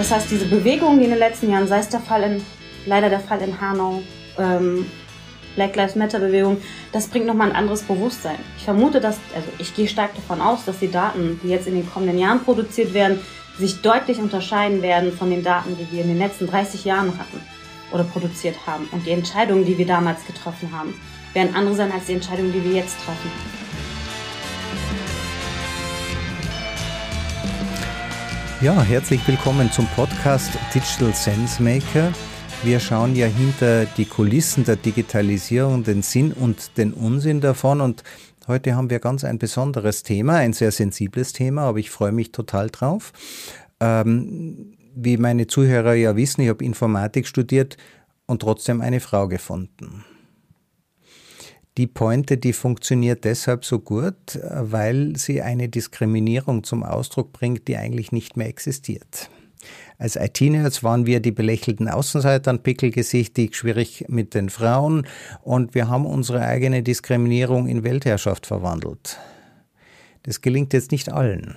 Das 0.00 0.10
heißt, 0.10 0.30
diese 0.30 0.46
Bewegungen, 0.46 0.98
die 0.98 1.04
in 1.04 1.10
den 1.10 1.18
letzten 1.18 1.50
Jahren, 1.50 1.68
sei 1.68 1.80
es 1.80 1.90
der 1.90 2.00
Fall 2.00 2.22
in, 2.22 2.42
leider 2.86 3.10
der 3.10 3.20
Fall 3.20 3.42
in 3.42 3.60
Hanau, 3.60 4.02
ähm, 4.38 4.86
Black 5.56 5.76
Lives 5.76 5.94
Matter 5.94 6.18
Bewegung, 6.18 6.56
das 6.90 7.08
bringt 7.08 7.26
nochmal 7.26 7.50
ein 7.50 7.54
anderes 7.54 7.82
Bewusstsein. 7.82 8.38
Ich 8.56 8.64
vermute, 8.64 8.98
dass, 8.98 9.18
also 9.34 9.48
ich 9.58 9.76
gehe 9.76 9.86
stark 9.86 10.14
davon 10.14 10.40
aus, 10.40 10.64
dass 10.64 10.78
die 10.78 10.90
Daten, 10.90 11.38
die 11.42 11.48
jetzt 11.48 11.66
in 11.66 11.74
den 11.74 11.86
kommenden 11.86 12.18
Jahren 12.18 12.42
produziert 12.42 12.94
werden, 12.94 13.20
sich 13.58 13.82
deutlich 13.82 14.18
unterscheiden 14.20 14.80
werden 14.80 15.12
von 15.12 15.28
den 15.28 15.42
Daten, 15.42 15.76
die 15.76 15.94
wir 15.94 16.00
in 16.00 16.08
den 16.08 16.18
letzten 16.18 16.46
30 16.46 16.86
Jahren 16.86 17.18
hatten 17.18 17.38
oder 17.92 18.04
produziert 18.04 18.56
haben. 18.66 18.88
Und 18.92 19.04
die 19.04 19.10
Entscheidungen, 19.10 19.66
die 19.66 19.76
wir 19.76 19.86
damals 19.86 20.24
getroffen 20.24 20.70
haben, 20.72 20.94
werden 21.34 21.54
andere 21.54 21.74
sein 21.74 21.92
als 21.92 22.06
die 22.06 22.14
Entscheidungen, 22.14 22.54
die 22.54 22.64
wir 22.64 22.72
jetzt 22.72 22.96
treffen. 23.04 23.69
Ja, 28.62 28.82
herzlich 28.82 29.26
willkommen 29.26 29.72
zum 29.72 29.86
Podcast 29.96 30.52
Digital 30.74 31.14
Sense 31.14 31.62
Maker. 31.62 32.12
Wir 32.62 32.78
schauen 32.78 33.16
ja 33.16 33.26
hinter 33.26 33.86
die 33.86 34.04
Kulissen 34.04 34.64
der 34.64 34.76
Digitalisierung, 34.76 35.82
den 35.82 36.02
Sinn 36.02 36.34
und 36.34 36.76
den 36.76 36.92
Unsinn 36.92 37.40
davon. 37.40 37.80
Und 37.80 38.04
heute 38.48 38.76
haben 38.76 38.90
wir 38.90 38.98
ganz 38.98 39.24
ein 39.24 39.38
besonderes 39.38 40.02
Thema, 40.02 40.34
ein 40.34 40.52
sehr 40.52 40.72
sensibles 40.72 41.32
Thema, 41.32 41.62
aber 41.62 41.78
ich 41.78 41.88
freue 41.88 42.12
mich 42.12 42.32
total 42.32 42.68
drauf. 42.68 43.14
Ähm, 43.80 44.76
wie 44.94 45.16
meine 45.16 45.46
Zuhörer 45.46 45.94
ja 45.94 46.14
wissen, 46.14 46.42
ich 46.42 46.50
habe 46.50 46.62
Informatik 46.62 47.26
studiert 47.26 47.78
und 48.26 48.42
trotzdem 48.42 48.82
eine 48.82 49.00
Frau 49.00 49.26
gefunden. 49.26 50.04
Die 51.78 51.86
Pointe, 51.86 52.36
die 52.36 52.52
funktioniert 52.52 53.24
deshalb 53.24 53.64
so 53.64 53.78
gut, 53.78 54.38
weil 54.42 55.16
sie 55.16 55.40
eine 55.40 55.68
Diskriminierung 55.68 56.64
zum 56.64 56.82
Ausdruck 56.82 57.32
bringt, 57.32 57.68
die 57.68 57.76
eigentlich 57.76 58.12
nicht 58.12 58.36
mehr 58.36 58.48
existiert. 58.48 59.30
Als 59.98 60.16
IT-Nerds 60.16 60.82
waren 60.82 61.06
wir 61.06 61.20
die 61.20 61.32
belächelten 61.32 61.88
Außenseitern, 61.88 62.62
pickelgesichtig, 62.62 63.54
schwierig 63.54 64.06
mit 64.08 64.34
den 64.34 64.48
Frauen 64.48 65.06
und 65.42 65.74
wir 65.74 65.88
haben 65.88 66.06
unsere 66.06 66.40
eigene 66.40 66.82
Diskriminierung 66.82 67.68
in 67.68 67.84
Weltherrschaft 67.84 68.46
verwandelt. 68.46 69.18
Das 70.22 70.40
gelingt 70.40 70.72
jetzt 70.72 70.92
nicht 70.92 71.12
allen. 71.12 71.56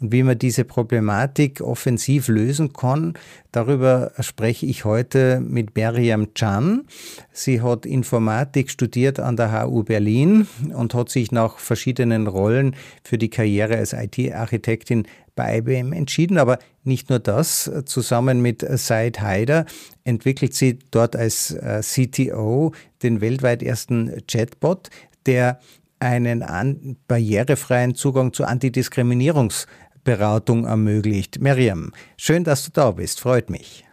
Und 0.00 0.12
wie 0.12 0.22
man 0.22 0.38
diese 0.38 0.64
Problematik 0.64 1.60
offensiv 1.60 2.28
lösen 2.28 2.72
kann, 2.72 3.14
darüber 3.52 4.12
spreche 4.20 4.66
ich 4.66 4.84
heute 4.84 5.40
mit 5.40 5.76
Miriam 5.76 6.34
Chan. 6.34 6.86
Sie 7.32 7.62
hat 7.62 7.86
Informatik 7.86 8.70
studiert 8.70 9.20
an 9.20 9.36
der 9.36 9.64
HU 9.64 9.84
Berlin 9.84 10.46
und 10.74 10.94
hat 10.94 11.08
sich 11.08 11.32
nach 11.32 11.58
verschiedenen 11.58 12.26
Rollen 12.26 12.76
für 13.02 13.18
die 13.18 13.30
Karriere 13.30 13.76
als 13.76 13.92
IT-Architektin 13.92 15.06
bei 15.34 15.58
IBM 15.58 15.92
entschieden. 15.92 16.38
Aber 16.38 16.58
nicht 16.82 17.10
nur 17.10 17.18
das, 17.18 17.70
zusammen 17.86 18.42
mit 18.42 18.64
Said 18.68 19.20
Haider 19.20 19.64
entwickelt 20.04 20.54
sie 20.54 20.78
dort 20.90 21.16
als 21.16 21.52
äh, 21.52 21.80
CTO 21.82 22.72
den 23.02 23.20
weltweit 23.20 23.62
ersten 23.62 24.22
Chatbot, 24.26 24.90
der 25.26 25.58
einen 25.98 26.96
barrierefreien 27.08 27.94
Zugang 27.94 28.32
zu 28.32 28.44
Antidiskriminierungsberatung 28.44 30.66
ermöglicht. 30.66 31.40
Miriam, 31.40 31.92
schön, 32.16 32.44
dass 32.44 32.64
du 32.64 32.70
da 32.72 32.90
bist. 32.90 33.20
Freut 33.20 33.50
mich. 33.50 33.84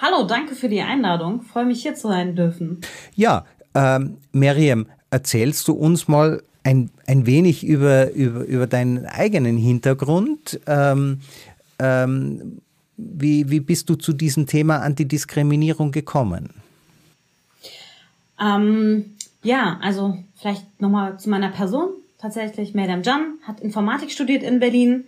Hallo, 0.00 0.24
danke 0.24 0.54
für 0.54 0.68
die 0.68 0.82
Einladung. 0.82 1.42
Freue 1.42 1.66
mich 1.66 1.82
hier 1.82 1.94
zu 1.94 2.08
sein 2.08 2.34
dürfen. 2.34 2.80
Ja, 3.14 3.44
ähm, 3.74 4.16
Miriam, 4.32 4.86
erzählst 5.10 5.68
du 5.68 5.74
uns 5.74 6.08
mal 6.08 6.42
ein, 6.64 6.90
ein 7.06 7.26
wenig 7.26 7.64
über, 7.64 8.10
über, 8.10 8.44
über 8.44 8.66
deinen 8.66 9.06
eigenen 9.06 9.56
Hintergrund? 9.56 10.60
Ähm, 10.66 11.20
ähm, 11.78 12.60
wie, 12.96 13.50
wie 13.50 13.60
bist 13.60 13.88
du 13.90 13.94
zu 13.94 14.12
diesem 14.12 14.46
Thema 14.46 14.78
Antidiskriminierung 14.78 15.92
gekommen? 15.92 16.50
Ähm, 18.40 19.11
ja, 19.42 19.78
also 19.82 20.16
vielleicht 20.36 20.80
nochmal 20.80 21.18
zu 21.18 21.30
meiner 21.30 21.50
Person. 21.50 21.90
Tatsächlich, 22.18 22.74
Madame 22.74 23.02
Jan 23.02 23.34
hat 23.42 23.60
Informatik 23.60 24.12
studiert 24.12 24.42
in 24.42 24.60
Berlin 24.60 25.04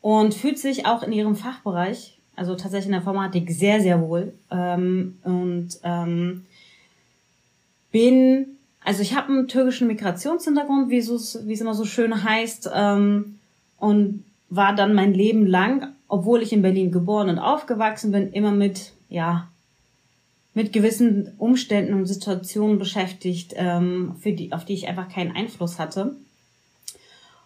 und 0.00 0.34
fühlt 0.34 0.58
sich 0.58 0.86
auch 0.86 1.02
in 1.02 1.12
ihrem 1.12 1.34
Fachbereich, 1.34 2.18
also 2.36 2.54
tatsächlich 2.54 2.86
in 2.86 2.92
der 2.92 3.00
Informatik, 3.00 3.50
sehr, 3.50 3.80
sehr 3.80 4.00
wohl. 4.00 4.32
Ähm, 4.50 5.18
und 5.24 5.70
ähm, 5.82 6.46
bin, 7.90 8.46
also 8.84 9.02
ich 9.02 9.16
habe 9.16 9.32
einen 9.32 9.48
türkischen 9.48 9.88
Migrationshintergrund, 9.88 10.90
wie 10.90 10.98
es 10.98 11.34
immer 11.34 11.74
so 11.74 11.84
schön 11.84 12.22
heißt, 12.22 12.70
ähm, 12.74 13.38
und 13.78 14.24
war 14.48 14.74
dann 14.74 14.94
mein 14.94 15.14
Leben 15.14 15.46
lang, 15.46 15.88
obwohl 16.08 16.42
ich 16.42 16.52
in 16.52 16.62
Berlin 16.62 16.92
geboren 16.92 17.28
und 17.28 17.38
aufgewachsen 17.38 18.12
bin, 18.12 18.32
immer 18.32 18.52
mit, 18.52 18.92
ja, 19.08 19.48
mit 20.54 20.72
gewissen 20.72 21.32
Umständen 21.38 21.94
und 21.94 22.06
Situationen 22.06 22.78
beschäftigt, 22.78 23.54
ähm, 23.56 24.16
für 24.20 24.32
die, 24.32 24.52
auf 24.52 24.64
die 24.64 24.74
ich 24.74 24.88
einfach 24.88 25.08
keinen 25.08 25.34
Einfluss 25.34 25.78
hatte. 25.78 26.16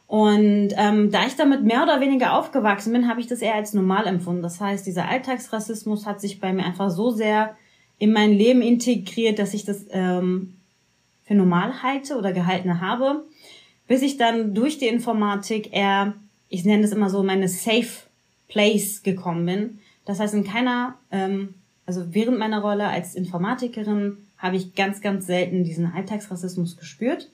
Und 0.08 0.68
ähm, 0.76 1.10
da 1.10 1.26
ich 1.26 1.34
damit 1.34 1.64
mehr 1.64 1.82
oder 1.82 2.00
weniger 2.00 2.34
aufgewachsen 2.38 2.92
bin, 2.92 3.08
habe 3.08 3.20
ich 3.20 3.26
das 3.26 3.42
eher 3.42 3.54
als 3.54 3.74
normal 3.74 4.06
empfunden. 4.06 4.42
Das 4.42 4.60
heißt, 4.60 4.86
dieser 4.86 5.08
Alltagsrassismus 5.08 6.06
hat 6.06 6.20
sich 6.20 6.40
bei 6.40 6.52
mir 6.52 6.64
einfach 6.64 6.90
so 6.90 7.10
sehr 7.10 7.56
in 7.98 8.12
mein 8.12 8.32
Leben 8.32 8.62
integriert, 8.62 9.38
dass 9.38 9.54
ich 9.54 9.64
das 9.64 9.86
ähm, 9.90 10.54
für 11.24 11.34
normal 11.34 11.82
halte 11.82 12.16
oder 12.16 12.32
gehalten 12.32 12.80
habe, 12.80 13.24
bis 13.88 14.02
ich 14.02 14.16
dann 14.16 14.54
durch 14.54 14.78
die 14.78 14.86
Informatik 14.86 15.72
eher, 15.72 16.14
ich 16.48 16.64
nenne 16.64 16.84
es 16.84 16.92
immer 16.92 17.10
so, 17.10 17.22
meine 17.22 17.48
Safe 17.48 17.88
Place 18.48 19.02
gekommen 19.02 19.44
bin. 19.44 19.78
Das 20.04 20.20
heißt, 20.20 20.34
in 20.34 20.44
keiner 20.44 20.94
ähm, 21.10 21.54
also 21.86 22.14
während 22.14 22.38
meiner 22.38 22.60
Rolle 22.60 22.88
als 22.88 23.14
Informatikerin 23.14 24.18
habe 24.38 24.56
ich 24.56 24.74
ganz, 24.74 25.00
ganz 25.00 25.26
selten 25.26 25.64
diesen 25.64 25.86
Alltagsrassismus 25.86 26.76
gespürt. 26.76 27.30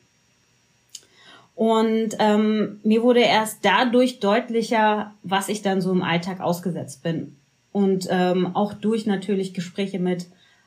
Und 1.54 2.16
ähm, 2.18 2.80
mir 2.82 3.02
wurde 3.02 3.20
erst 3.20 3.64
dadurch 3.64 4.20
deutlicher, 4.20 5.14
was 5.22 5.48
ich 5.48 5.62
dann 5.62 5.80
so 5.80 5.90
im 5.90 6.02
Alltag 6.02 6.40
ausgesetzt 6.40 7.02
bin. 7.02 7.36
Und 7.72 8.06
ähm, 8.10 8.54
auch 8.54 8.74
durch 8.74 9.06
natürlich 9.06 9.54
Gespräche 9.54 9.98
mit 9.98 10.26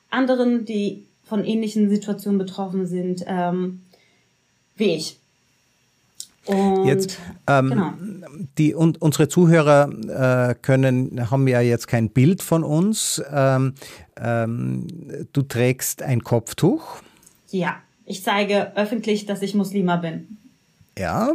anderen, 0.09 0.65
die 0.65 1.05
von 1.23 1.43
ähnlichen 1.43 1.89
Situationen 1.89 2.37
betroffen 2.37 2.85
sind, 2.85 3.23
ähm, 3.27 3.81
wie 4.75 4.95
ich. 4.95 5.19
Und 6.45 6.85
jetzt, 6.85 7.17
ähm, 7.47 7.69
genau. 7.69 7.93
die, 8.57 8.73
und 8.73 9.01
unsere 9.01 9.27
Zuhörer 9.27 9.89
äh, 10.49 10.55
können, 10.61 11.31
haben 11.31 11.47
ja 11.47 11.61
jetzt 11.61 11.87
kein 11.87 12.09
Bild 12.09 12.43
von 12.43 12.63
uns. 12.63 13.21
Ähm, 13.31 13.73
ähm, 14.17 14.87
du 15.33 15.41
trägst 15.41 16.03
ein 16.03 16.23
Kopftuch. 16.23 16.97
Ja, 17.49 17.77
ich 18.05 18.23
zeige 18.23 18.75
öffentlich, 18.75 19.25
dass 19.25 19.41
ich 19.41 19.55
Muslima 19.55 19.97
bin. 19.97 20.37
Ja, 20.97 21.33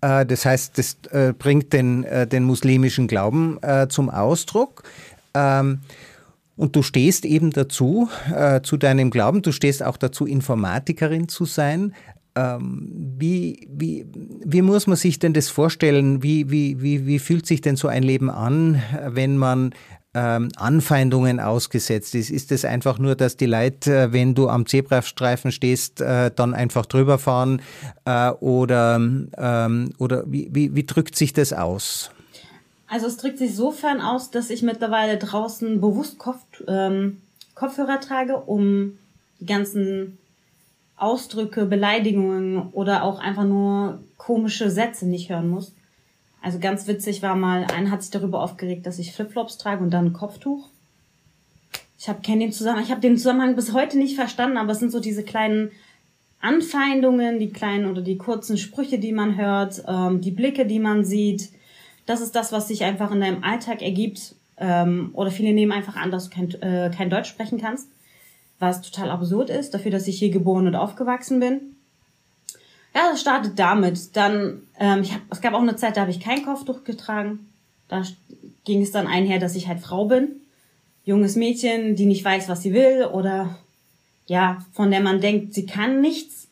äh, 0.00 0.24
das 0.24 0.46
heißt, 0.46 0.78
das 0.78 0.96
äh, 1.10 1.32
bringt 1.32 1.72
den, 1.72 2.04
äh, 2.04 2.26
den 2.26 2.44
muslimischen 2.44 3.06
Glauben 3.06 3.58
äh, 3.62 3.88
zum 3.88 4.08
Ausdruck. 4.08 4.84
Ähm, 5.34 5.80
und 6.56 6.76
du 6.76 6.82
stehst 6.82 7.24
eben 7.24 7.50
dazu, 7.50 8.08
äh, 8.32 8.62
zu 8.62 8.76
deinem 8.76 9.10
Glauben, 9.10 9.42
du 9.42 9.50
stehst 9.50 9.82
auch 9.82 9.96
dazu, 9.96 10.24
Informatikerin 10.24 11.28
zu 11.28 11.44
sein. 11.44 11.94
Ähm, 12.36 13.14
wie, 13.16 13.68
wie, 13.70 14.06
wie 14.44 14.62
muss 14.62 14.86
man 14.86 14.96
sich 14.96 15.18
denn 15.18 15.34
das 15.34 15.48
vorstellen? 15.48 16.22
Wie, 16.22 16.50
wie, 16.50 16.82
wie, 16.82 17.06
wie 17.06 17.18
fühlt 17.18 17.46
sich 17.46 17.60
denn 17.60 17.76
so 17.76 17.88
ein 17.88 18.02
Leben 18.02 18.28
an, 18.28 18.82
wenn 19.06 19.36
man 19.36 19.72
ähm, 20.14 20.48
Anfeindungen 20.56 21.40
ausgesetzt 21.40 22.14
ist? 22.14 22.30
Ist 22.30 22.52
es 22.52 22.64
einfach 22.64 22.98
nur, 22.98 23.14
dass 23.14 23.36
die 23.36 23.46
Leute, 23.46 23.96
äh, 23.96 24.12
wenn 24.12 24.34
du 24.34 24.48
am 24.48 24.66
Zebrastreifen 24.66 25.52
stehst, 25.52 26.00
äh, 26.00 26.30
dann 26.34 26.54
einfach 26.54 26.86
drüber 26.86 27.18
fahren? 27.18 27.60
Äh, 28.04 28.30
oder 28.30 28.96
ähm, 28.96 29.92
oder 29.98 30.24
wie, 30.26 30.48
wie, 30.52 30.74
wie 30.74 30.86
drückt 30.86 31.16
sich 31.16 31.32
das 31.32 31.52
aus? 31.52 32.10
Also 32.88 33.06
es 33.06 33.16
drückt 33.16 33.38
sich 33.38 33.54
sofern 33.56 34.00
aus, 34.00 34.30
dass 34.30 34.50
ich 34.50 34.62
mittlerweile 34.62 35.18
draußen 35.18 35.80
bewusst 35.80 36.18
Kopf, 36.18 36.44
ähm, 36.68 37.20
Kopfhörer 37.54 38.00
trage, 38.00 38.36
um 38.36 38.98
die 39.40 39.46
ganzen 39.46 40.18
Ausdrücke, 40.96 41.66
Beleidigungen 41.66 42.70
oder 42.70 43.02
auch 43.02 43.18
einfach 43.18 43.44
nur 43.44 44.04
komische 44.16 44.70
Sätze 44.70 45.06
nicht 45.06 45.30
hören 45.30 45.48
muss. 45.48 45.74
Also 46.40 46.58
ganz 46.58 46.86
witzig 46.86 47.22
war 47.22 47.36
mal, 47.36 47.66
ein 47.74 47.90
hat 47.90 48.02
sich 48.02 48.10
darüber 48.10 48.42
aufgeregt, 48.42 48.86
dass 48.86 48.98
ich 48.98 49.12
Flipflops 49.12 49.58
trage 49.58 49.82
und 49.82 49.90
dann 49.90 50.06
ein 50.06 50.12
Kopftuch. 50.12 50.68
Ich 51.98 52.08
habe 52.08 52.20
den 52.20 52.52
Zusammenhang, 52.52 52.84
ich 52.84 52.90
habe 52.90 53.00
den 53.00 53.16
Zusammenhang 53.16 53.56
bis 53.56 53.72
heute 53.72 53.98
nicht 53.98 54.14
verstanden, 54.14 54.58
aber 54.58 54.72
es 54.72 54.78
sind 54.78 54.92
so 54.92 55.00
diese 55.00 55.22
kleinen 55.22 55.70
Anfeindungen, 56.40 57.38
die 57.38 57.48
kleinen 57.48 57.90
oder 57.90 58.02
die 58.02 58.18
kurzen 58.18 58.58
Sprüche, 58.58 58.98
die 58.98 59.12
man 59.12 59.38
hört, 59.38 59.82
ähm, 59.88 60.20
die 60.20 60.30
Blicke, 60.30 60.66
die 60.66 60.78
man 60.78 61.04
sieht. 61.04 61.48
Das 62.04 62.20
ist 62.20 62.36
das, 62.36 62.52
was 62.52 62.68
sich 62.68 62.84
einfach 62.84 63.10
in 63.10 63.22
deinem 63.22 63.42
Alltag 63.42 63.80
ergibt. 63.80 64.36
Ähm, 64.58 65.10
oder 65.14 65.30
viele 65.30 65.54
nehmen 65.54 65.72
einfach 65.72 65.96
an, 65.96 66.10
dass 66.10 66.28
du 66.28 66.36
kein, 66.36 66.50
äh, 66.60 66.90
kein 66.94 67.08
Deutsch 67.08 67.30
sprechen 67.30 67.58
kannst 67.58 67.88
was 68.58 68.82
total 68.82 69.10
absurd 69.10 69.50
ist, 69.50 69.74
dafür, 69.74 69.90
dass 69.90 70.08
ich 70.08 70.18
hier 70.18 70.30
geboren 70.30 70.66
und 70.66 70.74
aufgewachsen 70.74 71.40
bin. 71.40 71.76
Ja, 72.94 73.10
das 73.10 73.20
startet 73.20 73.58
damit. 73.58 74.16
Dann, 74.16 74.62
ähm, 74.78 75.02
ich 75.02 75.12
hab, 75.12 75.20
es 75.30 75.40
gab 75.40 75.54
auch 75.54 75.60
eine 75.60 75.76
Zeit, 75.76 75.96
da 75.96 76.02
habe 76.02 76.12
ich 76.12 76.20
kein 76.20 76.44
Kopftuch 76.44 76.84
getragen. 76.84 77.50
Da 77.88 78.02
ging 78.64 78.82
es 78.82 78.92
dann 78.92 79.06
einher, 79.06 79.38
dass 79.38 79.56
ich 79.56 79.68
halt 79.68 79.80
Frau 79.80 80.06
bin. 80.06 80.40
Junges 81.04 81.36
Mädchen, 81.36 81.96
die 81.96 82.06
nicht 82.06 82.24
weiß, 82.24 82.48
was 82.48 82.62
sie 82.62 82.72
will 82.72 83.04
oder 83.12 83.58
ja, 84.26 84.64
von 84.72 84.90
der 84.90 85.00
man 85.00 85.20
denkt, 85.20 85.52
sie 85.52 85.66
kann 85.66 86.00
nichts. 86.00 86.48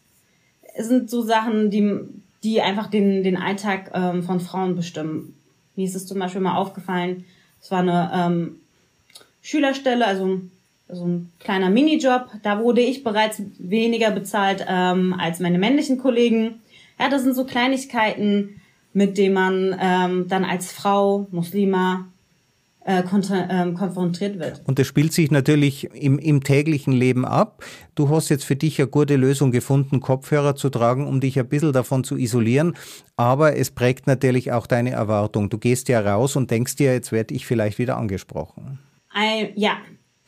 Es 0.75 0.89
sind 0.89 1.09
so 1.09 1.23
Sachen, 1.23 1.71
die, 1.71 2.01
die 2.43 2.61
einfach 2.61 2.89
den, 2.89 3.23
den 3.23 3.37
Alltag 3.37 3.93
ähm, 3.95 4.23
von 4.23 4.41
Frauen 4.41 4.77
bestimmen. 4.77 5.35
Mir 5.75 5.87
ist 5.87 5.95
es 5.95 6.07
zum 6.07 6.19
Beispiel 6.19 6.43
mal 6.43 6.57
aufgefallen, 6.57 7.25
es 7.63 7.71
war 7.71 7.79
eine 7.79 8.11
ähm, 8.13 8.57
Schülerstelle, 9.41 10.05
also 10.05 10.41
so 10.89 11.07
ein 11.07 11.33
kleiner 11.39 11.71
Minijob. 11.71 12.29
Da 12.43 12.61
wurde 12.61 12.81
ich 12.81 13.05
bereits 13.05 13.43
weniger 13.59 14.11
bezahlt 14.11 14.65
ähm, 14.69 15.15
als 15.19 15.41
meine 15.41 15.59
männlichen 15.59 15.99
Kollegen. 15.99 16.61
Ja, 16.99 17.09
das 17.09 17.23
sind 17.23 17.35
so 17.35 17.45
Kleinigkeiten, 17.45 18.61
mit 18.93 19.17
denen 19.19 19.35
man 19.35 19.77
ähm, 19.81 20.29
dann 20.29 20.45
als 20.45 20.71
Frau, 20.71 21.27
Muslima, 21.31 22.07
äh, 22.85 23.03
ähm, 23.49 23.75
konfrontiert 23.75 24.39
wird. 24.39 24.61
Und 24.67 24.79
das 24.79 24.87
spielt 24.87 25.13
sich 25.13 25.31
natürlich 25.31 25.85
im, 25.95 26.19
im 26.19 26.43
täglichen 26.43 26.93
Leben 26.93 27.25
ab. 27.25 27.65
Du 27.95 28.09
hast 28.09 28.29
jetzt 28.29 28.45
für 28.45 28.57
dich 28.57 28.81
eine 28.81 28.89
gute 28.89 29.17
Lösung 29.17 29.53
gefunden, 29.53 30.01
Kopfhörer 30.01 30.57
zu 30.57 30.69
tragen, 30.69 31.07
um 31.07 31.21
dich 31.21 31.39
ein 31.39 31.49
bisschen 31.49 31.73
davon 31.73 32.03
zu 32.03 32.17
isolieren. 32.17 32.75
Aber 33.17 33.57
es 33.57 33.71
prägt 33.71 34.07
natürlich 34.07 34.51
auch 34.51 34.67
deine 34.67 34.91
Erwartung. 34.91 35.49
Du 35.49 35.59
gehst 35.59 35.89
ja 35.89 36.01
raus 36.01 36.35
und 36.35 36.51
denkst 36.51 36.77
dir, 36.77 36.93
jetzt 36.93 37.13
werde 37.13 37.35
ich 37.35 37.47
vielleicht 37.47 37.79
wieder 37.79 37.97
angesprochen. 37.97 38.81
Ein, 39.11 39.51
ja, 39.55 39.77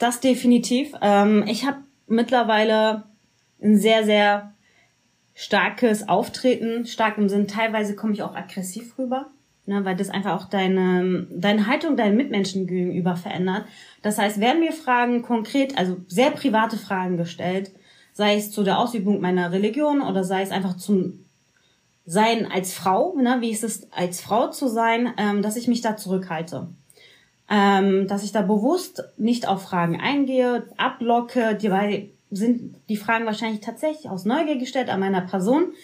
das 0.04 0.20
definitiv. 0.20 0.92
Ähm, 1.00 1.44
ich 1.48 1.66
habe 1.66 1.78
mittlerweile 2.06 3.04
ein 3.62 3.76
sehr, 3.76 4.04
sehr 4.04 4.52
starkes 5.34 6.08
Auftreten, 6.08 6.86
stark 6.86 7.18
im 7.18 7.28
Sinn. 7.28 7.48
Teilweise 7.48 7.96
komme 7.96 8.12
ich 8.12 8.22
auch 8.22 8.36
aggressiv 8.36 8.98
rüber 8.98 9.30
ne, 9.66 9.84
weil 9.84 9.96
das 9.96 10.10
einfach 10.10 10.40
auch 10.40 10.48
deine, 10.48 11.26
deine 11.30 11.66
Haltung 11.66 11.96
deinen 11.96 12.16
Mitmenschen 12.16 12.66
gegenüber 12.66 13.16
verändert. 13.16 13.64
Das 14.02 14.18
heißt, 14.18 14.40
werden 14.40 14.60
mir 14.60 14.72
Fragen 14.72 15.22
konkret, 15.22 15.78
also 15.78 15.96
sehr 16.06 16.30
private 16.30 16.76
Fragen 16.76 17.16
gestellt, 17.16 17.72
sei 18.12 18.36
es 18.36 18.50
zu 18.50 18.62
der 18.62 18.78
Ausübung 18.78 19.20
meiner 19.20 19.52
Religion 19.52 20.00
oder 20.00 20.24
sei 20.24 20.42
es 20.42 20.50
einfach 20.50 20.76
zum 20.76 21.24
Sein 22.06 22.50
als 22.50 22.74
Frau, 22.74 23.16
ne, 23.16 23.38
wie 23.40 23.50
ist 23.50 23.64
es 23.64 23.90
als 23.92 24.20
Frau 24.20 24.50
zu 24.50 24.68
sein, 24.68 25.12
ähm, 25.16 25.42
dass 25.42 25.56
ich 25.56 25.68
mich 25.68 25.80
da 25.80 25.96
zurückhalte. 25.96 26.68
Ähm, 27.50 28.08
dass 28.08 28.25
ich 28.25 28.32
da 28.32 28.41
bewusst 28.41 29.05
nicht 29.19 29.46
auf 29.46 29.62
Fragen 29.62 30.00
eingehe, 30.00 30.67
ablocke, 30.79 31.55
die 31.55 32.11
sind 32.31 32.76
die 32.88 32.96
Fragen 32.96 33.26
wahrscheinlich 33.26 33.61
tatsächlich 33.61 34.08
aus 34.08 34.25
Neugier 34.25 34.56
gestellt 34.56 34.88
an 34.88 35.00
meiner 35.00 35.20
Person, 35.20 35.75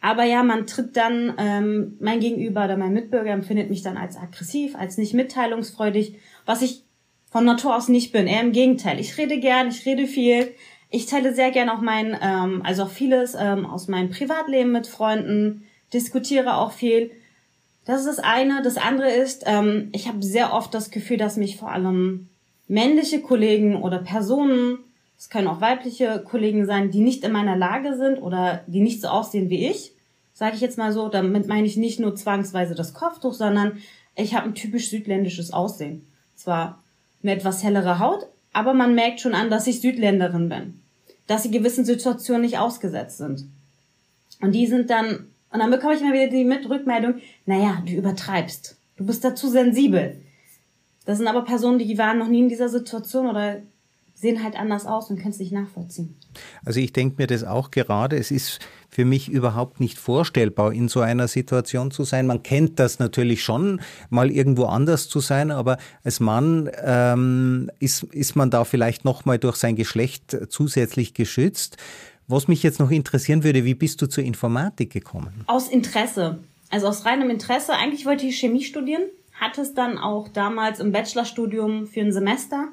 aber 0.00 0.24
ja, 0.24 0.42
man 0.42 0.66
tritt 0.66 0.96
dann, 0.96 1.34
ähm, 1.38 1.96
mein 2.00 2.20
Gegenüber 2.20 2.64
oder 2.64 2.76
mein 2.76 2.92
Mitbürger 2.92 3.30
empfindet 3.30 3.68
mich 3.68 3.82
dann 3.82 3.96
als 3.96 4.16
aggressiv, 4.16 4.76
als 4.76 4.96
nicht 4.96 5.12
mitteilungsfreudig, 5.12 6.14
was 6.46 6.62
ich 6.62 6.84
von 7.30 7.44
Natur 7.44 7.76
aus 7.76 7.88
nicht 7.88 8.12
bin. 8.12 8.26
Eher 8.26 8.40
im 8.40 8.52
Gegenteil. 8.52 9.00
Ich 9.00 9.18
rede 9.18 9.38
gern, 9.38 9.68
ich 9.68 9.84
rede 9.86 10.06
viel. 10.06 10.54
Ich 10.90 11.06
teile 11.06 11.34
sehr 11.34 11.50
gern 11.50 11.68
auch 11.68 11.80
mein, 11.80 12.16
ähm, 12.22 12.62
also 12.64 12.84
auch 12.84 12.90
vieles 12.90 13.34
ähm, 13.38 13.66
aus 13.66 13.88
meinem 13.88 14.10
Privatleben 14.10 14.72
mit 14.72 14.86
Freunden, 14.86 15.64
diskutiere 15.92 16.56
auch 16.56 16.72
viel. 16.72 17.10
Das 17.88 18.00
ist 18.00 18.06
das 18.06 18.18
eine. 18.18 18.62
Das 18.62 18.76
andere 18.76 19.10
ist, 19.10 19.44
ähm, 19.46 19.88
ich 19.92 20.06
habe 20.08 20.22
sehr 20.22 20.52
oft 20.52 20.72
das 20.74 20.90
Gefühl, 20.90 21.16
dass 21.16 21.38
mich 21.38 21.56
vor 21.56 21.72
allem 21.72 22.28
männliche 22.68 23.20
Kollegen 23.20 23.82
oder 23.82 23.98
Personen 23.98 24.78
es 25.18 25.28
können 25.28 25.48
auch 25.48 25.60
weibliche 25.60 26.22
Kollegen 26.24 26.64
sein, 26.64 26.92
die 26.92 27.00
nicht 27.00 27.24
in 27.24 27.32
meiner 27.32 27.56
Lage 27.56 27.96
sind 27.96 28.18
oder 28.18 28.62
die 28.68 28.80
nicht 28.80 29.00
so 29.00 29.08
aussehen 29.08 29.50
wie 29.50 29.66
ich. 29.66 29.92
Sage 30.32 30.54
ich 30.54 30.60
jetzt 30.60 30.78
mal 30.78 30.92
so, 30.92 31.08
damit 31.08 31.48
meine 31.48 31.66
ich 31.66 31.76
nicht 31.76 31.98
nur 31.98 32.14
zwangsweise 32.14 32.76
das 32.76 32.94
Kopftuch, 32.94 33.34
sondern 33.34 33.78
ich 34.14 34.34
habe 34.34 34.46
ein 34.46 34.54
typisch 34.54 34.90
südländisches 34.90 35.52
Aussehen. 35.52 36.06
Zwar 36.36 36.84
eine 37.22 37.32
etwas 37.32 37.64
hellere 37.64 37.98
Haut, 37.98 38.28
aber 38.52 38.74
man 38.74 38.94
merkt 38.94 39.20
schon 39.20 39.34
an, 39.34 39.50
dass 39.50 39.66
ich 39.66 39.80
Südländerin 39.80 40.48
bin. 40.48 40.80
Dass 41.26 41.42
sie 41.42 41.50
gewissen 41.50 41.84
Situationen 41.84 42.42
nicht 42.42 42.58
ausgesetzt 42.58 43.18
sind. 43.18 43.44
Und 44.40 44.52
die 44.52 44.68
sind 44.68 44.88
dann, 44.88 45.26
und 45.50 45.60
dann 45.60 45.70
bekomme 45.70 45.94
ich 45.94 46.02
mal 46.02 46.12
wieder 46.12 46.28
die 46.28 46.44
mit 46.44 46.68
Rückmeldung, 46.68 47.14
naja, 47.46 47.82
du 47.86 47.92
übertreibst. 47.92 48.76
Du 48.96 49.06
bist 49.06 49.24
dazu 49.24 49.48
sensibel. 49.48 50.20
Das 51.06 51.18
sind 51.18 51.26
aber 51.26 51.42
Personen, 51.42 51.78
die 51.78 51.96
waren 51.96 52.18
noch 52.18 52.28
nie 52.28 52.40
in 52.40 52.48
dieser 52.48 52.68
Situation 52.68 53.28
oder 53.28 53.62
sehen 54.14 54.42
halt 54.42 54.58
anders 54.58 54.84
aus 54.84 55.10
und 55.10 55.18
können 55.18 55.30
es 55.30 55.38
nicht 55.38 55.52
nachvollziehen. 55.52 56.16
Also 56.64 56.80
ich 56.80 56.92
denke 56.92 57.16
mir 57.18 57.28
das 57.28 57.44
auch 57.44 57.70
gerade. 57.70 58.16
Es 58.16 58.32
ist 58.32 58.58
für 58.90 59.04
mich 59.04 59.28
überhaupt 59.28 59.78
nicht 59.80 59.96
vorstellbar, 59.96 60.72
in 60.72 60.88
so 60.88 61.00
einer 61.00 61.28
Situation 61.28 61.92
zu 61.92 62.02
sein. 62.02 62.26
Man 62.26 62.42
kennt 62.42 62.80
das 62.80 62.98
natürlich 62.98 63.44
schon, 63.44 63.80
mal 64.10 64.30
irgendwo 64.30 64.64
anders 64.64 65.08
zu 65.08 65.20
sein, 65.20 65.52
aber 65.52 65.78
als 66.02 66.18
Mann 66.18 66.68
ähm, 66.82 67.70
ist, 67.78 68.02
ist 68.02 68.34
man 68.34 68.50
da 68.50 68.64
vielleicht 68.64 69.04
nochmal 69.04 69.38
durch 69.38 69.56
sein 69.56 69.76
Geschlecht 69.76 70.36
zusätzlich 70.48 71.14
geschützt. 71.14 71.76
Was 72.28 72.46
mich 72.46 72.62
jetzt 72.62 72.78
noch 72.78 72.90
interessieren 72.90 73.42
würde, 73.42 73.64
wie 73.64 73.74
bist 73.74 74.02
du 74.02 74.06
zur 74.06 74.22
Informatik 74.22 74.92
gekommen? 74.92 75.44
Aus 75.46 75.68
Interesse. 75.68 76.38
Also 76.68 76.86
aus 76.86 77.06
reinem 77.06 77.30
Interesse. 77.30 77.72
Eigentlich 77.72 78.04
wollte 78.04 78.26
ich 78.26 78.38
Chemie 78.38 78.62
studieren, 78.62 79.02
hatte 79.32 79.62
es 79.62 79.72
dann 79.72 79.96
auch 79.96 80.28
damals 80.28 80.78
im 80.78 80.92
Bachelorstudium 80.92 81.86
für 81.86 82.00
ein 82.00 82.12
Semester 82.12 82.68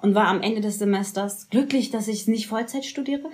und 0.00 0.14
war 0.14 0.28
am 0.28 0.40
Ende 0.40 0.60
des 0.60 0.78
Semesters 0.78 1.48
glücklich, 1.50 1.90
dass 1.90 2.06
ich 2.06 2.28
nicht 2.28 2.46
Vollzeit 2.46 2.84
studiere 2.84 3.28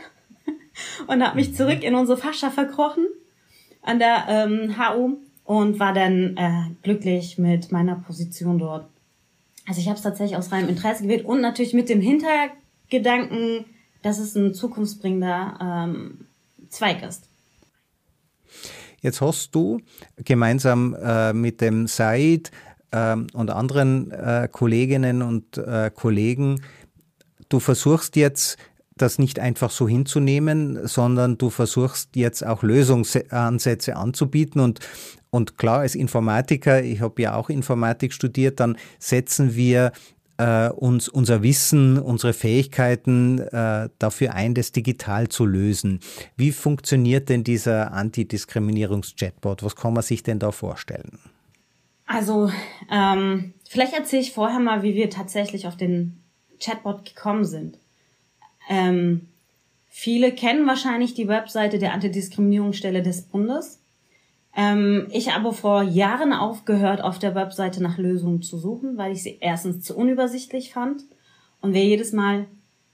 und 1.06 1.22
habe 1.22 1.36
mich 1.36 1.50
mhm. 1.50 1.54
zurück 1.54 1.82
in 1.82 1.94
unsere 1.94 2.16
Fachschaft 2.16 2.54
verkrochen 2.54 3.06
an 3.82 3.98
der 3.98 4.24
ähm, 4.28 4.76
HU 4.78 5.18
und 5.44 5.78
war 5.78 5.92
dann 5.92 6.36
äh, 6.38 6.70
glücklich 6.82 7.36
mit 7.36 7.72
meiner 7.72 7.96
Position 7.96 8.58
dort. 8.58 8.86
Also 9.66 9.80
ich 9.80 9.88
habe 9.88 9.96
es 9.96 10.02
tatsächlich 10.02 10.38
aus 10.38 10.50
reinem 10.50 10.70
Interesse 10.70 11.02
gewählt 11.02 11.26
und 11.26 11.42
natürlich 11.42 11.74
mit 11.74 11.90
dem 11.90 12.00
Hintergedanken, 12.00 13.66
dass 14.02 14.18
es 14.18 14.34
ein 14.34 14.54
zukunftsbringender 14.54 15.58
ähm, 15.60 16.26
Zweig 16.68 17.02
ist. 17.02 17.28
Jetzt 19.00 19.20
hast 19.20 19.54
du 19.54 19.80
gemeinsam 20.16 20.94
äh, 20.94 21.32
mit 21.32 21.60
dem 21.60 21.86
Said 21.86 22.50
ähm, 22.92 23.26
und 23.32 23.50
anderen 23.50 24.10
äh, 24.12 24.48
Kolleginnen 24.50 25.22
und 25.22 25.58
äh, 25.58 25.90
Kollegen, 25.92 26.62
du 27.48 27.58
versuchst 27.58 28.16
jetzt 28.16 28.58
das 28.96 29.18
nicht 29.18 29.38
einfach 29.38 29.70
so 29.70 29.88
hinzunehmen, 29.88 30.86
sondern 30.86 31.36
du 31.38 31.50
versuchst 31.50 32.14
jetzt 32.14 32.46
auch 32.46 32.62
Lösungsansätze 32.62 33.96
anzubieten 33.96 34.60
und 34.60 34.80
und 35.34 35.56
klar, 35.56 35.78
als 35.78 35.94
Informatiker, 35.94 36.82
ich 36.82 37.00
habe 37.00 37.22
ja 37.22 37.34
auch 37.36 37.48
Informatik 37.48 38.12
studiert, 38.12 38.60
dann 38.60 38.76
setzen 38.98 39.54
wir 39.54 39.92
äh, 40.38 40.68
uns 40.68 41.08
unser 41.08 41.42
Wissen, 41.42 41.98
unsere 41.98 42.32
Fähigkeiten 42.32 43.38
äh, 43.38 43.88
dafür 43.98 44.34
ein, 44.34 44.54
das 44.54 44.72
digital 44.72 45.28
zu 45.28 45.46
lösen. 45.46 46.00
Wie 46.36 46.52
funktioniert 46.52 47.28
denn 47.28 47.44
dieser 47.44 47.92
Antidiskriminierungs-Chatbot? 47.92 49.62
Was 49.62 49.76
kann 49.76 49.94
man 49.94 50.02
sich 50.02 50.22
denn 50.22 50.38
da 50.38 50.52
vorstellen? 50.52 51.18
Also, 52.06 52.50
ähm, 52.90 53.54
vielleicht 53.68 53.94
erzähle 53.94 54.22
ich 54.22 54.32
vorher 54.32 54.60
mal, 54.60 54.82
wie 54.82 54.94
wir 54.94 55.10
tatsächlich 55.10 55.66
auf 55.66 55.76
den 55.76 56.22
Chatbot 56.60 57.04
gekommen 57.04 57.44
sind. 57.44 57.78
Ähm, 58.68 59.28
viele 59.88 60.32
kennen 60.32 60.66
wahrscheinlich 60.66 61.14
die 61.14 61.28
Webseite 61.28 61.78
der 61.78 61.92
Antidiskriminierungsstelle 61.92 63.02
des 63.02 63.22
Bundes. 63.22 63.81
Ähm, 64.54 65.08
ich 65.10 65.34
habe 65.34 65.52
vor 65.52 65.82
Jahren 65.82 66.32
aufgehört, 66.32 67.02
auf 67.02 67.18
der 67.18 67.34
Webseite 67.34 67.82
nach 67.82 67.98
Lösungen 67.98 68.42
zu 68.42 68.58
suchen, 68.58 68.98
weil 68.98 69.12
ich 69.12 69.22
sie 69.22 69.38
erstens 69.40 69.84
zu 69.84 69.96
unübersichtlich 69.96 70.72
fand 70.72 71.04
und 71.62 71.72
wer 71.72 71.84
jedes 71.84 72.12
Mal, 72.12 72.46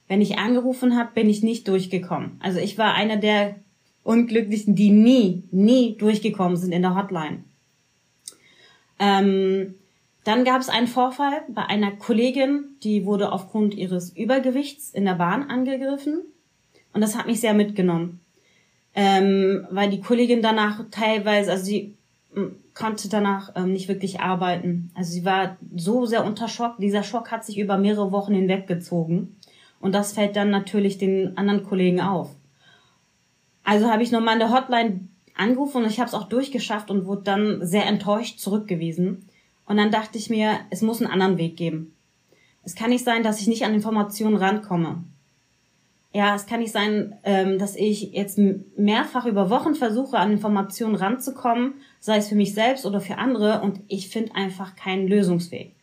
wenn 0.07 0.21
ich 0.21 0.38
angerufen 0.38 0.97
habe, 0.97 1.11
bin 1.15 1.29
ich 1.29 1.43
nicht 1.43 1.67
durchgekommen. 1.67 2.38
Also 2.41 2.61
ich 2.61 2.79
war 2.79 2.95
einer 2.95 3.17
der 3.17 3.57
Unglücklichen, 4.05 4.75
die 4.75 4.91
nie, 4.91 5.43
nie 5.50 5.97
durchgekommen 5.97 6.57
sind 6.57 6.73
in 6.73 6.83
der 6.83 6.95
Hotline. 6.95 7.45
Ähm, 8.99 9.75
dann 10.25 10.45
gab 10.45 10.61
es 10.61 10.69
einen 10.69 10.87
Vorfall 10.87 11.43
bei 11.49 11.65
einer 11.65 11.93
Kollegin, 11.93 12.77
die 12.83 13.05
wurde 13.05 13.33
aufgrund 13.33 13.75
ihres 13.75 14.15
Übergewichts 14.15 14.91
in 14.91 15.05
der 15.05 15.15
Bahn 15.15 15.45
angegriffen. 15.45 16.21
Und 16.93 17.00
das 17.00 17.17
hat 17.17 17.27
mich 17.27 17.41
sehr 17.41 17.55
mitgenommen. 17.55 18.21
Ähm, 19.00 19.64
weil 19.71 19.90
die 19.90 20.00
Kollegin 20.00 20.43
danach 20.43 20.85
teilweise, 20.90 21.52
also 21.52 21.64
sie 21.64 21.95
hm, 22.35 22.57
konnte 22.75 23.09
danach 23.09 23.52
ähm, 23.55 23.73
nicht 23.73 23.87
wirklich 23.87 24.19
arbeiten. 24.19 24.90
Also 24.97 25.12
sie 25.12 25.25
war 25.25 25.57
so 25.76 26.05
sehr 26.05 26.25
unter 26.25 26.49
Schock. 26.49 26.78
Dieser 26.78 27.05
Schock 27.05 27.31
hat 27.31 27.45
sich 27.45 27.59
über 27.59 27.78
mehrere 27.78 28.11
Wochen 28.11 28.35
hinweggezogen. 28.35 29.37
Und 29.78 29.95
das 29.95 30.14
fällt 30.14 30.35
dann 30.35 30.50
natürlich 30.50 30.99
den 30.99 31.38
anderen 31.38 31.62
Kollegen 31.62 32.00
auf. 32.00 32.35
Also 33.62 33.88
habe 33.88 34.02
ich 34.02 34.11
nochmal 34.11 34.35
in 34.35 34.40
der 34.40 34.52
Hotline 34.52 35.09
angerufen 35.37 35.85
und 35.85 35.90
ich 35.90 36.00
habe 36.00 36.09
es 36.09 36.14
auch 36.14 36.28
durchgeschafft 36.28 36.90
und 36.90 37.07
wurde 37.07 37.23
dann 37.23 37.64
sehr 37.64 37.87
enttäuscht 37.87 38.40
zurückgewiesen. 38.40 39.28
Und 39.64 39.76
dann 39.76 39.93
dachte 39.93 40.19
ich 40.19 40.28
mir, 40.28 40.59
es 40.71 40.83
muss 40.83 41.00
einen 41.00 41.12
anderen 41.12 41.38
Weg 41.38 41.57
geben. 41.57 41.95
Es 42.64 42.75
kann 42.75 42.90
nicht 42.90 43.05
sein, 43.05 43.23
dass 43.23 43.40
ich 43.40 43.47
nicht 43.47 43.64
an 43.64 43.75
Informationen 43.75 44.35
rankomme. 44.35 45.05
Ja, 46.12 46.35
es 46.35 46.47
kann 46.47 46.61
nicht 46.61 46.73
sein, 46.73 47.19
ähm, 47.23 47.59
dass 47.59 47.77
ich 47.77 48.12
jetzt 48.12 48.38
mehrfach 48.77 49.27
über 49.27 49.50
Wochen 49.50 49.75
versuche, 49.75 50.19
an 50.19 50.33
Informationen 50.33 50.95
ranzukommen, 50.95 51.75
sei 52.00 52.17
es 52.17 52.29
für 52.29 52.35
mich 52.35 52.55
selbst 52.55 52.87
oder 52.87 53.00
für 53.00 53.19
andere, 53.19 53.61
und 53.61 53.81
ich 53.88 54.09
finde 54.09 54.35
einfach 54.35 54.75
keinen 54.75 55.07
Lösungsweg. 55.07 55.75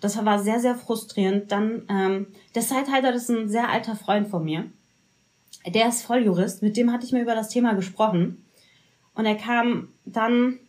Das 0.00 0.24
war 0.24 0.38
sehr, 0.38 0.60
sehr 0.60 0.76
frustrierend. 0.76 1.50
Dann, 1.50 1.82
ähm, 1.88 2.28
der 2.54 2.62
Sidehider 2.62 3.12
ist 3.12 3.30
ein 3.30 3.48
sehr 3.48 3.68
alter 3.68 3.96
Freund 3.96 4.28
von 4.28 4.44
mir. 4.44 4.66
Der 5.66 5.88
ist 5.88 6.02
Volljurist, 6.02 6.62
mit 6.62 6.76
dem 6.76 6.92
hatte 6.92 7.04
ich 7.04 7.12
mir 7.12 7.22
über 7.22 7.34
das 7.34 7.48
Thema 7.48 7.74
gesprochen. 7.74 8.44
Und 9.14 9.26
er 9.26 9.34
kam 9.34 9.88
dann, 10.04 10.60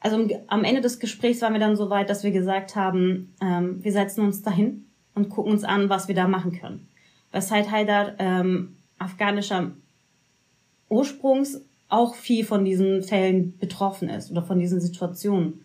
also 0.00 0.28
am 0.48 0.64
Ende 0.64 0.80
des 0.80 0.98
Gesprächs 0.98 1.40
waren 1.40 1.52
wir 1.52 1.60
dann 1.60 1.76
so 1.76 1.88
weit, 1.88 2.10
dass 2.10 2.24
wir 2.24 2.32
gesagt 2.32 2.74
haben, 2.74 3.34
ähm, 3.40 3.82
wir 3.84 3.92
setzen 3.92 4.24
uns 4.24 4.42
dahin 4.42 4.86
und 5.14 5.28
gucken 5.28 5.52
uns 5.52 5.62
an, 5.62 5.88
was 5.88 6.08
wir 6.08 6.16
da 6.16 6.26
machen 6.26 6.52
können. 6.52 6.87
Weil 7.30 7.42
Said 7.42 7.70
Haidar 7.70 8.14
ähm, 8.18 8.76
afghanischer 8.98 9.72
Ursprungs 10.88 11.60
auch 11.88 12.14
viel 12.14 12.44
von 12.44 12.64
diesen 12.64 13.02
Fällen 13.02 13.58
betroffen 13.58 14.08
ist 14.08 14.30
oder 14.30 14.42
von 14.42 14.58
diesen 14.58 14.80
Situationen. 14.80 15.64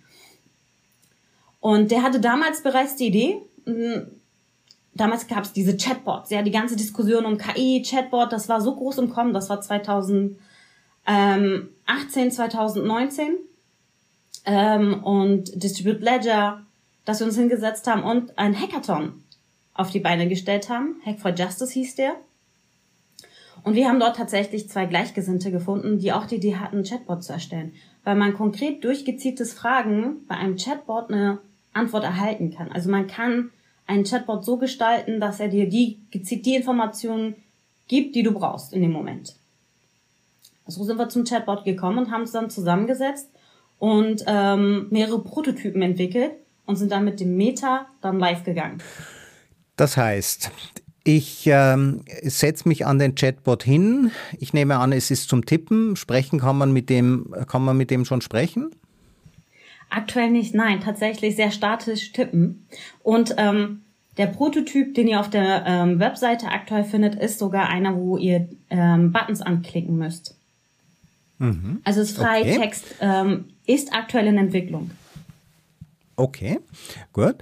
Und 1.60 1.91
der 1.91 2.03
hatte 2.03 2.20
damals 2.20 2.62
bereits 2.62 2.96
die 2.96 3.08
Idee, 3.08 3.41
damals 4.93 5.27
gab 5.27 5.43
es 5.43 5.53
diese 5.53 5.77
Chatbots, 5.77 6.29
ja, 6.29 6.41
die 6.41 6.51
ganze 6.51 6.75
Diskussion 6.75 7.25
um 7.25 7.38
KI, 7.38 7.82
Chatbot, 7.86 8.32
das 8.32 8.50
war 8.50 8.62
so 8.62 8.75
groß 8.75 8.98
im 9.00 9.10
Kommen, 9.10 9.34
das 9.34 9.50
war 9.50 9.62
2018, 9.62 10.39
2019. 12.32 13.38
Ähm, 14.46 15.03
und 15.03 15.63
Distribute 15.63 16.01
Ledger, 16.01 16.65
dass 17.05 17.20
wir 17.20 17.27
uns 17.27 17.38
hingesetzt 17.38 17.88
haben 17.88 18.03
und 18.03 18.38
ein 18.38 18.60
Hackathon 18.60 19.23
auf 19.74 19.89
die 19.89 20.00
Beine 20.00 20.27
gestellt 20.27 20.70
haben. 20.70 20.96
Hack 21.06 21.20
for 21.20 21.34
Justice 21.34 21.74
hieß 21.74 21.96
der. 21.96 22.15
Und 23.63 23.75
wir 23.75 23.88
haben 23.88 24.00
dort 24.00 24.18
tatsächlich 24.18 24.70
zwei 24.70 24.86
Gleichgesinnte 24.86 25.51
gefunden, 25.51 26.00
die 26.00 26.12
auch 26.12 26.25
die 26.25 26.36
Idee 26.36 26.58
hatten, 26.58 26.77
einen 26.77 26.86
Chatbot 26.86 27.24
zu 27.24 27.34
erstellen. 27.34 27.74
Weil 28.03 28.15
man 28.15 28.34
konkret 28.34 28.84
durchgezieltes 28.84 29.53
Fragen 29.53 30.25
bei 30.27 30.36
einem 30.36 30.58
Chatbot 30.58 31.10
eine 31.10 31.39
Antwort 31.72 32.03
erhalten 32.03 32.53
kann. 32.53 32.72
Also 32.72 32.89
man 32.89 33.08
kann 33.08 33.51
einen 33.88 34.03
Chatbot 34.03 34.44
so 34.44 34.58
gestalten, 34.58 35.20
dass 35.20 35.39
er 35.39 35.48
dir 35.48 35.70
die 35.70 36.00
gezielt 36.12 36.46
die 36.46 36.56
Informationen 36.56 37.36
gibt, 37.88 38.15
die 38.15 38.24
du 38.24 38.32
brauchst 38.32 38.74
in 38.74 38.82
dem 38.82 38.92
Moment. 38.92 39.36
So 40.68 40.84
sind 40.84 40.98
wir 40.98 41.10
zum 41.10 41.25
Chatbot 41.25 41.65
gekommen 41.65 42.00
und 42.00 42.12
haben 42.12 42.22
uns 42.22 42.32
dann 42.32 42.50
zusammengesetzt 42.50 43.30
und 43.80 44.24
ähm, 44.27 44.88
mehrere 44.92 45.22
Prototypen 45.22 45.82
entwickelt 45.82 46.32
und 46.65 46.77
sind 46.77 46.92
dann 46.92 47.03
mit 47.03 47.20
dem 47.20 47.36
Meta 47.36 47.88
dann 48.01 48.20
live 48.20 48.44
gegangen. 48.44 48.82
Das 49.75 49.98
heißt, 49.98 50.51
ich 51.03 51.48
ähm, 51.48 52.01
setze 52.22 52.68
mich 52.68 52.86
an 52.86 53.00
den 53.00 53.15
Chatbot 53.15 53.63
hin. 53.63 54.12
Ich 54.39 54.53
nehme 54.53 54.77
an, 54.77 54.92
es 54.92 55.12
ist 55.12 55.27
zum 55.27 55.46
Tippen. 55.46 55.96
Sprechen 55.96 56.39
kann 56.39 56.58
man 56.58 56.72
mit 56.72 56.89
dem, 56.89 57.34
kann 57.48 57.63
man 57.63 57.75
mit 57.75 57.92
dem 57.92 58.06
schon 58.06 58.22
sprechen? 58.22 58.72
Aktuell 59.89 60.32
nicht, 60.32 60.56
nein, 60.56 60.82
tatsächlich 60.82 61.36
sehr 61.36 61.51
statisch 61.51 62.13
tippen. 62.13 62.68
Und 63.03 63.36
ähm, 63.38 63.82
der 64.18 64.27
Prototyp, 64.27 64.96
den 64.96 65.08
ihr 65.08 65.20
auf 65.20 65.30
der 65.30 65.65
ähm, 65.65 66.00
Webseite 66.00 66.48
aktuell 66.48 66.84
findet, 66.84 67.15
ist 67.15 67.38
sogar 67.38 67.70
einer, 67.70 67.96
wo 67.96 68.18
ihr 68.18 68.48
ähm, 68.70 69.12
Buttons 69.12 69.42
anklicken 69.42 69.98
müsst. 69.98 70.36
Mhm. 71.39 71.82
Also 71.84 72.00
das 72.00 72.12
Freitext 72.12 72.86
okay. 73.00 73.22
ähm, 73.22 73.46
ist 73.65 73.94
aktuell 73.94 74.27
in 74.27 74.38
Entwicklung. 74.38 74.92
Okay, 76.15 76.60
gut. 77.12 77.36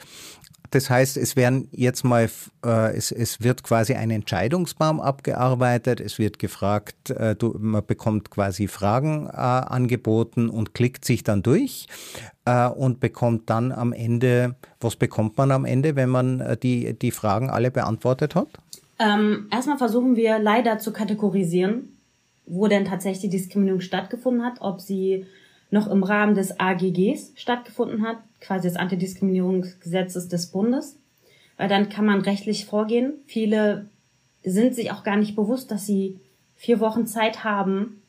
Das 0.71 0.89
heißt, 0.89 1.17
es 1.17 1.35
werden 1.35 1.67
jetzt 1.71 2.05
mal, 2.05 2.29
äh, 2.65 2.95
es, 2.95 3.11
es 3.11 3.41
wird 3.41 3.61
quasi 3.61 3.93
ein 3.93 4.09
Entscheidungsbaum 4.09 5.01
abgearbeitet. 5.01 5.99
Es 5.99 6.17
wird 6.17 6.39
gefragt, 6.39 7.09
äh, 7.09 7.35
du, 7.35 7.57
man 7.59 7.85
bekommt 7.85 8.31
quasi 8.31 8.67
Fragen 8.67 9.27
äh, 9.27 9.31
angeboten 9.31 10.49
und 10.49 10.73
klickt 10.73 11.03
sich 11.03 11.23
dann 11.23 11.43
durch 11.43 11.87
äh, 12.45 12.69
und 12.69 13.01
bekommt 13.01 13.49
dann 13.49 13.73
am 13.73 13.91
Ende, 13.91 14.55
was 14.79 14.95
bekommt 14.95 15.37
man 15.37 15.51
am 15.51 15.65
Ende, 15.65 15.97
wenn 15.97 16.09
man 16.09 16.39
äh, 16.39 16.55
die, 16.55 16.97
die 16.97 17.11
Fragen 17.11 17.49
alle 17.49 17.69
beantwortet 17.69 18.33
hat? 18.35 18.47
Ähm, 18.97 19.47
erstmal 19.51 19.77
versuchen 19.77 20.15
wir 20.15 20.39
leider 20.39 20.79
zu 20.79 20.93
kategorisieren, 20.93 21.97
wo 22.45 22.67
denn 22.67 22.85
tatsächlich 22.85 23.29
die 23.29 23.37
Diskriminierung 23.37 23.81
stattgefunden 23.81 24.45
hat, 24.45 24.61
ob 24.61 24.79
sie 24.79 25.25
noch 25.69 25.89
im 25.89 26.03
Rahmen 26.03 26.35
des 26.35 26.59
AGGs 26.59 27.33
stattgefunden 27.35 28.03
hat, 28.03 28.17
quasi 28.41 28.67
des 28.67 28.77
Antidiskriminierungsgesetzes 28.77 30.27
des 30.27 30.47
Bundes, 30.47 30.97
weil 31.57 31.69
dann 31.69 31.89
kann 31.89 32.05
man 32.05 32.21
rechtlich 32.21 32.65
vorgehen. 32.65 33.13
Viele 33.27 33.89
sind 34.43 34.75
sich 34.75 34.91
auch 34.91 35.03
gar 35.03 35.15
nicht 35.15 35.35
bewusst, 35.35 35.71
dass 35.71 35.85
sie 35.85 36.19
vier 36.55 36.79
Wochen 36.79 37.07
Zeit 37.07 37.43
haben, 37.43 38.01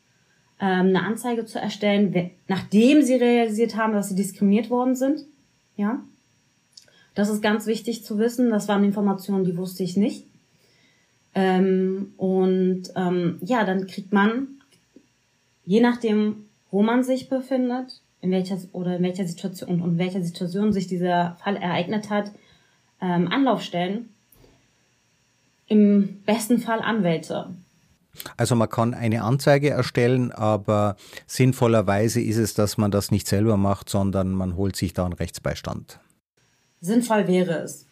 ähm, 0.61 0.89
eine 0.89 1.05
Anzeige 1.05 1.45
zu 1.45 1.59
erstellen, 1.59 2.31
nachdem 2.49 3.03
sie 3.03 3.15
realisiert 3.15 3.77
haben, 3.77 3.93
dass 3.93 4.09
sie 4.09 4.15
diskriminiert 4.15 4.71
worden 4.71 4.95
sind. 4.95 5.25
Ja, 5.77 6.03
das 7.15 7.29
ist 7.29 7.43
ganz 7.43 7.67
wichtig 7.67 8.05
zu 8.05 8.19
wissen. 8.19 8.51
Das 8.51 8.69
waren 8.69 8.85
Informationen, 8.85 9.45
die 9.45 9.57
wusste 9.57 9.83
ich 9.83 9.97
nicht. 9.97 10.27
Ähm, 11.35 12.13
und 12.17 12.85
ähm, 12.95 13.39
ja, 13.41 13.65
dann 13.65 13.87
kriegt 13.87 14.13
man, 14.13 14.49
je 15.65 15.81
nachdem, 15.81 16.47
wo 16.71 16.83
man 16.83 17.05
sich 17.05 17.29
befindet, 17.29 18.02
in 18.23 18.31
welcher 18.31 18.57
oder 18.73 18.97
in 18.97 19.03
welcher 19.03 19.27
Situation 19.27 19.83
und 19.83 19.91
in 19.91 19.99
welcher 19.99 20.23
Situation 20.23 20.73
sich 20.73 20.87
dieser 20.87 21.37
Fall 21.43 21.57
ereignet 21.57 22.09
hat, 22.09 22.31
ähm, 23.01 23.29
Anlaufstellen. 23.29 24.09
Im 25.67 26.23
besten 26.25 26.59
Fall 26.59 26.81
Anwälte. 26.81 27.51
Also 28.37 28.55
man 28.55 28.69
kann 28.69 28.95
eine 28.95 29.23
Anzeige 29.23 29.71
erstellen, 29.71 30.33
aber 30.33 30.97
sinnvollerweise 31.27 32.21
ist 32.21 32.37
es, 32.37 32.55
dass 32.55 32.77
man 32.77 32.91
das 32.91 33.11
nicht 33.11 33.27
selber 33.27 33.57
macht, 33.57 33.89
sondern 33.89 34.33
man 34.33 34.57
holt 34.57 34.77
sich 34.77 34.93
da 34.93 35.05
einen 35.05 35.15
Rechtsbeistand. 35.15 35.99
Sinnvoll 36.81 37.27
wäre 37.27 37.55
es. 37.63 37.87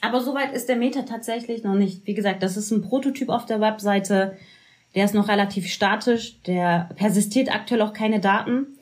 Aber 0.00 0.22
soweit 0.22 0.52
ist 0.52 0.68
der 0.68 0.76
Meta 0.76 1.02
tatsächlich 1.02 1.62
noch 1.62 1.74
nicht. 1.74 2.06
Wie 2.06 2.14
gesagt, 2.14 2.42
das 2.42 2.56
ist 2.56 2.70
ein 2.70 2.82
Prototyp 2.82 3.28
auf 3.28 3.44
der 3.44 3.60
Webseite. 3.60 4.36
Der 4.94 5.04
ist 5.04 5.14
noch 5.14 5.28
relativ 5.28 5.68
statisch, 5.68 6.40
der 6.42 6.88
persistiert 6.96 7.54
aktuell 7.54 7.82
auch 7.82 7.92
keine 7.92 8.18
Daten. 8.18 8.78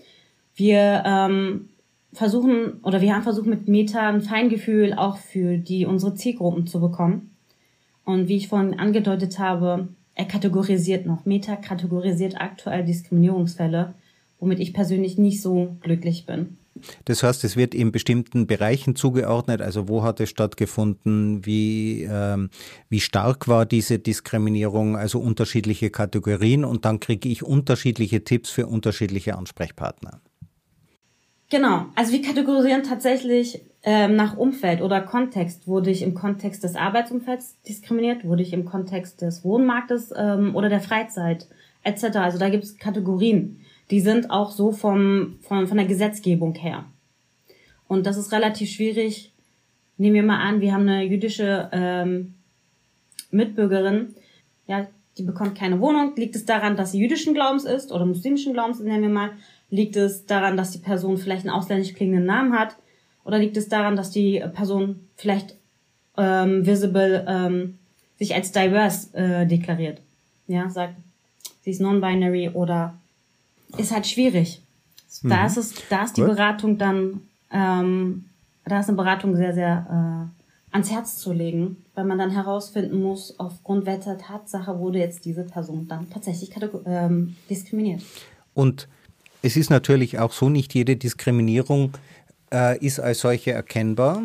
Wir 0.58 1.04
ähm, 1.06 1.68
versuchen 2.12 2.80
oder 2.82 3.00
wir 3.00 3.14
haben 3.14 3.22
versucht 3.22 3.46
mit 3.46 3.68
Meta 3.68 4.08
ein 4.08 4.22
Feingefühl 4.22 4.92
auch 4.92 5.16
für 5.16 5.56
die 5.56 5.86
unsere 5.86 6.16
Zielgruppen 6.16 6.66
zu 6.66 6.80
bekommen. 6.80 7.36
Und 8.04 8.26
wie 8.26 8.36
ich 8.36 8.48
vorhin 8.48 8.76
angedeutet 8.76 9.38
habe, 9.38 9.88
er 10.16 10.24
kategorisiert 10.24 11.06
noch. 11.06 11.26
Meta 11.26 11.54
kategorisiert 11.54 12.40
aktuell 12.40 12.84
Diskriminierungsfälle, 12.84 13.94
womit 14.40 14.58
ich 14.58 14.74
persönlich 14.74 15.16
nicht 15.16 15.42
so 15.42 15.76
glücklich 15.80 16.26
bin. 16.26 16.58
Das 17.04 17.22
heißt, 17.22 17.44
es 17.44 17.56
wird 17.56 17.72
in 17.72 17.92
bestimmten 17.92 18.48
Bereichen 18.48 18.96
zugeordnet, 18.96 19.62
also 19.62 19.88
wo 19.88 20.02
hat 20.02 20.18
es 20.18 20.28
stattgefunden, 20.28 21.46
wie, 21.46 22.02
ähm, 22.10 22.50
wie 22.88 23.00
stark 23.00 23.46
war 23.46 23.64
diese 23.64 24.00
Diskriminierung, 24.00 24.96
also 24.96 25.20
unterschiedliche 25.20 25.90
Kategorien 25.90 26.64
und 26.64 26.84
dann 26.84 26.98
kriege 26.98 27.28
ich 27.28 27.44
unterschiedliche 27.44 28.24
Tipps 28.24 28.50
für 28.50 28.66
unterschiedliche 28.66 29.38
Ansprechpartner. 29.38 30.20
Genau, 31.50 31.86
also 31.94 32.12
wir 32.12 32.22
kategorisieren 32.22 32.82
tatsächlich 32.82 33.62
ähm, 33.82 34.16
nach 34.16 34.36
Umfeld 34.36 34.82
oder 34.82 35.00
Kontext. 35.00 35.66
Wurde 35.66 35.90
ich 35.90 36.02
im 36.02 36.14
Kontext 36.14 36.62
des 36.62 36.76
Arbeitsumfelds 36.76 37.56
diskriminiert? 37.62 38.24
Wurde 38.24 38.42
ich 38.42 38.52
im 38.52 38.64
Kontext 38.64 39.22
des 39.22 39.44
Wohnmarktes 39.44 40.12
ähm, 40.16 40.54
oder 40.54 40.68
der 40.68 40.80
Freizeit 40.80 41.46
etc.? 41.84 42.16
Also 42.16 42.38
da 42.38 42.50
gibt 42.50 42.64
es 42.64 42.76
Kategorien 42.76 43.64
die 43.90 44.00
sind 44.00 44.30
auch 44.30 44.50
so 44.50 44.72
vom, 44.72 45.38
von, 45.40 45.66
von 45.66 45.76
der 45.76 45.86
Gesetzgebung 45.86 46.54
her. 46.54 46.84
Und 47.86 48.06
das 48.06 48.16
ist 48.16 48.32
relativ 48.32 48.70
schwierig. 48.70 49.32
Nehmen 49.96 50.14
wir 50.14 50.22
mal 50.22 50.40
an, 50.40 50.60
wir 50.60 50.72
haben 50.72 50.88
eine 50.88 51.04
jüdische 51.04 51.68
ähm, 51.72 52.34
Mitbürgerin, 53.30 54.14
ja, 54.66 54.86
die 55.16 55.22
bekommt 55.22 55.56
keine 55.56 55.80
Wohnung. 55.80 56.14
Liegt 56.16 56.36
es 56.36 56.44
daran, 56.44 56.76
dass 56.76 56.92
sie 56.92 57.00
jüdischen 57.00 57.34
Glaubens 57.34 57.64
ist 57.64 57.90
oder 57.90 58.06
muslimischen 58.06 58.52
Glaubens, 58.52 58.78
nennen 58.78 59.02
wir 59.02 59.08
mal? 59.08 59.30
Liegt 59.70 59.96
es 59.96 60.26
daran, 60.26 60.56
dass 60.56 60.70
die 60.70 60.78
Person 60.78 61.18
vielleicht 61.18 61.42
einen 61.42 61.54
ausländisch 61.54 61.94
klingenden 61.94 62.24
Namen 62.24 62.58
hat? 62.58 62.76
Oder 63.24 63.38
liegt 63.38 63.56
es 63.56 63.68
daran, 63.68 63.96
dass 63.96 64.10
die 64.10 64.42
Person 64.54 65.08
vielleicht 65.16 65.54
ähm, 66.16 66.64
visible 66.64 67.24
ähm, 67.28 67.78
sich 68.18 68.34
als 68.34 68.52
diverse 68.52 69.14
äh, 69.14 69.46
deklariert? 69.46 70.00
Ja, 70.46 70.70
sagt, 70.70 70.94
sie 71.62 71.70
ist 71.70 71.80
non-binary 71.80 72.50
oder 72.50 72.94
ist 73.76 73.92
halt 73.92 74.06
schwierig. 74.06 74.62
Mhm. 75.22 75.28
Da 75.28 75.46
ist 75.46 75.56
es, 75.58 75.74
da 75.90 76.04
ist 76.04 76.16
die 76.16 76.22
Gut. 76.22 76.30
Beratung 76.30 76.78
dann, 76.78 77.20
ähm, 77.52 78.24
da 78.64 78.80
ist 78.80 78.88
eine 78.88 78.96
Beratung 78.96 79.36
sehr, 79.36 79.52
sehr 79.52 80.30
äh, 80.30 80.74
ans 80.74 80.90
Herz 80.90 81.16
zu 81.18 81.32
legen, 81.32 81.84
weil 81.94 82.04
man 82.04 82.18
dann 82.18 82.30
herausfinden 82.30 83.02
muss, 83.02 83.38
aufgrund 83.38 83.86
welcher 83.86 84.18
Tatsache 84.18 84.78
wurde 84.78 84.98
jetzt 84.98 85.24
diese 85.24 85.44
Person 85.44 85.88
dann 85.88 86.08
tatsächlich 86.10 86.50
ähm, 86.86 87.36
diskriminiert. 87.48 88.02
Und 88.54 88.88
es 89.42 89.56
ist 89.56 89.70
natürlich 89.70 90.18
auch 90.18 90.32
so, 90.32 90.48
nicht 90.48 90.74
jede 90.74 90.96
Diskriminierung 90.96 91.92
äh, 92.52 92.78
ist 92.84 93.00
als 93.00 93.20
solche 93.20 93.52
erkennbar 93.52 94.22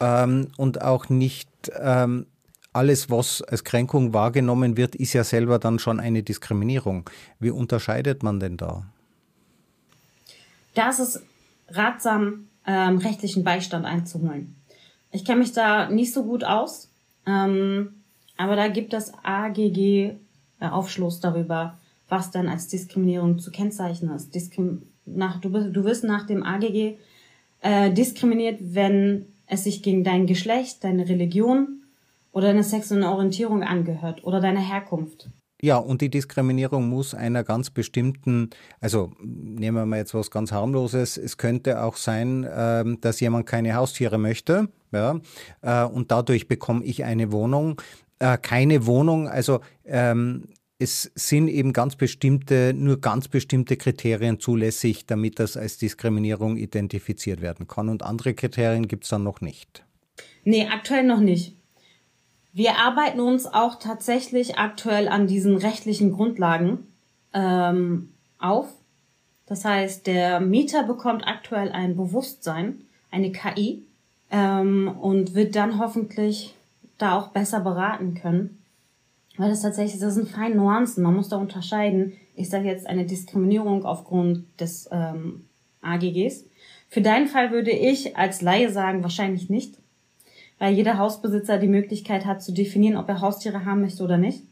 ähm, 0.00 0.48
und 0.56 0.82
auch 0.82 1.08
nicht 1.08 1.48
ähm, 1.78 2.26
alles, 2.72 3.10
was 3.10 3.42
als 3.42 3.64
Kränkung 3.64 4.12
wahrgenommen 4.12 4.76
wird, 4.76 4.94
ist 4.94 5.12
ja 5.12 5.24
selber 5.24 5.58
dann 5.58 5.78
schon 5.78 6.00
eine 6.00 6.22
Diskriminierung. 6.22 7.08
Wie 7.40 7.50
unterscheidet 7.50 8.22
man 8.22 8.40
denn 8.40 8.56
da? 8.56 8.84
Da 10.74 10.90
ist 10.90 11.00
es 11.00 11.22
ratsam, 11.70 12.48
ähm, 12.66 12.98
rechtlichen 12.98 13.42
Beistand 13.42 13.84
einzuholen. 13.84 14.54
Ich 15.10 15.24
kenne 15.24 15.40
mich 15.40 15.52
da 15.52 15.88
nicht 15.88 16.12
so 16.12 16.22
gut 16.24 16.44
aus, 16.44 16.90
ähm, 17.26 18.02
aber 18.36 18.56
da 18.56 18.68
gibt 18.68 18.92
das 18.92 19.12
AGG 19.24 19.78
äh, 20.60 20.68
Aufschluss 20.68 21.20
darüber, 21.20 21.78
was 22.08 22.30
dann 22.30 22.48
als 22.48 22.68
Diskriminierung 22.68 23.38
zu 23.38 23.50
kennzeichnen 23.50 24.14
ist. 24.14 24.34
Diskrim 24.34 24.82
nach, 25.04 25.40
du, 25.40 25.48
du 25.48 25.84
wirst 25.84 26.04
nach 26.04 26.26
dem 26.26 26.42
AGG 26.42 26.96
äh, 27.60 27.90
diskriminiert, 27.90 28.58
wenn 28.60 29.26
es 29.46 29.64
sich 29.64 29.82
gegen 29.82 30.04
dein 30.04 30.26
Geschlecht, 30.26 30.84
deine 30.84 31.08
Religion 31.08 31.82
oder 32.32 32.48
deine 32.48 32.64
sexuelle 32.64 33.08
Orientierung 33.08 33.62
angehört 33.62 34.24
oder 34.24 34.40
deine 34.40 34.60
Herkunft. 34.60 35.30
Ja, 35.60 35.76
und 35.78 36.02
die 36.02 36.08
Diskriminierung 36.08 36.88
muss 36.88 37.14
einer 37.14 37.42
ganz 37.42 37.70
bestimmten, 37.70 38.50
also 38.80 39.10
nehmen 39.20 39.76
wir 39.76 39.86
mal 39.86 39.96
jetzt 39.96 40.14
was 40.14 40.30
ganz 40.30 40.52
harmloses, 40.52 41.16
es 41.16 41.36
könnte 41.36 41.82
auch 41.82 41.96
sein, 41.96 42.46
ähm, 42.48 43.00
dass 43.00 43.18
jemand 43.18 43.46
keine 43.46 43.74
Haustiere 43.74 44.18
möchte, 44.18 44.68
ja, 44.92 45.18
äh, 45.62 45.84
und 45.84 46.12
dadurch 46.12 46.46
bekomme 46.46 46.84
ich 46.84 47.04
eine 47.04 47.32
Wohnung. 47.32 47.80
Äh, 48.20 48.38
keine 48.38 48.86
Wohnung, 48.86 49.28
also 49.28 49.60
ähm, 49.84 50.44
es 50.78 51.10
sind 51.14 51.48
eben 51.48 51.72
ganz 51.72 51.96
bestimmte, 51.96 52.72
nur 52.74 53.00
ganz 53.00 53.28
bestimmte 53.28 53.76
Kriterien 53.76 54.38
zulässig, 54.38 55.06
damit 55.06 55.38
das 55.40 55.56
als 55.56 55.78
Diskriminierung 55.78 56.56
identifiziert 56.56 57.40
werden 57.40 57.66
kann. 57.66 57.88
Und 57.88 58.02
andere 58.02 58.34
Kriterien 58.34 58.86
gibt 58.86 59.04
es 59.04 59.10
dann 59.10 59.24
noch 59.24 59.40
nicht. 59.40 59.84
Nee, 60.44 60.68
aktuell 60.68 61.04
noch 61.04 61.20
nicht. 61.20 61.56
Wir 62.52 62.76
arbeiten 62.76 63.20
uns 63.20 63.46
auch 63.46 63.78
tatsächlich 63.78 64.56
aktuell 64.56 65.08
an 65.08 65.26
diesen 65.26 65.56
rechtlichen 65.56 66.12
Grundlagen 66.12 66.86
ähm, 67.34 68.10
auf. 68.38 68.68
Das 69.46 69.64
heißt, 69.64 70.06
der 70.06 70.40
Mieter 70.40 70.84
bekommt 70.84 71.26
aktuell 71.26 71.70
ein 71.70 71.96
Bewusstsein, 71.96 72.84
eine 73.10 73.32
KI, 73.32 73.82
ähm, 74.30 74.88
und 75.00 75.34
wird 75.34 75.56
dann 75.56 75.78
hoffentlich 75.78 76.54
da 76.98 77.16
auch 77.16 77.28
besser 77.28 77.60
beraten 77.60 78.14
können. 78.14 78.57
Weil 79.38 79.50
das 79.50 79.62
tatsächlich, 79.62 80.00
das 80.00 80.14
sind 80.14 80.28
feine 80.28 80.56
Nuancen. 80.56 81.02
Man 81.02 81.16
muss 81.16 81.28
da 81.28 81.36
unterscheiden. 81.36 82.12
Ich 82.34 82.50
sage 82.50 82.66
jetzt 82.66 82.86
eine 82.86 83.06
Diskriminierung 83.06 83.84
aufgrund 83.84 84.44
des 84.60 84.88
ähm, 84.92 85.46
AGGs. 85.80 86.44
Für 86.88 87.00
deinen 87.00 87.28
Fall 87.28 87.50
würde 87.50 87.70
ich 87.70 88.16
als 88.16 88.42
Laie 88.42 88.70
sagen, 88.70 89.02
wahrscheinlich 89.02 89.48
nicht 89.48 89.78
weil 90.58 90.74
jeder 90.74 90.98
Hausbesitzer 90.98 91.58
die 91.58 91.68
Möglichkeit 91.68 92.26
hat 92.26 92.42
zu 92.42 92.52
definieren, 92.52 92.96
ob 92.96 93.08
er 93.08 93.20
Haustiere 93.20 93.64
haben 93.64 93.80
möchte 93.80 94.02
oder 94.02 94.18
nicht. 94.18 94.42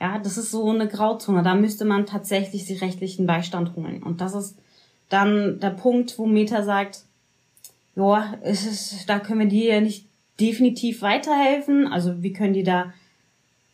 Ja, 0.00 0.18
das 0.18 0.38
ist 0.38 0.50
so 0.50 0.68
eine 0.70 0.88
Grauzone. 0.88 1.42
Da 1.42 1.54
müsste 1.54 1.84
man 1.84 2.06
tatsächlich 2.06 2.66
sich 2.66 2.82
rechtlichen 2.82 3.26
Beistand 3.26 3.74
holen. 3.76 4.02
Und 4.02 4.20
das 4.20 4.34
ist 4.34 4.56
dann 5.08 5.58
der 5.60 5.70
Punkt, 5.70 6.18
wo 6.18 6.26
Meta 6.26 6.62
sagt, 6.62 7.04
ja, 7.96 8.34
es 8.42 8.64
ist, 8.64 9.08
da 9.08 9.18
können 9.18 9.40
wir 9.40 9.46
dir 9.46 9.80
nicht 9.80 10.06
definitiv 10.38 11.02
weiterhelfen. 11.02 11.88
Also 11.88 12.22
wir 12.22 12.32
können 12.32 12.52
die 12.52 12.62
da 12.62 12.92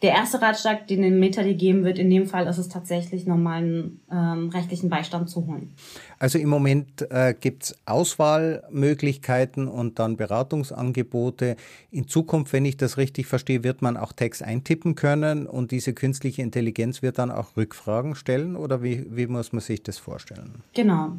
der 0.05 0.13
erste 0.13 0.43
Ratschlag, 0.43 0.87
den 0.87 1.01
den 1.01 1.19
Meta 1.19 1.43
dir 1.43 1.55
geben 1.55 1.83
wird, 1.83 1.99
in 1.99 2.11
dem 2.11 2.27
Fall 2.27 2.47
ist 2.47 2.59
es 2.59 2.69
tatsächlich 2.69 3.25
normalen 3.25 4.03
ähm, 4.13 4.51
rechtlichen 4.51 4.91
Beistand 4.91 5.31
zu 5.31 5.47
holen. 5.47 5.73
Also 6.19 6.39
im 6.39 6.51
Moment 6.51 7.11
äh, 7.11 7.33
gibt 7.33 7.63
es 7.63 7.79
Auswahlmöglichkeiten 7.87 9.67
und 9.67 9.99
dann 9.99 10.19
Beratungsangebote. 10.19 11.57
In 11.91 12.07
Zukunft, 12.07 12.53
wenn 12.53 12.67
ich 12.67 12.77
das 12.77 12.99
richtig 12.99 13.27
verstehe, 13.27 13.65
wird 13.65 13.81
man 13.81 13.97
auch 13.97 14.13
Text 14.13 14.43
eintippen 14.43 14.95
können 14.95 15.47
und 15.47 15.71
diese 15.71 15.95
künstliche 15.95 16.43
Intelligenz 16.43 17.01
wird 17.01 17.19
dann 17.19 17.31
auch 17.31 17.57
Rückfragen 17.57 18.15
stellen 18.15 18.57
oder 18.57 18.83
wie, 18.83 19.07
wie 19.09 19.27
muss 19.27 19.55
man 19.55 19.63
sich 19.63 19.83
das 19.83 19.97
vorstellen? 19.97 20.63
Genau. 20.75 21.13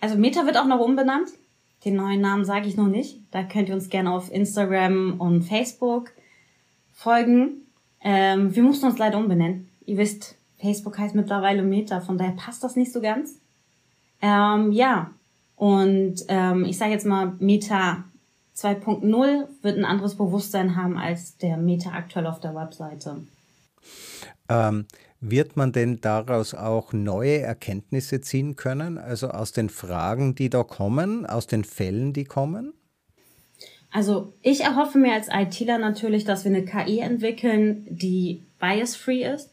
Also 0.00 0.18
Meta 0.18 0.46
wird 0.46 0.56
auch 0.56 0.66
noch 0.66 0.80
umbenannt. 0.80 1.28
Den 1.84 1.94
neuen 1.94 2.20
Namen 2.20 2.44
sage 2.44 2.66
ich 2.66 2.76
noch 2.76 2.88
nicht. 2.88 3.20
Da 3.30 3.44
könnt 3.44 3.68
ihr 3.68 3.76
uns 3.76 3.88
gerne 3.88 4.10
auf 4.10 4.32
Instagram 4.32 5.20
und 5.20 5.42
Facebook 5.42 6.10
folgen. 6.92 7.63
Ähm, 8.04 8.54
wir 8.54 8.62
mussten 8.62 8.86
uns 8.86 8.98
leider 8.98 9.18
umbenennen. 9.18 9.68
Ihr 9.86 9.96
wisst, 9.96 10.36
Facebook 10.58 10.98
heißt 10.98 11.14
mittlerweile 11.14 11.62
Meta, 11.62 12.00
von 12.00 12.18
daher 12.18 12.32
passt 12.32 12.62
das 12.62 12.76
nicht 12.76 12.92
so 12.92 13.00
ganz. 13.00 13.40
Ähm, 14.22 14.72
ja, 14.72 15.10
und 15.56 16.16
ähm, 16.28 16.64
ich 16.64 16.78
sage 16.78 16.92
jetzt 16.92 17.06
mal, 17.06 17.32
Meta 17.38 18.04
2.0 18.56 19.46
wird 19.62 19.78
ein 19.78 19.84
anderes 19.84 20.16
Bewusstsein 20.16 20.76
haben 20.76 20.96
als 20.96 21.38
der 21.38 21.56
Meta 21.56 21.90
aktuell 21.90 22.26
auf 22.26 22.40
der 22.40 22.54
Webseite. 22.54 23.22
Ähm, 24.48 24.86
wird 25.20 25.56
man 25.56 25.72
denn 25.72 26.00
daraus 26.00 26.54
auch 26.54 26.92
neue 26.92 27.40
Erkenntnisse 27.40 28.20
ziehen 28.20 28.56
können, 28.56 28.98
also 28.98 29.28
aus 29.28 29.52
den 29.52 29.70
Fragen, 29.70 30.34
die 30.34 30.50
da 30.50 30.62
kommen, 30.62 31.24
aus 31.24 31.46
den 31.46 31.64
Fällen, 31.64 32.12
die 32.12 32.24
kommen? 32.24 32.74
Also 33.94 34.32
ich 34.42 34.62
erhoffe 34.62 34.98
mir 34.98 35.12
als 35.12 35.28
ITler 35.32 35.78
natürlich, 35.78 36.24
dass 36.24 36.44
wir 36.44 36.50
eine 36.50 36.64
KI 36.64 36.98
entwickeln, 36.98 37.86
die 37.88 38.42
bias-free 38.58 39.22
ist, 39.22 39.52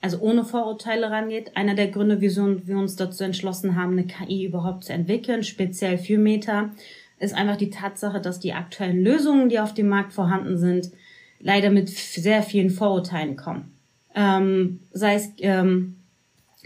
also 0.00 0.20
ohne 0.20 0.44
Vorurteile 0.44 1.10
rangeht. 1.10 1.56
Einer 1.56 1.74
der 1.74 1.88
Gründe, 1.88 2.20
wieso 2.20 2.64
wir 2.68 2.78
uns 2.78 2.94
dazu 2.94 3.24
entschlossen 3.24 3.74
haben, 3.74 3.98
eine 3.98 4.06
KI 4.06 4.44
überhaupt 4.44 4.84
zu 4.84 4.92
entwickeln, 4.92 5.42
speziell 5.42 5.98
für 5.98 6.18
Meta, 6.18 6.70
ist 7.18 7.34
einfach 7.34 7.56
die 7.56 7.70
Tatsache, 7.70 8.20
dass 8.20 8.38
die 8.38 8.52
aktuellen 8.52 9.02
Lösungen, 9.02 9.48
die 9.48 9.58
auf 9.58 9.74
dem 9.74 9.88
Markt 9.88 10.12
vorhanden 10.12 10.56
sind, 10.56 10.92
leider 11.40 11.70
mit 11.70 11.88
sehr 11.88 12.44
vielen 12.44 12.70
Vorurteilen 12.70 13.34
kommen. 13.34 13.72
Ähm, 14.14 14.78
sei 14.92 15.16
es, 15.16 15.30
ähm, 15.38 15.96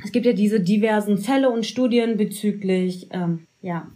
es 0.05 0.13
gibt 0.13 0.27
ja 0.27 0.35
diese 0.35 0.61
diversen 0.61 1.17
Fälle 1.17 1.49
und 1.49 1.65
Studien 1.65 2.19
bezüglich 2.19 3.09
ähm, 3.13 3.47
ja, 3.63 3.89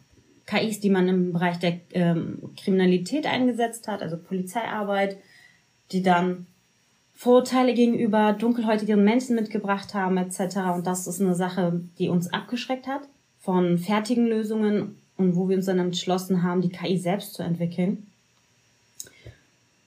KIs, 0.49 0.81
die 0.81 0.91
man 0.91 1.09
im 1.09 1.33
Bereich 1.33 1.59
der 1.59 1.79
ähm, 1.93 2.39
Kriminalität 2.57 3.27
eingesetzt 3.27 3.87
hat, 3.87 4.03
also 4.03 4.17
Polizeiarbeit, 4.17 5.19
die 5.93 6.03
dann 6.03 6.47
Vorurteile 7.15 7.75
gegenüber 7.75 8.33
dunkelhäutigen 8.33 9.03
Menschen 9.05 9.37
mitgebracht 9.37 9.93
haben 9.93 10.17
etc. 10.17 10.57
Und 10.75 10.87
das 10.87 11.07
ist 11.07 11.21
eine 11.21 11.35
Sache, 11.35 11.81
die 11.99 12.09
uns 12.09 12.33
abgeschreckt 12.33 12.87
hat 12.87 13.03
von 13.41 13.77
fertigen 13.77 14.27
Lösungen 14.27 14.97
und 15.17 15.37
wo 15.37 15.49
wir 15.49 15.57
uns 15.57 15.67
dann 15.67 15.81
entschlossen 15.81 16.43
haben, 16.43 16.63
die 16.63 16.71
KI 16.71 16.97
selbst 16.97 17.35
zu 17.35 17.43
entwickeln. 17.43 18.07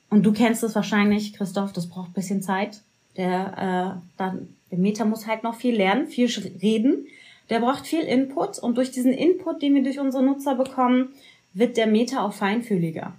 Und 0.09 0.25
du 0.25 0.33
kennst 0.33 0.61
es 0.63 0.75
wahrscheinlich, 0.75 1.33
Christoph, 1.33 1.71
das 1.71 1.87
braucht 1.87 2.13
bisschen 2.13 2.41
Zeit. 2.41 2.81
Der, 3.17 3.97
äh, 3.97 4.01
dann, 4.17 4.49
der 4.69 4.77
Meta 4.77 5.05
muss 5.05 5.25
halt 5.25 5.43
noch 5.43 5.55
viel 5.55 5.75
lernen, 5.75 6.07
viel 6.07 6.29
reden 6.61 7.07
der 7.49 7.59
braucht 7.59 7.87
viel 7.87 8.01
Input 8.01 8.59
und 8.59 8.77
durch 8.77 8.91
diesen 8.91 9.13
Input, 9.13 9.61
den 9.61 9.75
wir 9.75 9.83
durch 9.83 9.99
unsere 9.99 10.23
Nutzer 10.23 10.55
bekommen, 10.55 11.09
wird 11.53 11.77
der 11.77 11.87
Meta 11.87 12.23
auch 12.23 12.33
feinfühliger. 12.33 13.13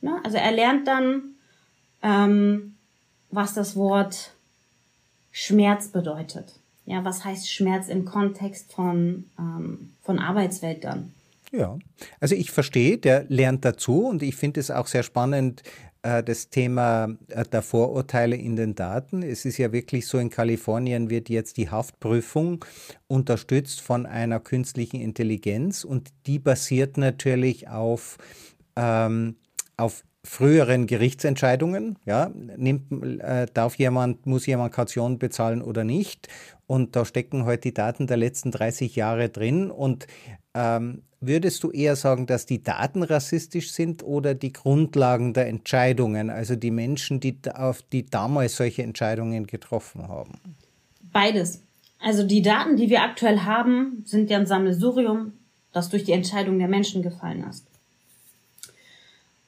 Ne? 0.00 0.20
Also 0.22 0.36
er 0.36 0.52
lernt 0.52 0.86
dann, 0.86 1.34
ähm, 2.02 2.76
was 3.30 3.54
das 3.54 3.74
Wort 3.74 4.32
Schmerz 5.32 5.88
bedeutet. 5.88 6.60
Ja, 6.86 7.04
was 7.04 7.24
heißt 7.24 7.50
Schmerz 7.50 7.88
im 7.88 8.04
Kontext 8.04 8.72
von, 8.72 9.24
ähm, 9.38 9.94
von 10.02 10.18
Arbeitswelt 10.18 10.84
dann? 10.84 11.12
Ja, 11.50 11.78
also 12.20 12.34
ich 12.34 12.50
verstehe, 12.50 12.98
der 12.98 13.24
lernt 13.28 13.64
dazu 13.64 14.06
und 14.06 14.22
ich 14.22 14.36
finde 14.36 14.60
es 14.60 14.70
auch 14.70 14.86
sehr 14.86 15.02
spannend, 15.02 15.62
das 16.04 16.50
Thema 16.50 17.16
äh, 17.28 17.44
der 17.44 17.62
Vorurteile 17.62 18.36
in 18.36 18.56
den 18.56 18.74
Daten. 18.74 19.22
Es 19.22 19.44
ist 19.44 19.58
ja 19.58 19.72
wirklich 19.72 20.06
so, 20.06 20.18
in 20.18 20.30
Kalifornien 20.30 21.08
wird 21.08 21.28
jetzt 21.28 21.56
die 21.56 21.70
Haftprüfung 21.70 22.64
unterstützt 23.06 23.80
von 23.80 24.04
einer 24.04 24.38
künstlichen 24.40 25.00
Intelligenz 25.00 25.84
und 25.84 26.10
die 26.26 26.38
basiert 26.38 26.98
natürlich 26.98 27.68
auf, 27.68 28.18
ähm, 28.76 29.36
auf 29.76 30.04
früheren 30.24 30.86
Gerichtsentscheidungen, 30.86 31.98
ja, 32.06 32.30
nimmt, 32.56 33.20
äh, 33.20 33.46
darf 33.52 33.76
jemand, 33.76 34.26
muss 34.26 34.46
jemand 34.46 34.72
Kaution 34.72 35.18
bezahlen 35.18 35.60
oder 35.62 35.84
nicht. 35.84 36.28
Und 36.66 36.96
da 36.96 37.04
stecken 37.04 37.40
heute 37.40 37.48
halt 37.48 37.64
die 37.64 37.74
Daten 37.74 38.06
der 38.06 38.16
letzten 38.16 38.50
30 38.50 38.96
Jahre 38.96 39.28
drin. 39.28 39.70
Und 39.70 40.06
ähm, 40.54 41.02
würdest 41.26 41.62
du 41.62 41.70
eher 41.70 41.96
sagen, 41.96 42.26
dass 42.26 42.46
die 42.46 42.62
Daten 42.62 43.02
rassistisch 43.02 43.70
sind 43.72 44.02
oder 44.02 44.34
die 44.34 44.52
Grundlagen 44.52 45.34
der 45.34 45.48
Entscheidungen, 45.48 46.30
also 46.30 46.56
die 46.56 46.70
Menschen, 46.70 47.20
die, 47.20 47.36
auf 47.54 47.82
die 47.82 48.06
damals 48.06 48.56
solche 48.56 48.82
Entscheidungen 48.82 49.46
getroffen 49.46 50.08
haben? 50.08 50.32
Beides. 51.12 51.62
Also 52.00 52.22
die 52.22 52.42
Daten, 52.42 52.76
die 52.76 52.90
wir 52.90 53.02
aktuell 53.02 53.40
haben, 53.40 54.02
sind 54.04 54.30
ja 54.30 54.38
ein 54.38 54.46
Sammelsurium, 54.46 55.32
das 55.72 55.88
durch 55.88 56.04
die 56.04 56.12
Entscheidung 56.12 56.58
der 56.58 56.68
Menschen 56.68 57.02
gefallen 57.02 57.44
ist. 57.48 57.66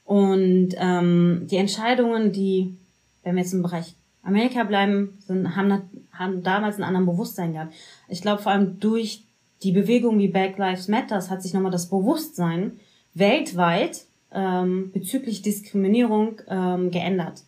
Und 0.05 0.69
ähm, 0.77 1.47
die 1.51 1.57
Entscheidungen, 1.57 2.31
die, 2.31 2.75
wenn 3.23 3.35
wir 3.35 3.43
jetzt 3.43 3.53
im 3.53 3.61
Bereich 3.61 3.93
Amerika 4.23 4.63
bleiben, 4.63 5.17
sind, 5.19 5.55
haben, 5.55 5.81
haben 6.13 6.43
damals 6.43 6.75
einen 6.75 6.85
anderen 6.85 7.05
Bewusstsein 7.05 7.53
gehabt. 7.53 7.73
Ich 8.07 8.21
glaube 8.21 8.41
vor 8.41 8.53
allem 8.53 8.79
durch 8.79 9.26
die 9.63 9.71
Bewegung 9.71 10.19
wie 10.19 10.27
Black 10.27 10.57
Lives 10.57 10.87
Matters 10.87 11.29
hat 11.29 11.41
sich 11.41 11.53
nochmal 11.53 11.71
das 11.71 11.89
Bewusstsein 11.89 12.79
weltweit 13.13 14.05
ähm, 14.31 14.91
bezüglich 14.91 15.41
Diskriminierung 15.41 16.41
ähm, 16.47 16.91
geändert. 16.91 17.43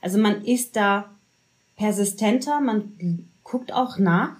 Also 0.00 0.18
man 0.18 0.44
ist 0.44 0.76
da 0.76 1.10
persistenter, 1.76 2.60
man 2.60 3.26
guckt 3.42 3.72
auch 3.72 3.98
nach 3.98 4.36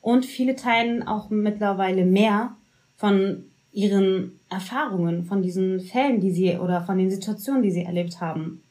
und 0.00 0.24
viele 0.24 0.56
teilen 0.56 1.06
auch 1.06 1.30
mittlerweile 1.30 2.04
mehr 2.04 2.56
von 2.96 3.44
ihren 3.72 4.38
Erfahrungen, 4.48 5.24
von 5.24 5.42
diesen 5.42 5.80
Fällen, 5.80 6.20
die 6.20 6.30
sie 6.30 6.56
oder 6.56 6.82
von 6.82 6.96
den 6.96 7.10
Situationen, 7.10 7.62
die 7.62 7.72
sie 7.72 7.82
erlebt 7.82 8.20
haben. 8.20 8.62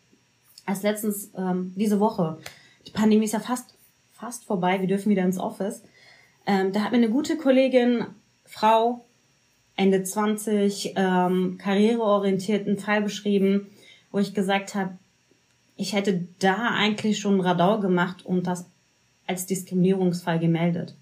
Als 0.65 0.81
letztens 0.81 1.31
ähm, 1.37 1.73
diese 1.75 1.99
Woche, 1.99 2.37
die 2.87 2.91
Pandemie 2.91 3.25
ist 3.25 3.33
ja 3.33 3.39
fast 3.39 3.75
fast 4.23 4.45
vorbei, 4.45 4.79
wir 4.79 4.87
dürfen 4.87 5.09
wieder 5.09 5.23
ins 5.23 5.37
Office. 5.37 5.83
Ähm, 6.45 6.71
da 6.71 6.81
hat 6.81 6.91
mir 6.91 6.97
eine 6.97 7.09
gute 7.09 7.37
Kollegin, 7.37 8.05
Frau, 8.45 9.05
Ende 9.75 10.03
20, 10.03 10.93
ähm, 10.95 11.57
karriereorientierten 11.57 12.77
Fall 12.77 13.01
beschrieben, 13.01 13.67
wo 14.11 14.19
ich 14.19 14.33
gesagt 14.33 14.75
habe, 14.75 14.97
ich 15.75 15.93
hätte 15.93 16.27
da 16.39 16.71
eigentlich 16.75 17.19
schon 17.19 17.41
Radau 17.41 17.79
gemacht 17.79 18.25
und 18.25 18.45
das 18.45 18.65
als 19.25 19.45
Diskriminierungsfall 19.45 20.39
gemeldet. 20.39 20.95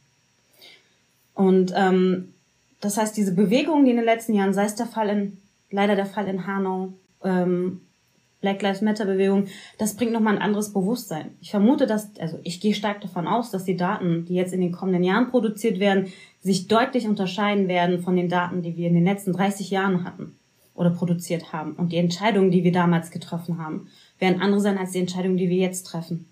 Und 1.34 1.74
ähm, 1.76 2.34
das 2.80 2.98
heißt, 2.98 3.18
diese 3.18 3.34
Bewegung, 3.34 3.84
die 3.84 3.92
in 3.92 3.98
den 3.98 4.06
letzten 4.06 4.34
Jahren, 4.34 4.54
sei 4.54 4.66
es 4.66 4.76
der 4.76 4.86
Fall 4.86 5.10
in, 5.10 5.38
leider 5.70 5.96
der 5.96 6.06
Fall 6.06 6.28
in 6.28 6.48
Hanau, 6.48 6.94
ähm, 7.24 7.82
Black 8.42 8.62
Lives 8.62 8.82
Matter 8.82 9.06
Bewegung, 9.06 9.46
das 9.78 9.96
bringt 9.96 10.12
nochmal 10.12 10.36
ein 10.36 10.42
anderes 10.42 10.74
Bewusstsein. 10.74 11.36
Ich 11.42 11.52
vermute, 11.52 11.86
dass, 11.86 12.10
also 12.20 12.40
ich 12.44 12.60
gehe 12.60 12.74
stark 12.74 13.02
davon 13.02 13.28
aus, 13.28 13.52
dass 13.52 13.64
die 13.64 13.78
Daten, 13.78 14.26
die 14.26 14.34
jetzt 14.34 14.54
in 14.54 14.62
den 14.62 14.72
kommenden 14.72 15.04
Jahren 15.04 15.30
produziert 15.30 15.80
werden, 15.80 16.12
sich 16.42 16.68
deutlich 16.68 17.08
unterscheiden 17.08 17.68
werden 17.68 18.02
von 18.02 18.16
den 18.16 18.30
Daten, 18.30 18.64
die 18.64 18.76
wir 18.76 18.88
in 18.88 18.96
den 18.96 19.06
letzten 19.06 19.34
30 19.34 19.70
Jahren 19.70 20.04
hatten 20.04 20.36
oder 20.74 20.90
produziert 20.90 21.54
haben. 21.54 21.74
Und 21.74 21.92
die 21.92 21.98
Entscheidungen, 21.98 22.50
die 22.50 22.64
wir 22.64 22.72
damals 22.72 23.12
getroffen 23.12 23.60
haben, 23.60 23.88
werden 24.18 24.42
andere 24.42 24.62
sein 24.62 24.80
als 24.80 24.92
die 24.92 25.00
Entscheidungen, 25.00 25.38
die 25.38 25.50
wir 25.50 25.58
jetzt 25.58 25.84
treffen. 25.84 26.31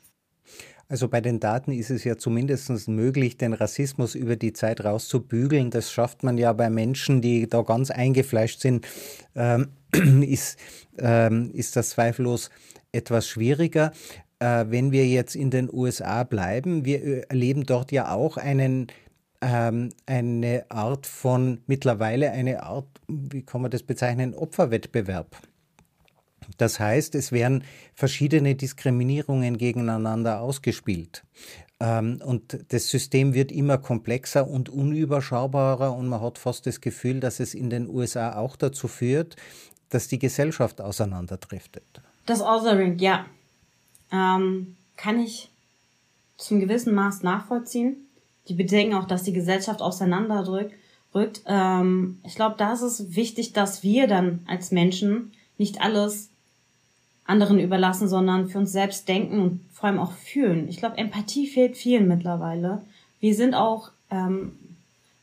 Also 0.89 1.07
bei 1.07 1.21
den 1.21 1.39
Daten 1.39 1.71
ist 1.71 1.91
es 1.91 2.03
ja 2.03 2.17
zumindest 2.17 2.87
möglich, 2.87 3.37
den 3.37 3.53
Rassismus 3.53 4.15
über 4.15 4.35
die 4.35 4.53
Zeit 4.53 4.83
rauszubügeln. 4.83 5.69
Das 5.69 5.91
schafft 5.91 6.23
man 6.23 6.39
ja 6.39 6.51
bei 6.51 6.71
Menschen, 6.71 7.21
die 7.21 7.47
da 7.47 7.61
ganz 7.61 7.91
eingefleischt 7.91 8.59
sind, 8.59 8.87
ähm, 9.35 9.69
ist, 10.23 10.57
ähm, 10.97 11.51
ist 11.53 11.75
das 11.75 11.91
zweifellos 11.91 12.49
etwas 12.91 13.27
schwieriger. 13.27 13.91
Äh, 14.39 14.65
wenn 14.69 14.91
wir 14.91 15.07
jetzt 15.07 15.35
in 15.35 15.51
den 15.51 15.71
USA 15.71 16.23
bleiben, 16.23 16.85
wir 16.85 17.29
erleben 17.29 17.65
dort 17.65 17.91
ja 17.91 18.11
auch 18.11 18.37
einen 18.37 18.87
ähm, 19.41 19.91
eine 20.05 20.65
Art 20.69 21.05
von, 21.05 21.61
mittlerweile 21.67 22.31
eine 22.31 22.63
Art, 22.63 22.87
wie 23.07 23.43
kann 23.43 23.61
man 23.61 23.71
das 23.71 23.83
bezeichnen, 23.83 24.33
Opferwettbewerb. 24.33 25.37
Das 26.57 26.79
heißt, 26.79 27.15
es 27.15 27.31
werden 27.31 27.63
verschiedene 27.93 28.55
Diskriminierungen 28.55 29.57
gegeneinander 29.57 30.41
ausgespielt. 30.41 31.23
Ähm, 31.79 32.21
und 32.23 32.65
das 32.69 32.89
System 32.89 33.33
wird 33.33 33.51
immer 33.51 33.77
komplexer 33.77 34.47
und 34.47 34.69
unüberschaubarer 34.69 35.95
und 35.95 36.07
man 36.07 36.21
hat 36.21 36.37
fast 36.37 36.65
das 36.65 36.81
Gefühl, 36.81 37.19
dass 37.19 37.39
es 37.39 37.53
in 37.53 37.69
den 37.69 37.87
USA 37.87 38.35
auch 38.35 38.55
dazu 38.55 38.87
führt, 38.87 39.35
dass 39.89 40.07
die 40.07 40.19
Gesellschaft 40.19 40.81
auseinanderdriftet. 40.81 42.01
Das 42.25 42.41
Othering, 42.41 42.99
ja. 42.99 43.25
Ähm, 44.11 44.75
kann 44.97 45.19
ich 45.19 45.49
zum 46.37 46.59
gewissen 46.59 46.93
Maß 46.93 47.23
nachvollziehen. 47.23 48.07
Die 48.47 48.53
bedenken 48.53 48.95
auch, 48.95 49.05
dass 49.05 49.23
die 49.23 49.33
Gesellschaft 49.33 49.81
auseinanderdrückt. 49.81 50.73
Rückt. 51.13 51.41
Ähm, 51.45 52.19
ich 52.25 52.35
glaube, 52.35 52.55
da 52.57 52.73
ist 52.73 52.81
es 52.81 53.15
wichtig, 53.15 53.53
dass 53.53 53.83
wir 53.83 54.07
dann 54.07 54.41
als 54.47 54.71
Menschen 54.71 55.31
nicht 55.57 55.81
alles 55.81 56.29
anderen 57.29 57.59
überlassen, 57.59 58.07
sondern 58.07 58.47
für 58.47 58.57
uns 58.57 58.71
selbst 58.71 59.07
denken 59.07 59.39
und 59.39 59.59
vor 59.71 59.87
allem 59.87 59.99
auch 59.99 60.13
fühlen. 60.13 60.67
Ich 60.67 60.77
glaube, 60.77 60.97
Empathie 60.97 61.47
fehlt 61.47 61.77
vielen 61.77 62.07
mittlerweile. 62.07 62.81
Wir 63.19 63.35
sind 63.35 63.53
auch, 63.53 63.91
ähm, 64.09 64.53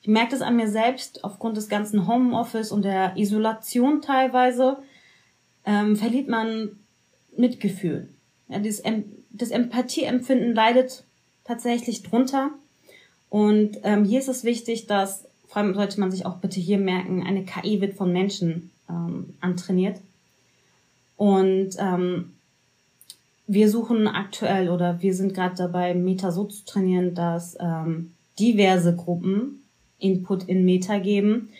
ich 0.03 0.09
merke 0.09 0.31
das 0.31 0.40
an 0.40 0.57
mir 0.57 0.69
selbst, 0.69 1.25
aufgrund 1.25 1.57
des 1.57 1.69
ganzen 1.69 2.07
Homeoffice 2.07 2.71
und 2.71 2.85
der 2.85 3.16
Isolation 3.16 4.03
teilweise, 4.03 4.79
ähm, 5.64 5.97
verliert 5.97 6.29
man 6.29 6.79
Mitgefühl. 7.37 8.09
Ja, 8.49 8.61
das, 8.61 8.83
das 9.31 9.51
Empathieempfinden 9.51 10.55
leidet 10.55 11.03
tatsächlich 11.45 12.05
drunter. 12.05 12.51
Und 13.31 13.79
ähm, 13.83 14.05
hier 14.05 14.21
ist 14.21 14.29
es 14.29 14.45
wichtig, 14.45 14.87
dass, 14.87 15.25
vor 15.49 15.59
allem 15.59 15.75
sollte 15.75 15.99
man 15.99 16.12
sich 16.12 16.25
auch 16.25 16.37
bitte 16.37 16.61
hier 16.61 16.79
merken, 16.79 17.27
eine 17.27 17.45
KI 17.45 17.81
wird 17.81 17.95
von 17.95 18.12
Menschen 18.12 18.71
ähm, 18.88 19.35
antrainiert. 19.40 20.01
Und 21.16 21.70
ähm, 21.79 22.33
wir 23.46 23.70
suchen 23.70 24.09
aktuell 24.09 24.68
oder 24.68 25.00
wir 25.02 25.14
sind 25.14 25.35
gerade 25.35 25.57
dabei, 25.57 25.94
Meta 25.94 26.31
so 26.31 26.44
zu 26.44 26.64
trainieren, 26.64 27.14
dass 27.14 27.57
ähm, 27.61 28.12
diverse 28.38 28.94
Gruppen 28.94 29.62
Input 29.98 30.44
in 30.44 30.64
Meta 30.64 30.98
geben, 30.98 31.50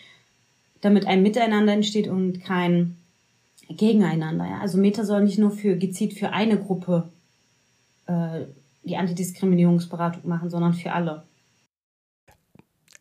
damit 0.81 1.07
ein 1.07 1.23
Miteinander 1.23 1.73
entsteht 1.73 2.07
und 2.07 2.41
kein 2.41 2.97
Gegeneinander. 3.69 4.45
Ja? 4.45 4.59
Also 4.59 4.77
Meta 4.77 5.03
soll 5.03 5.23
nicht 5.23 5.39
nur 5.39 5.51
für 5.51 5.75
gezielt 5.77 6.13
für 6.13 6.31
eine 6.31 6.59
Gruppe 6.59 7.09
äh, 8.05 8.41
die 8.83 8.97
Antidiskriminierungsberatung 8.97 10.27
machen, 10.27 10.49
sondern 10.49 10.73
für 10.73 10.91
alle. 10.91 11.23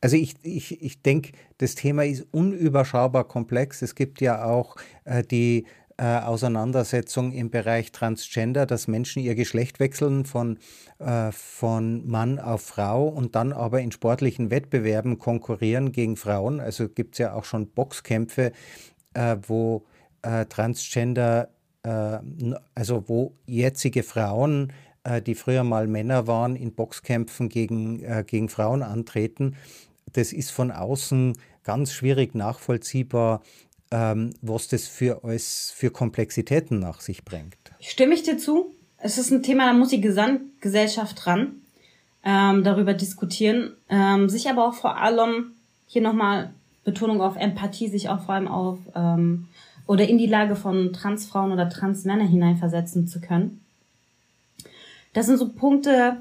Also 0.01 0.17
ich, 0.17 0.35
ich, 0.43 0.83
ich 0.83 1.03
denke, 1.03 1.33
das 1.59 1.75
Thema 1.75 2.05
ist 2.05 2.27
unüberschaubar 2.33 3.25
komplex. 3.25 3.83
Es 3.83 3.95
gibt 3.95 4.21
ja 4.21 4.45
auch 4.45 4.77
äh, 5.05 5.23
die 5.23 5.67
äh, 5.99 6.19
Auseinandersetzung 6.19 7.33
im 7.33 7.51
Bereich 7.51 7.91
Transgender, 7.91 8.67
dass 8.67 8.87
Menschen 8.87 9.23
ihr 9.23 9.35
Geschlecht 9.35 9.81
wechseln 9.81 10.27
von, 10.27 10.59
äh, 10.99 11.33
von 11.33 12.07
Mann 12.07 12.39
auf 12.39 12.63
Frau 12.63 13.09
und 13.09 13.35
dann 13.35 13.53
aber 13.53 13.81
in 13.81 13.93
sportlichen 13.93 14.51
Wettbewerben 14.51 15.19
konkurrieren 15.19 15.93
gegen 15.93 16.17
Frauen. 16.17 16.61
Also 16.61 16.89
gibt 16.89 17.15
es 17.15 17.21
ja 17.21 17.33
auch 17.33 17.45
schon 17.45 17.69
Boxkämpfe, 17.69 18.53
äh, 19.15 19.37
wo 19.47 19.87
äh, 20.23 20.45
Transgender, 20.47 21.49
äh, 21.83 22.19
also 22.75 23.09
wo 23.09 23.33
jetzige 23.47 24.03
Frauen, 24.03 24.73
äh, 25.05 25.23
die 25.23 25.35
früher 25.35 25.65
mal 25.65 25.87
Männer 25.87 26.27
waren, 26.27 26.57
in 26.57 26.75
Boxkämpfen 26.75 27.49
gegen, 27.49 28.27
gegen 28.27 28.49
Frauen 28.49 28.83
antreten. 28.83 29.57
Das 30.13 30.33
ist 30.33 30.51
von 30.51 30.71
außen 30.71 31.35
ganz 31.65 31.93
schwierig 31.93 32.35
nachvollziehbar, 32.35 33.43
ähm, 33.91 34.35
was 34.43 34.69
das 34.69 34.87
für 34.87 35.25
alles 35.25 35.73
für 35.75 35.91
Komplexitäten 35.91 36.79
nach 36.79 37.01
sich 37.01 37.25
bringt. 37.25 37.57
Stimme 37.81 38.15
ich 38.15 38.23
dir 38.23 38.39
zu? 38.39 38.75
Es 38.99 39.19
ist 39.19 39.31
ein 39.31 39.43
Thema, 39.43 39.67
da 39.67 39.73
muss 39.73 39.91
die 39.91 40.01
Gesamtgesellschaft 40.01 41.25
dran 41.25 41.61
ähm, 42.25 42.65
darüber 42.65 42.95
diskutieren, 42.95 43.73
ähm, 43.89 44.29
sich 44.29 44.49
aber 44.49 44.67
auch 44.67 44.75
vor 44.75 44.97
allem 44.99 45.53
hier 45.87 46.03
nochmal 46.03 46.53
Betonung 46.85 47.21
auf 47.21 47.37
Empathie, 47.37 47.89
sich 47.89 48.09
auch 48.09 48.21
vor 48.23 48.35
allem 48.35 48.49
auf 48.49 48.79
ähm, 48.95 49.49
oder 49.87 50.09
in 50.09 50.19
die 50.19 50.27
Lage 50.27 50.57
von 50.57 50.93
Transfrauen 50.93 51.53
oder 51.53 51.69
Transmänner 51.69 52.27
hineinversetzen 52.27 53.07
zu 53.07 53.21
können. 53.21 53.61
Das 55.13 55.27
sind 55.27 55.39
so 55.39 55.49
Punkte, 55.49 56.17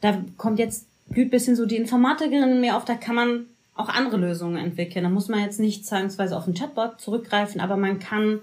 da 0.00 0.22
kommt 0.36 0.58
jetzt 0.58 0.86
blüht 1.08 1.30
bisschen 1.30 1.56
so 1.56 1.66
die 1.66 1.76
Informatikerin 1.76 2.60
mir 2.60 2.76
auf, 2.76 2.84
da 2.84 2.94
kann 2.94 3.14
man 3.14 3.46
auch 3.78 3.88
andere 3.88 4.16
Lösungen 4.16 4.56
entwickeln. 4.56 5.04
Da 5.04 5.10
muss 5.10 5.28
man 5.28 5.40
jetzt 5.40 5.60
nicht 5.60 5.86
zwangsweise 5.86 6.36
auf 6.36 6.46
ein 6.46 6.54
Chatbot 6.54 7.00
zurückgreifen, 7.00 7.60
aber 7.60 7.76
man 7.76 7.98
kann 7.98 8.40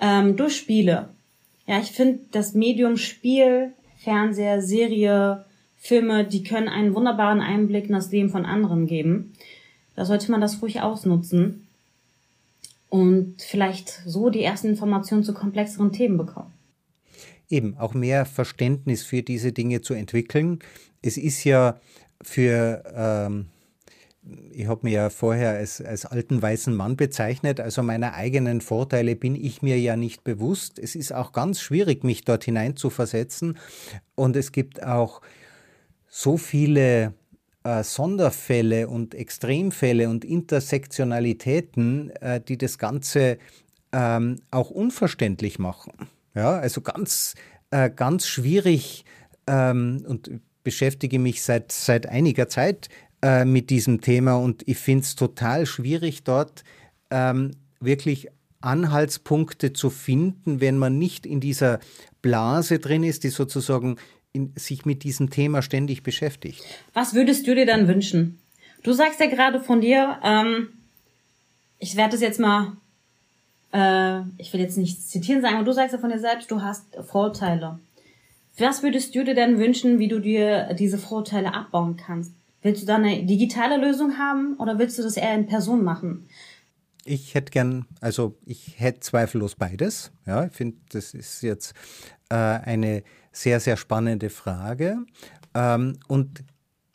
ähm, 0.00 0.36
durch 0.36 0.56
Spiele. 0.56 1.08
Ja, 1.66 1.78
ich 1.80 1.90
finde, 1.90 2.20
das 2.30 2.54
Medium 2.54 2.96
Spiel, 2.96 3.72
Fernseher, 3.98 4.62
Serie, 4.62 5.44
Filme, 5.76 6.24
die 6.24 6.44
können 6.44 6.68
einen 6.68 6.94
wunderbaren 6.94 7.40
Einblick 7.40 7.86
in 7.86 7.92
das 7.92 8.10
Leben 8.10 8.30
von 8.30 8.46
anderen 8.46 8.86
geben. 8.86 9.34
Da 9.96 10.04
sollte 10.04 10.30
man 10.30 10.40
das 10.40 10.62
ruhig 10.62 10.80
ausnutzen 10.80 11.66
und 12.88 13.42
vielleicht 13.42 14.00
so 14.06 14.30
die 14.30 14.42
ersten 14.42 14.68
Informationen 14.68 15.24
zu 15.24 15.34
komplexeren 15.34 15.92
Themen 15.92 16.16
bekommen. 16.16 16.52
Eben, 17.50 17.76
auch 17.78 17.94
mehr 17.94 18.26
Verständnis 18.26 19.02
für 19.02 19.22
diese 19.22 19.52
Dinge 19.52 19.80
zu 19.80 19.94
entwickeln. 19.94 20.60
Es 21.02 21.16
ist 21.16 21.42
ja 21.44 21.80
für 22.22 22.82
ähm, 22.94 23.46
ich 24.52 24.66
habe 24.66 24.80
mich 24.82 24.94
ja 24.94 25.10
vorher 25.10 25.50
als, 25.50 25.80
als 25.80 26.04
alten 26.06 26.40
weißen 26.40 26.74
Mann 26.74 26.96
bezeichnet, 26.96 27.60
also 27.60 27.82
meiner 27.82 28.14
eigenen 28.14 28.60
Vorteile 28.60 29.16
bin 29.16 29.34
ich 29.34 29.62
mir 29.62 29.78
ja 29.78 29.96
nicht 29.96 30.24
bewusst. 30.24 30.78
Es 30.78 30.94
ist 30.94 31.12
auch 31.12 31.32
ganz 31.32 31.60
schwierig, 31.60 32.04
mich 32.04 32.24
dort 32.24 32.44
hinein 32.44 32.76
zu 32.76 32.90
versetzen. 32.90 33.58
Und 34.14 34.36
es 34.36 34.52
gibt 34.52 34.82
auch 34.82 35.20
so 36.06 36.36
viele 36.36 37.14
äh, 37.64 37.82
Sonderfälle 37.82 38.88
und 38.88 39.14
Extremfälle 39.14 40.08
und 40.08 40.24
Intersektionalitäten, 40.24 42.10
äh, 42.10 42.40
die 42.40 42.58
das 42.58 42.78
Ganze 42.78 43.38
ähm, 43.92 44.40
auch 44.50 44.70
unverständlich 44.70 45.58
machen. 45.58 45.92
Ja, 46.34 46.58
also 46.58 46.80
ganz, 46.80 47.34
äh, 47.70 47.90
ganz 47.90 48.26
schwierig 48.26 49.04
ähm, 49.46 50.04
und 50.06 50.30
beschäftige 50.62 51.18
mich 51.18 51.42
seit, 51.42 51.72
seit 51.72 52.06
einiger 52.08 52.48
Zeit 52.48 52.88
äh, 53.22 53.44
mit 53.44 53.70
diesem 53.70 54.00
Thema 54.00 54.36
und 54.36 54.62
ich 54.66 54.78
finde 54.78 55.04
es 55.04 55.16
total 55.16 55.66
schwierig, 55.66 56.24
dort 56.24 56.64
ähm, 57.10 57.52
wirklich 57.80 58.28
Anhaltspunkte 58.60 59.72
zu 59.72 59.90
finden, 59.90 60.60
wenn 60.60 60.78
man 60.78 60.98
nicht 60.98 61.26
in 61.26 61.40
dieser 61.40 61.78
Blase 62.22 62.78
drin 62.78 63.04
ist, 63.04 63.24
die 63.24 63.28
sozusagen 63.28 63.96
in, 64.32 64.52
sich 64.56 64.84
mit 64.84 65.04
diesem 65.04 65.30
Thema 65.30 65.62
ständig 65.62 66.02
beschäftigt. 66.02 66.62
Was 66.92 67.14
würdest 67.14 67.46
du 67.46 67.54
dir 67.54 67.66
dann 67.66 67.88
wünschen? 67.88 68.38
Du 68.82 68.92
sagst 68.92 69.20
ja 69.20 69.26
gerade 69.26 69.60
von 69.60 69.80
dir, 69.80 70.18
ähm, 70.22 70.68
ich 71.78 71.96
werde 71.96 72.16
es 72.16 72.20
jetzt 72.20 72.40
mal, 72.40 72.76
äh, 73.72 74.20
ich 74.38 74.52
will 74.52 74.60
jetzt 74.60 74.78
nicht 74.78 75.02
zitieren 75.08 75.42
sagen, 75.42 75.56
aber 75.56 75.64
du 75.64 75.72
sagst 75.72 75.92
ja 75.92 75.98
von 75.98 76.10
dir 76.10 76.18
selbst, 76.18 76.50
du 76.50 76.62
hast 76.62 76.84
Vorteile. 77.06 77.78
Was 78.58 78.82
würdest 78.82 79.14
du 79.14 79.24
dir 79.24 79.34
denn 79.34 79.58
wünschen, 79.58 79.98
wie 80.00 80.08
du 80.08 80.20
dir 80.20 80.74
diese 80.74 80.98
Vorteile 80.98 81.54
abbauen 81.54 81.96
kannst? 81.96 82.32
Willst 82.62 82.82
du 82.82 82.86
da 82.86 82.96
eine 82.96 83.24
digitale 83.24 83.76
Lösung 83.76 84.18
haben 84.18 84.56
oder 84.58 84.78
willst 84.78 84.98
du 84.98 85.02
das 85.02 85.16
eher 85.16 85.34
in 85.34 85.46
Person 85.46 85.84
machen? 85.84 86.28
Ich 87.04 87.34
hätte 87.34 87.50
gern, 87.50 87.86
also 88.00 88.36
ich 88.44 88.78
hätte 88.78 89.00
zweifellos 89.00 89.54
beides. 89.54 90.12
Ja, 90.26 90.44
ich 90.44 90.52
finde, 90.52 90.76
das 90.90 91.14
ist 91.14 91.42
jetzt 91.42 91.74
äh, 92.28 92.34
eine 92.34 93.02
sehr, 93.32 93.60
sehr 93.60 93.76
spannende 93.76 94.28
Frage. 94.28 94.98
Ähm, 95.54 95.98
und 96.08 96.44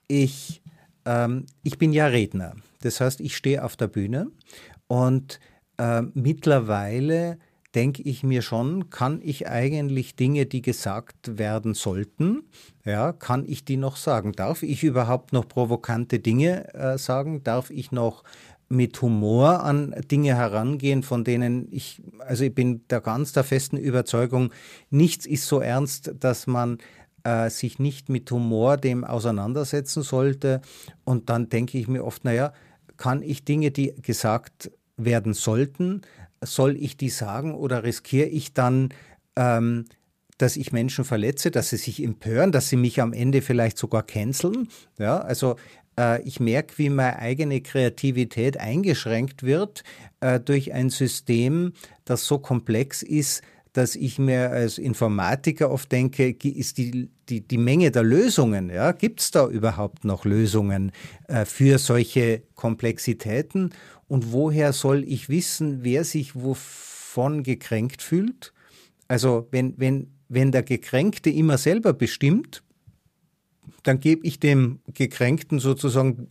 ich, 0.08 0.62
ähm, 1.06 1.46
ich 1.64 1.78
bin 1.78 1.94
ja 1.94 2.08
Redner. 2.08 2.56
Das 2.82 3.00
heißt, 3.00 3.22
ich 3.22 3.36
stehe 3.36 3.64
auf 3.64 3.76
der 3.76 3.88
Bühne 3.88 4.28
und 4.88 5.40
äh, 5.78 6.02
mittlerweile 6.14 7.40
denke 7.76 8.04
ich 8.04 8.24
mir 8.24 8.42
schon, 8.42 8.90
kann 8.90 9.20
ich 9.24 9.48
eigentlich 9.48 10.16
Dinge, 10.16 10.46
die 10.46 10.62
gesagt 10.62 11.38
werden 11.38 11.74
sollten, 11.74 12.44
ja, 12.86 13.14
kann 13.14 13.46
ich 13.48 13.66
die 13.66 13.78
noch 13.78 13.96
sagen? 13.96 14.34
Darf 14.34 14.64
ich 14.64 14.84
überhaupt 14.84 15.34
noch 15.34 15.48
provokante 15.48 16.20
Dinge 16.20 16.74
äh, 16.74 16.98
sagen? 16.98 17.44
Darf 17.44 17.70
ich 17.70 17.92
noch 17.92 18.24
mit 18.70 19.02
Humor 19.02 19.64
an 19.64 19.96
Dinge 20.12 20.36
herangehen, 20.36 21.04
von 21.04 21.24
denen 21.24 21.68
ich, 21.72 22.02
also 22.20 22.44
ich 22.44 22.54
bin 22.54 22.84
da 22.88 23.00
ganz 23.00 23.34
der 23.34 23.44
festen 23.44 23.78
Überzeugung, 23.78 24.52
nichts 24.90 25.26
ist 25.26 25.48
so 25.48 25.60
ernst, 25.60 26.14
dass 26.20 26.48
man 26.48 26.80
äh, 27.24 27.50
sich 27.50 27.80
nicht 27.80 28.10
mit 28.10 28.30
Humor 28.32 28.78
dem 28.78 29.04
auseinandersetzen 29.04 30.04
sollte. 30.04 30.62
Und 31.04 31.30
dann 31.30 31.50
denke 31.50 31.78
ich 31.78 31.88
mir 31.88 32.04
oft, 32.04 32.24
naja, 32.26 32.54
kann 32.98 33.22
ich 33.22 33.46
Dinge, 33.46 33.72
die 33.72 33.94
gesagt 34.02 34.72
werden 34.98 35.34
sollten, 35.34 36.02
soll 36.46 36.76
ich 36.78 36.98
die 36.98 37.10
sagen 37.10 37.54
oder 37.56 37.84
riskiere 37.84 38.28
ich 38.28 38.54
dann, 38.54 38.90
ähm, 39.36 39.86
dass 40.38 40.58
ich 40.58 40.72
Menschen 40.72 41.06
verletze, 41.06 41.52
dass 41.52 41.70
sie 41.70 41.78
sich 41.78 42.04
empören, 42.04 42.52
dass 42.52 42.70
sie 42.70 42.76
mich 42.76 43.02
am 43.02 43.14
Ende 43.14 43.42
vielleicht 43.42 43.78
sogar 43.78 44.04
canceln? 44.04 44.68
Ja, 44.98 45.20
also 45.20 45.56
äh, 45.98 46.22
ich 46.24 46.40
merke, 46.40 46.78
wie 46.78 46.90
meine 46.90 47.20
eigene 47.20 47.62
Kreativität 47.62 48.60
eingeschränkt 48.60 49.44
wird 49.44 49.84
äh, 50.20 50.40
durch 50.40 50.74
ein 50.74 50.90
System, 50.90 51.74
das 52.06 52.26
so 52.26 52.40
komplex 52.40 53.04
ist, 53.04 53.44
dass 53.74 53.96
ich 53.96 54.20
mir 54.20 54.52
als 54.52 54.78
Informatiker 54.78 55.72
oft 55.72 55.92
denke, 55.92 56.30
ist 56.30 56.78
die, 56.78 57.10
die, 57.28 57.42
die 57.42 57.58
Menge 57.58 57.90
der 57.92 58.04
Lösungen, 58.04 58.70
ja, 58.70 58.92
gibt 58.92 59.20
es 59.20 59.32
da 59.32 59.48
überhaupt 59.48 60.06
noch 60.06 60.26
Lösungen 60.26 60.92
äh, 61.28 61.44
für 61.46 61.80
solche 61.80 62.44
Komplexitäten? 62.54 63.74
Und 64.08 64.32
woher 64.32 64.74
soll 64.74 65.04
ich 65.04 65.28
wissen, 65.28 65.84
wer 65.84 66.04
sich 66.04 66.36
wovon 66.36 67.42
gekränkt 67.42 68.04
fühlt? 68.04 68.54
Also 69.08 69.48
wenn, 69.50 69.74
wenn, 69.78 70.12
wenn 70.30 70.52
der 70.52 70.64
Gekränkte 70.64 71.32
immer 71.32 71.58
selber 71.58 71.94
bestimmt, 71.94 72.64
dann 73.82 74.00
gebe 74.00 74.26
ich 74.26 74.40
dem 74.40 74.80
Gekränkten 74.94 75.60
sozusagen 75.60 76.28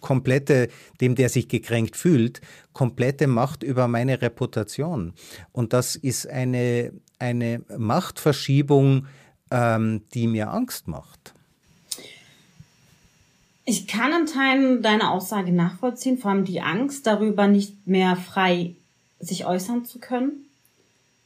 komplette, 0.00 0.68
dem 1.00 1.14
der 1.14 1.28
sich 1.28 1.48
gekränkt 1.48 1.96
fühlt, 1.96 2.40
komplette 2.72 3.26
Macht 3.26 3.62
über 3.62 3.88
meine 3.88 4.22
Reputation. 4.22 5.12
Und 5.52 5.72
das 5.72 5.96
ist 5.96 6.28
eine, 6.28 6.92
eine 7.18 7.62
Machtverschiebung, 7.76 9.06
ähm, 9.50 10.02
die 10.14 10.26
mir 10.26 10.50
Angst 10.50 10.88
macht. 10.88 11.34
Ich 13.64 13.86
kann 13.86 14.12
in 14.12 14.26
Teilen 14.26 14.82
deine 14.82 15.10
Aussage 15.10 15.52
nachvollziehen, 15.52 16.18
vor 16.18 16.32
allem 16.32 16.44
die 16.44 16.60
Angst 16.60 17.06
darüber, 17.06 17.46
nicht 17.46 17.86
mehr 17.86 18.16
frei 18.16 18.74
sich 19.20 19.46
äußern 19.46 19.84
zu 19.84 19.98
können. 20.00 20.46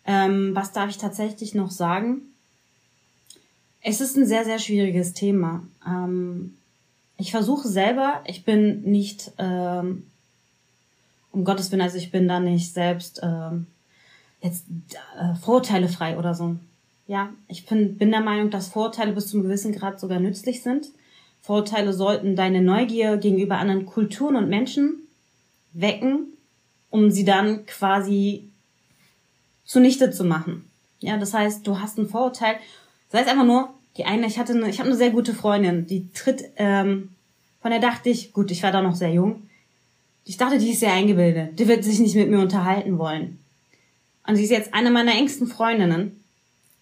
Ähm, 0.04 0.54
was 0.54 0.72
darf 0.72 0.90
ich 0.90 0.98
tatsächlich 0.98 1.54
noch 1.54 1.70
sagen? 1.70 2.22
Es 3.80 4.00
ist 4.00 4.16
ein 4.16 4.26
sehr, 4.26 4.44
sehr 4.44 4.58
schwieriges 4.58 5.14
Thema. 5.14 5.62
Ähm, 5.86 6.56
ich 7.16 7.30
versuche 7.30 7.68
selber, 7.68 8.22
ich 8.26 8.44
bin 8.44 8.82
nicht, 8.82 9.32
ähm, 9.38 10.06
um 11.32 11.44
Gottes 11.44 11.70
Willen, 11.70 11.82
also 11.82 11.96
ich 11.96 12.10
bin 12.10 12.28
da 12.28 12.40
nicht 12.40 12.72
selbst 12.72 13.20
ähm, 13.22 13.66
jetzt 14.40 14.64
äh, 15.18 15.34
vorurteilefrei 15.36 16.18
oder 16.18 16.34
so. 16.34 16.56
Ja, 17.06 17.30
ich 17.48 17.66
bin, 17.66 17.98
bin 17.98 18.10
der 18.10 18.20
Meinung, 18.20 18.50
dass 18.50 18.68
Vorurteile 18.68 19.12
bis 19.12 19.28
zum 19.28 19.42
gewissen 19.42 19.72
Grad 19.72 20.00
sogar 20.00 20.20
nützlich 20.20 20.62
sind. 20.62 20.88
Vorurteile 21.42 21.92
sollten 21.92 22.36
deine 22.36 22.62
Neugier 22.62 23.18
gegenüber 23.18 23.58
anderen 23.58 23.84
Kulturen 23.84 24.36
und 24.36 24.48
Menschen 24.48 25.06
wecken, 25.72 26.28
um 26.90 27.10
sie 27.10 27.24
dann 27.24 27.66
quasi 27.66 28.48
zunichte 29.64 30.10
zu 30.10 30.24
machen. 30.24 30.70
Ja, 31.00 31.18
das 31.18 31.34
heißt, 31.34 31.66
du 31.66 31.80
hast 31.80 31.98
ein 31.98 32.08
Vorurteil 32.08 32.56
Sei 33.14 33.20
es 33.20 33.28
einfach 33.28 33.44
nur, 33.44 33.73
die 33.96 34.04
eine, 34.04 34.26
ich 34.26 34.38
hatte 34.38 34.52
eine, 34.52 34.68
ich 34.68 34.78
habe 34.78 34.88
eine 34.88 34.98
sehr 34.98 35.10
gute 35.10 35.34
Freundin, 35.34 35.86
die 35.86 36.10
tritt, 36.12 36.44
ähm, 36.56 37.10
von 37.60 37.70
der 37.70 37.80
dachte 37.80 38.10
ich, 38.10 38.32
gut, 38.32 38.50
ich 38.50 38.62
war 38.62 38.72
da 38.72 38.82
noch 38.82 38.94
sehr 38.94 39.12
jung, 39.12 39.42
ich 40.24 40.36
dachte, 40.36 40.58
die 40.58 40.70
ist 40.70 40.80
sehr 40.80 40.92
eingebildet, 40.92 41.58
die 41.58 41.68
wird 41.68 41.84
sich 41.84 42.00
nicht 42.00 42.16
mit 42.16 42.30
mir 42.30 42.40
unterhalten 42.40 42.98
wollen. 42.98 43.38
Und 44.26 44.36
sie 44.36 44.44
ist 44.44 44.50
jetzt 44.50 44.72
eine 44.72 44.90
meiner 44.90 45.12
engsten 45.12 45.46
Freundinnen. 45.46 46.24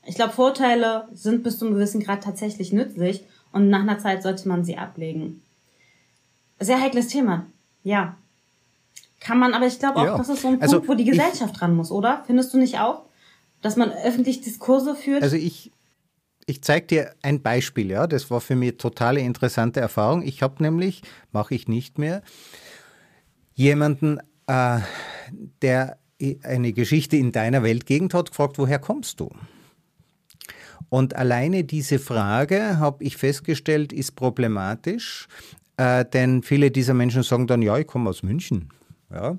Ich 0.05 0.15
glaube, 0.15 0.33
Vorteile 0.33 1.09
sind 1.13 1.43
bis 1.43 1.59
zu 1.59 1.67
einem 1.67 1.75
gewissen 1.75 2.03
Grad 2.03 2.23
tatsächlich 2.23 2.73
nützlich 2.73 3.25
und 3.53 3.69
nach 3.69 3.81
einer 3.81 3.99
Zeit 3.99 4.23
sollte 4.23 4.49
man 4.49 4.65
sie 4.65 4.79
ablegen. 4.79 5.43
Sehr 6.61 6.81
heikles 6.81 7.09
Thema, 7.09 7.47
ja. 7.83 8.17
Kann 9.21 9.39
man, 9.39 9.55
aber 9.55 9.67
ich 9.67 9.79
glaube 9.79 10.01
auch, 10.01 10.05
ja. 10.05 10.19
das 10.19 10.29
ist 10.29 10.43
so 10.43 10.49
ein 10.49 10.63
also 10.63 10.77
Punkt, 10.77 10.89
wo 10.89 10.95
die 10.95 11.05
Gesellschaft 11.05 11.61
dran 11.61 11.75
muss, 11.75 11.91
oder? 11.93 12.25
Findest 12.27 12.55
du 12.55 12.59
nicht 12.59 12.79
auch? 12.81 13.03
Dass 13.61 13.77
man 13.77 13.93
öffentlich 13.93 14.41
Diskurse 14.41 14.97
führt? 14.97 15.23
Also 15.23 15.37
ich, 15.37 15.71
ich 16.53 16.61
zeige 16.61 16.87
dir 16.87 17.15
ein 17.23 17.41
Beispiel, 17.41 17.91
ja, 17.91 18.07
das 18.07 18.31
war 18.31 18.43
für 18.43 18.57
mich 18.57 18.77
totale 18.77 19.21
interessante 19.21 19.81
Erfahrung. 19.81 20.21
Ich 20.23 20.43
habe 20.43 20.63
nämlich, 20.63 21.01
mache 21.33 21.55
ich 21.55 21.67
nicht 21.67 21.99
mehr, 21.99 22.21
jemanden, 23.55 24.19
äh, 24.47 24.81
der 25.63 25.97
eine 26.45 26.75
Geschichte 26.75 27.17
in 27.17 27.33
deiner 27.33 27.63
Weltgegend 27.63 28.13
hat, 28.13 28.29
gefragt, 28.29 28.59
woher 28.59 28.79
kommst 28.79 29.19
du? 29.21 29.31
Und 30.91 31.17
alleine 31.17 31.65
diese 31.65 31.99
Frage, 31.99 32.79
habe 32.79 33.03
ich 33.03 33.17
festgestellt, 33.17 33.91
ist 33.95 34.15
problematisch, 34.15 35.29
äh, 35.79 36.05
denn 36.05 36.43
viele 36.43 36.71
dieser 36.71 36.93
Menschen 36.93 37.23
sagen 37.23 37.47
dann, 37.47 37.63
ja, 37.63 37.79
ich 37.79 37.87
komme 37.87 38.11
aus 38.11 38.23
München. 38.23 38.69
Ja? 39.13 39.39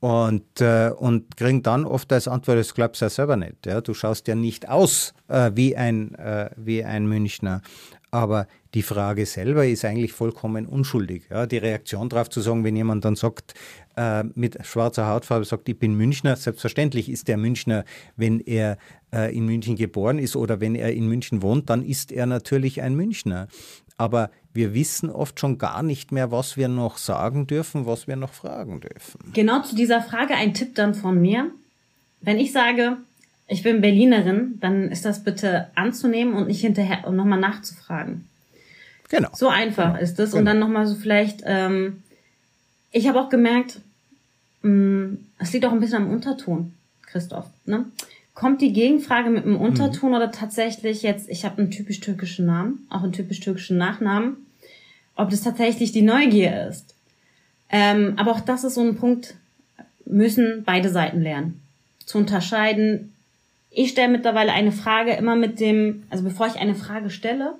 Und, 0.00 0.60
äh, 0.60 0.90
und 0.90 1.36
kriegen 1.36 1.62
dann 1.62 1.84
oft 1.84 2.12
als 2.12 2.28
Antwort, 2.28 2.58
das 2.58 2.74
glaubst 2.74 3.00
du 3.00 3.06
ja 3.06 3.10
selber 3.10 3.36
nicht. 3.36 3.66
Ja? 3.66 3.80
Du 3.80 3.94
schaust 3.94 4.28
ja 4.28 4.34
nicht 4.34 4.68
aus 4.68 5.14
äh, 5.28 5.50
wie, 5.54 5.76
ein, 5.76 6.14
äh, 6.14 6.50
wie 6.56 6.84
ein 6.84 7.06
Münchner. 7.06 7.62
Aber 8.10 8.46
die 8.74 8.82
Frage 8.82 9.26
selber 9.26 9.66
ist 9.66 9.84
eigentlich 9.84 10.12
vollkommen 10.12 10.66
unschuldig. 10.66 11.24
Ja? 11.30 11.46
Die 11.46 11.58
Reaktion 11.58 12.08
darauf 12.08 12.30
zu 12.30 12.40
sagen, 12.40 12.62
wenn 12.62 12.76
jemand 12.76 13.04
dann 13.04 13.16
sagt, 13.16 13.54
äh, 13.96 14.22
mit 14.34 14.64
schwarzer 14.64 15.08
Hautfarbe 15.08 15.44
sagt, 15.44 15.68
ich 15.68 15.78
bin 15.78 15.94
Münchner, 15.94 16.36
selbstverständlich 16.36 17.08
ist 17.08 17.26
der 17.26 17.36
Münchner, 17.36 17.84
wenn 18.16 18.40
er 18.40 18.78
äh, 19.12 19.36
in 19.36 19.46
München 19.46 19.76
geboren 19.76 20.18
ist 20.18 20.36
oder 20.36 20.60
wenn 20.60 20.74
er 20.74 20.92
in 20.92 21.08
München 21.08 21.42
wohnt, 21.42 21.70
dann 21.70 21.82
ist 21.82 22.12
er 22.12 22.26
natürlich 22.26 22.82
ein 22.82 22.94
Münchner. 22.94 23.48
Aber 23.96 24.30
wir 24.54 24.72
wissen 24.72 25.10
oft 25.10 25.40
schon 25.40 25.58
gar 25.58 25.82
nicht 25.82 26.12
mehr, 26.12 26.30
was 26.30 26.56
wir 26.56 26.68
noch 26.68 26.96
sagen 26.96 27.46
dürfen, 27.46 27.86
was 27.86 28.06
wir 28.06 28.16
noch 28.16 28.32
fragen 28.32 28.80
dürfen. 28.80 29.32
Genau 29.32 29.62
zu 29.62 29.74
dieser 29.74 30.00
Frage 30.00 30.34
ein 30.34 30.54
Tipp 30.54 30.76
dann 30.76 30.94
von 30.94 31.20
mir. 31.20 31.50
Wenn 32.20 32.38
ich 32.38 32.52
sage, 32.52 32.96
ich 33.48 33.62
bin 33.62 33.80
Berlinerin, 33.80 34.58
dann 34.60 34.90
ist 34.90 35.04
das 35.04 35.24
bitte 35.24 35.68
anzunehmen 35.74 36.34
und 36.34 36.46
nicht 36.46 36.60
hinterher 36.60 37.06
und 37.06 37.16
nochmal 37.16 37.40
nachzufragen. 37.40 38.28
Genau. 39.10 39.28
So 39.34 39.48
einfach 39.48 39.92
genau. 39.92 40.02
ist 40.02 40.18
es. 40.18 40.30
Genau. 40.30 40.38
Und 40.38 40.46
dann 40.46 40.58
nochmal 40.60 40.86
so 40.86 40.94
vielleicht, 40.94 41.42
ähm, 41.44 42.02
ich 42.92 43.08
habe 43.08 43.20
auch 43.20 43.28
gemerkt, 43.28 43.80
mh, 44.62 44.70
mm, 44.70 45.18
es 45.38 45.52
liegt 45.52 45.66
auch 45.66 45.72
ein 45.72 45.80
bisschen 45.80 46.04
am 46.04 46.10
Unterton, 46.10 46.72
Christoph. 47.02 47.46
Ne? 47.66 47.86
Kommt 48.34 48.62
die 48.62 48.72
Gegenfrage 48.72 49.30
mit 49.30 49.44
einem 49.44 49.56
Unterton 49.56 50.10
mhm. 50.10 50.16
oder 50.16 50.30
tatsächlich 50.30 51.02
jetzt, 51.02 51.28
ich 51.28 51.44
habe 51.44 51.58
einen 51.58 51.70
typisch 51.70 52.00
türkischen 52.00 52.46
Namen, 52.46 52.86
auch 52.88 53.02
einen 53.02 53.12
typisch 53.12 53.40
türkischen 53.40 53.76
Nachnamen, 53.76 54.43
ob 55.16 55.30
das 55.30 55.42
tatsächlich 55.42 55.92
die 55.92 56.02
Neugier 56.02 56.68
ist. 56.68 56.94
Ähm, 57.70 58.14
aber 58.16 58.32
auch 58.32 58.40
das 58.40 58.64
ist 58.64 58.74
so 58.74 58.82
ein 58.82 58.96
Punkt, 58.96 59.34
müssen 60.04 60.62
beide 60.64 60.90
Seiten 60.90 61.20
lernen. 61.20 61.60
Zu 62.04 62.18
unterscheiden. 62.18 63.14
Ich 63.70 63.90
stelle 63.90 64.12
mittlerweile 64.12 64.52
eine 64.52 64.72
Frage 64.72 65.12
immer 65.12 65.36
mit 65.36 65.60
dem, 65.60 66.04
also 66.10 66.22
bevor 66.22 66.46
ich 66.46 66.56
eine 66.56 66.74
Frage 66.74 67.10
stelle, 67.10 67.54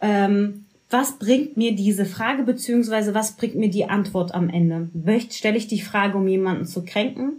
ähm, 0.00 0.64
was 0.90 1.18
bringt 1.18 1.56
mir 1.56 1.74
diese 1.74 2.04
Frage, 2.04 2.44
beziehungsweise 2.44 3.12
was 3.12 3.32
bringt 3.32 3.56
mir 3.56 3.70
die 3.70 3.86
Antwort 3.86 4.34
am 4.34 4.48
Ende? 4.48 4.88
Stelle 5.30 5.56
ich 5.56 5.66
die 5.66 5.80
Frage, 5.80 6.16
um 6.16 6.28
jemanden 6.28 6.66
zu 6.66 6.84
kränken? 6.84 7.34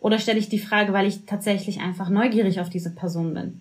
Oder 0.00 0.18
stelle 0.18 0.40
ich 0.40 0.48
die 0.48 0.58
Frage, 0.58 0.92
weil 0.92 1.06
ich 1.06 1.26
tatsächlich 1.26 1.80
einfach 1.80 2.08
neugierig 2.08 2.60
auf 2.60 2.70
diese 2.70 2.90
Person 2.90 3.34
bin? 3.34 3.60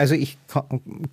Also 0.00 0.14
ich 0.14 0.38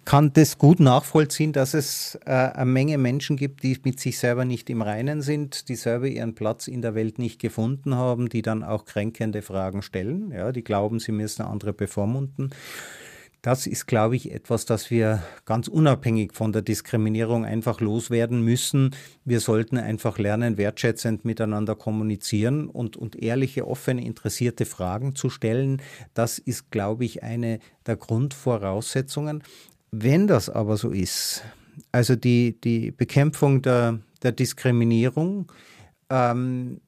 kann, 0.06 0.32
das 0.34 0.60
gut 0.60 0.80
nachvollziehen, 0.80 1.54
dass 1.54 1.74
es 1.74 2.20
äh, 2.26 2.30
eine 2.30 2.66
Menge 2.66 3.00
Menschen 3.00 3.36
gibt, 3.36 3.64
die 3.64 3.78
mit 3.84 4.00
sich 4.00 4.20
selber 4.20 4.46
nicht 4.46 4.70
im 4.70 4.84
Reinen 4.84 5.24
sind, 5.24 5.70
die 5.70 5.76
selber 5.76 6.08
ihren 6.08 6.36
Platz 6.36 6.68
in 6.68 6.84
der 6.84 6.94
Welt 6.94 7.18
nicht 7.18 7.42
gefunden 7.42 7.96
haben, 7.96 8.30
die 8.30 8.44
dann 8.44 8.64
auch 8.64 8.86
kränkende 8.86 9.42
Fragen 9.42 9.82
stellen. 9.82 10.32
Ja, 10.32 10.52
die 10.52 10.64
glauben, 10.64 11.00
sie 11.00 11.14
müssen 11.14 11.42
andere 11.42 11.74
bevormunden. 11.74 12.52
Das 13.46 13.68
ist, 13.68 13.86
glaube 13.86 14.16
ich, 14.16 14.32
etwas, 14.32 14.66
das 14.66 14.90
wir 14.90 15.22
ganz 15.46 15.68
unabhängig 15.68 16.34
von 16.34 16.52
der 16.52 16.64
Diskriminierung 16.64 17.46
einfach 17.46 17.80
loswerden 17.80 18.42
müssen. 18.42 18.96
Wir 19.24 19.40
sollten 19.40 19.78
einfach 19.78 20.18
lernen, 20.18 20.58
wertschätzend 20.58 21.26
miteinander 21.26 21.76
kommunizieren 21.76 22.68
und, 22.68 22.98
und 22.98 23.16
ehrliche, 23.16 23.68
offene, 23.68 24.04
interessierte 24.04 24.66
Fragen 24.66 25.14
zu 25.14 25.30
stellen. 25.30 25.80
Das 26.16 26.40
ist, 26.40 26.72
glaube 26.72 27.06
ich, 27.06 27.22
eine 27.22 27.60
der 27.86 27.98
Grundvoraussetzungen. 27.98 29.44
Wenn 29.92 30.26
das 30.26 30.50
aber 30.50 30.76
so 30.76 30.90
ist, 30.90 31.44
also 31.92 32.16
die, 32.16 32.60
die 32.60 32.90
Bekämpfung 32.90 33.62
der, 33.62 34.00
der 34.24 34.32
Diskriminierung, 34.32 35.52
ähm, 36.10 36.82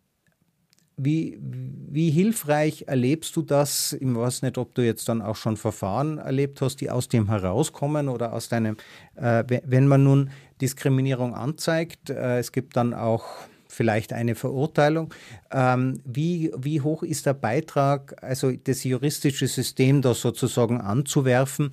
wie, 0.97 1.38
wie 1.39 2.10
hilfreich 2.10 2.86
erlebst 2.88 3.36
du 3.36 3.43
das? 3.43 3.93
Ich 3.93 4.15
weiß 4.15 4.41
nicht, 4.41 4.57
ob 4.57 4.73
du 4.73 4.83
jetzt 4.83 5.07
dann 5.07 5.21
auch 5.21 5.36
schon 5.36 5.55
Verfahren 5.55 6.17
erlebt 6.17 6.60
hast, 6.62 6.81
die 6.81 6.89
aus 6.89 7.07
dem 7.07 7.29
herauskommen 7.29 8.10
oder 8.10 8.33
aus 8.33 8.49
deinem, 8.49 8.77
äh, 9.15 9.43
wenn 9.65 9.88
man 9.88 10.03
nun 10.03 10.31
Diskriminierung 10.60 11.36
anzeigt, 11.36 12.10
äh, 12.10 12.39
es 12.39 12.51
gibt 12.51 12.75
dann 12.75 12.95
auch 12.95 13.25
vielleicht 13.67 14.12
eine 14.12 14.33
Verurteilung. 14.33 15.13
Ähm, 15.51 16.01
wie, 16.03 16.51
wie 16.57 16.81
hoch 16.81 17.03
ist 17.03 17.27
der 17.27 17.36
Beitrag, 17.36 18.15
also 18.23 18.51
das 18.51 18.83
juristische 18.83 19.47
System 19.47 20.01
da 20.01 20.15
sozusagen 20.15 20.81
anzuwerfen? 20.81 21.69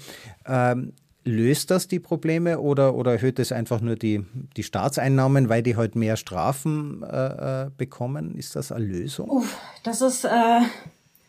Ähm, 0.47 0.93
Löst 1.25 1.71
das 1.71 1.89
die 1.89 2.01
Probleme 2.01 2.61
oder, 2.61 2.95
oder 2.95 3.13
erhöht 3.13 3.39
es 3.39 3.51
einfach 3.51 3.81
nur 3.81 3.97
die, 3.97 4.25
die 4.57 4.63
Staatseinnahmen, 4.63 5.49
weil 5.49 5.63
die 5.63 5.77
halt 5.77 5.97
mehr 5.97 6.17
Strafen 6.17 7.03
äh, 7.03 7.65
äh 7.65 7.71
bekommen? 7.77 8.35
Ist 8.35 8.57
das 8.57 8.71
eine 8.71 8.85
Lösung? 8.85 9.31
Uff, 9.31 9.57
das 9.83 10.03
ist, 10.03 10.25
äh, 10.25 10.61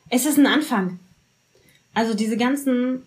es 0.10 0.26
ist 0.26 0.38
ein 0.38 0.48
Anfang. 0.48 1.00
Also 1.94 2.14
diese 2.14 2.36
ganzen 2.36 3.04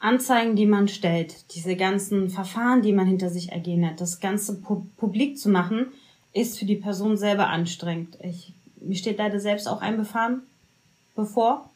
Anzeigen, 0.00 0.56
die 0.56 0.66
man 0.66 0.88
stellt, 0.88 1.54
diese 1.54 1.76
ganzen 1.76 2.28
Verfahren, 2.28 2.82
die 2.82 2.92
man 2.92 3.06
hinter 3.06 3.30
sich 3.30 3.52
ergehen 3.52 3.86
hat, 3.86 4.00
das 4.00 4.18
Ganze 4.18 4.56
pu 4.56 4.84
publik 4.96 5.38
zu 5.38 5.48
machen, 5.48 5.86
ist 6.32 6.58
für 6.58 6.64
die 6.64 6.76
Person 6.76 7.16
selber 7.16 7.48
anstrengend. 7.48 8.18
Ich, 8.20 8.52
mir 8.80 8.96
steht 8.96 9.18
leider 9.18 9.38
selbst 9.38 9.68
auch 9.68 9.80
ein 9.80 9.96
Befahren 9.96 10.42
bevor. 11.14 11.70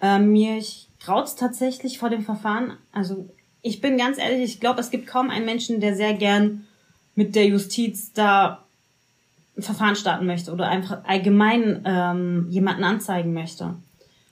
Ähm, 0.00 0.32
mir 0.32 0.56
graut 1.04 1.36
tatsächlich 1.36 1.98
vor 1.98 2.10
dem 2.10 2.22
Verfahren. 2.22 2.76
Also 2.92 3.28
ich 3.62 3.80
bin 3.80 3.96
ganz 3.96 4.18
ehrlich, 4.18 4.42
ich 4.42 4.60
glaube, 4.60 4.80
es 4.80 4.90
gibt 4.90 5.06
kaum 5.06 5.30
einen 5.30 5.44
Menschen, 5.44 5.80
der 5.80 5.96
sehr 5.96 6.14
gern 6.14 6.66
mit 7.14 7.34
der 7.34 7.46
Justiz 7.46 8.12
da 8.12 8.64
ein 9.56 9.62
Verfahren 9.62 9.96
starten 9.96 10.26
möchte 10.26 10.52
oder 10.52 10.68
einfach 10.68 11.04
allgemein 11.04 11.82
ähm, 11.84 12.46
jemanden 12.50 12.84
anzeigen 12.84 13.32
möchte. 13.32 13.74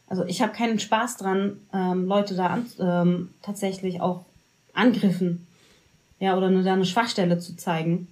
Also 0.09 0.25
ich 0.25 0.43
habe 0.43 0.53
keinen 0.53 0.79
Spaß 0.79 1.17
dran, 1.17 1.59
ähm, 1.73 2.07
Leute 2.07 2.35
da 2.35 2.49
an, 2.49 2.67
ähm, 2.79 3.31
tatsächlich 3.41 4.01
auch 4.01 4.25
angriffen, 4.75 5.47
ja, 6.19 6.37
oder 6.37 6.51
nur 6.51 6.63
da 6.63 6.75
eine 6.75 6.85
Schwachstelle 6.85 7.39
zu 7.39 7.57
zeigen. 7.57 8.09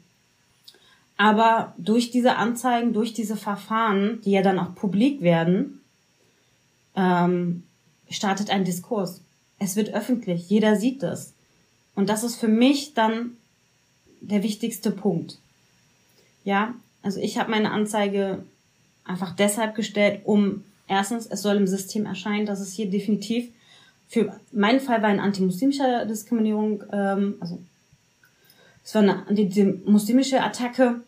Aber 1.16 1.75
durch 1.77 2.11
diese 2.11 2.37
Anzeigen, 2.37 2.94
durch 2.94 3.12
diese 3.12 3.37
Verfahren, 3.37 4.20
die 4.25 4.31
ja 4.31 4.40
dann 4.40 4.59
auch 4.59 4.75
publik 4.75 5.20
werden, 5.20 5.81
ähm, 6.96 7.64
startet 8.11 8.51
ein 8.51 8.64
Diskurs. 8.64 9.20
Es 9.59 9.77
wird 9.77 9.94
öffentlich, 9.94 10.49
jeder 10.49 10.77
sieht 10.77 11.03
das. 11.03 11.33
Und 11.94 12.09
das 12.09 12.25
ist 12.25 12.37
für 12.37 12.49
mich 12.49 12.94
dann 12.94 13.37
der 14.20 14.42
wichtigste 14.42 14.90
Punkt. 14.90 15.38
Ja, 16.44 16.75
also 17.03 17.20
ich 17.20 17.38
habe 17.38 17.51
meine 17.51 17.70
Anzeige 17.70 18.44
einfach 19.05 19.35
deshalb 19.35 19.75
gestellt, 19.75 20.23
um 20.25 20.64
erstens, 20.88 21.27
es 21.27 21.42
soll 21.42 21.57
im 21.57 21.66
System 21.66 22.07
erscheinen, 22.07 22.46
dass 22.46 22.61
es 22.61 22.73
hier 22.73 22.90
definitiv 22.90 23.51
für 24.11 24.35
meinen 24.51 24.81
Fall 24.81 25.03
war 25.03 25.09
eine 25.09 25.23
antimuslimische 25.23 26.05
Diskriminierung, 26.09 26.83
ähm, 26.92 27.37
also 27.38 27.61
es 28.85 28.92
war 28.94 29.03
eine 29.03 29.27
antimuslimische 29.29 30.42
Attacke, 30.42 31.01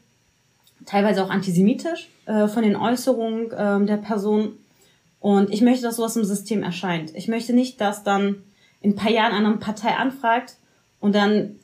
teilweise 0.86 1.24
auch 1.24 1.30
antisemitisch 1.30 2.08
äh, 2.26 2.46
von 2.46 2.62
den 2.62 2.76
Äußerungen 2.76 3.50
äh, 3.50 3.86
der 3.86 3.96
Person 3.96 4.52
und 5.22 5.52
ich 5.52 5.60
möchte, 5.60 5.84
dass 5.84 5.96
sowas 5.96 6.16
im 6.16 6.24
System 6.24 6.64
erscheint. 6.64 7.14
Ich 7.14 7.28
möchte 7.28 7.52
nicht, 7.52 7.80
dass 7.80 8.02
dann 8.02 8.42
in 8.80 8.90
ein 8.90 8.96
paar 8.96 9.12
Jahren 9.12 9.32
eine 9.32 9.56
Partei 9.58 9.90
anfragt 9.90 10.56
und 10.98 11.14
dann 11.14 11.60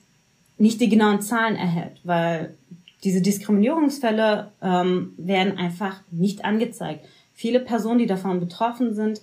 nicht 0.58 0.80
die 0.80 0.88
genauen 0.88 1.20
Zahlen 1.20 1.56
erhält, 1.56 2.00
weil 2.04 2.54
diese 3.02 3.20
Diskriminierungsfälle 3.20 4.52
ähm, 4.62 5.12
werden 5.16 5.58
einfach 5.58 6.02
nicht 6.12 6.44
angezeigt. 6.44 7.04
Viele 7.34 7.58
Personen, 7.58 7.98
die 7.98 8.06
davon 8.06 8.38
betroffen 8.38 8.94
sind, 8.94 9.20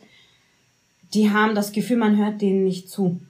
die 1.13 1.31
haben 1.31 1.55
das 1.55 1.71
Gefühl, 1.71 1.95
man 1.95 2.17
hört 2.17 2.41
denen 2.41 2.65
nicht 2.65 2.89
zu. 2.89 3.21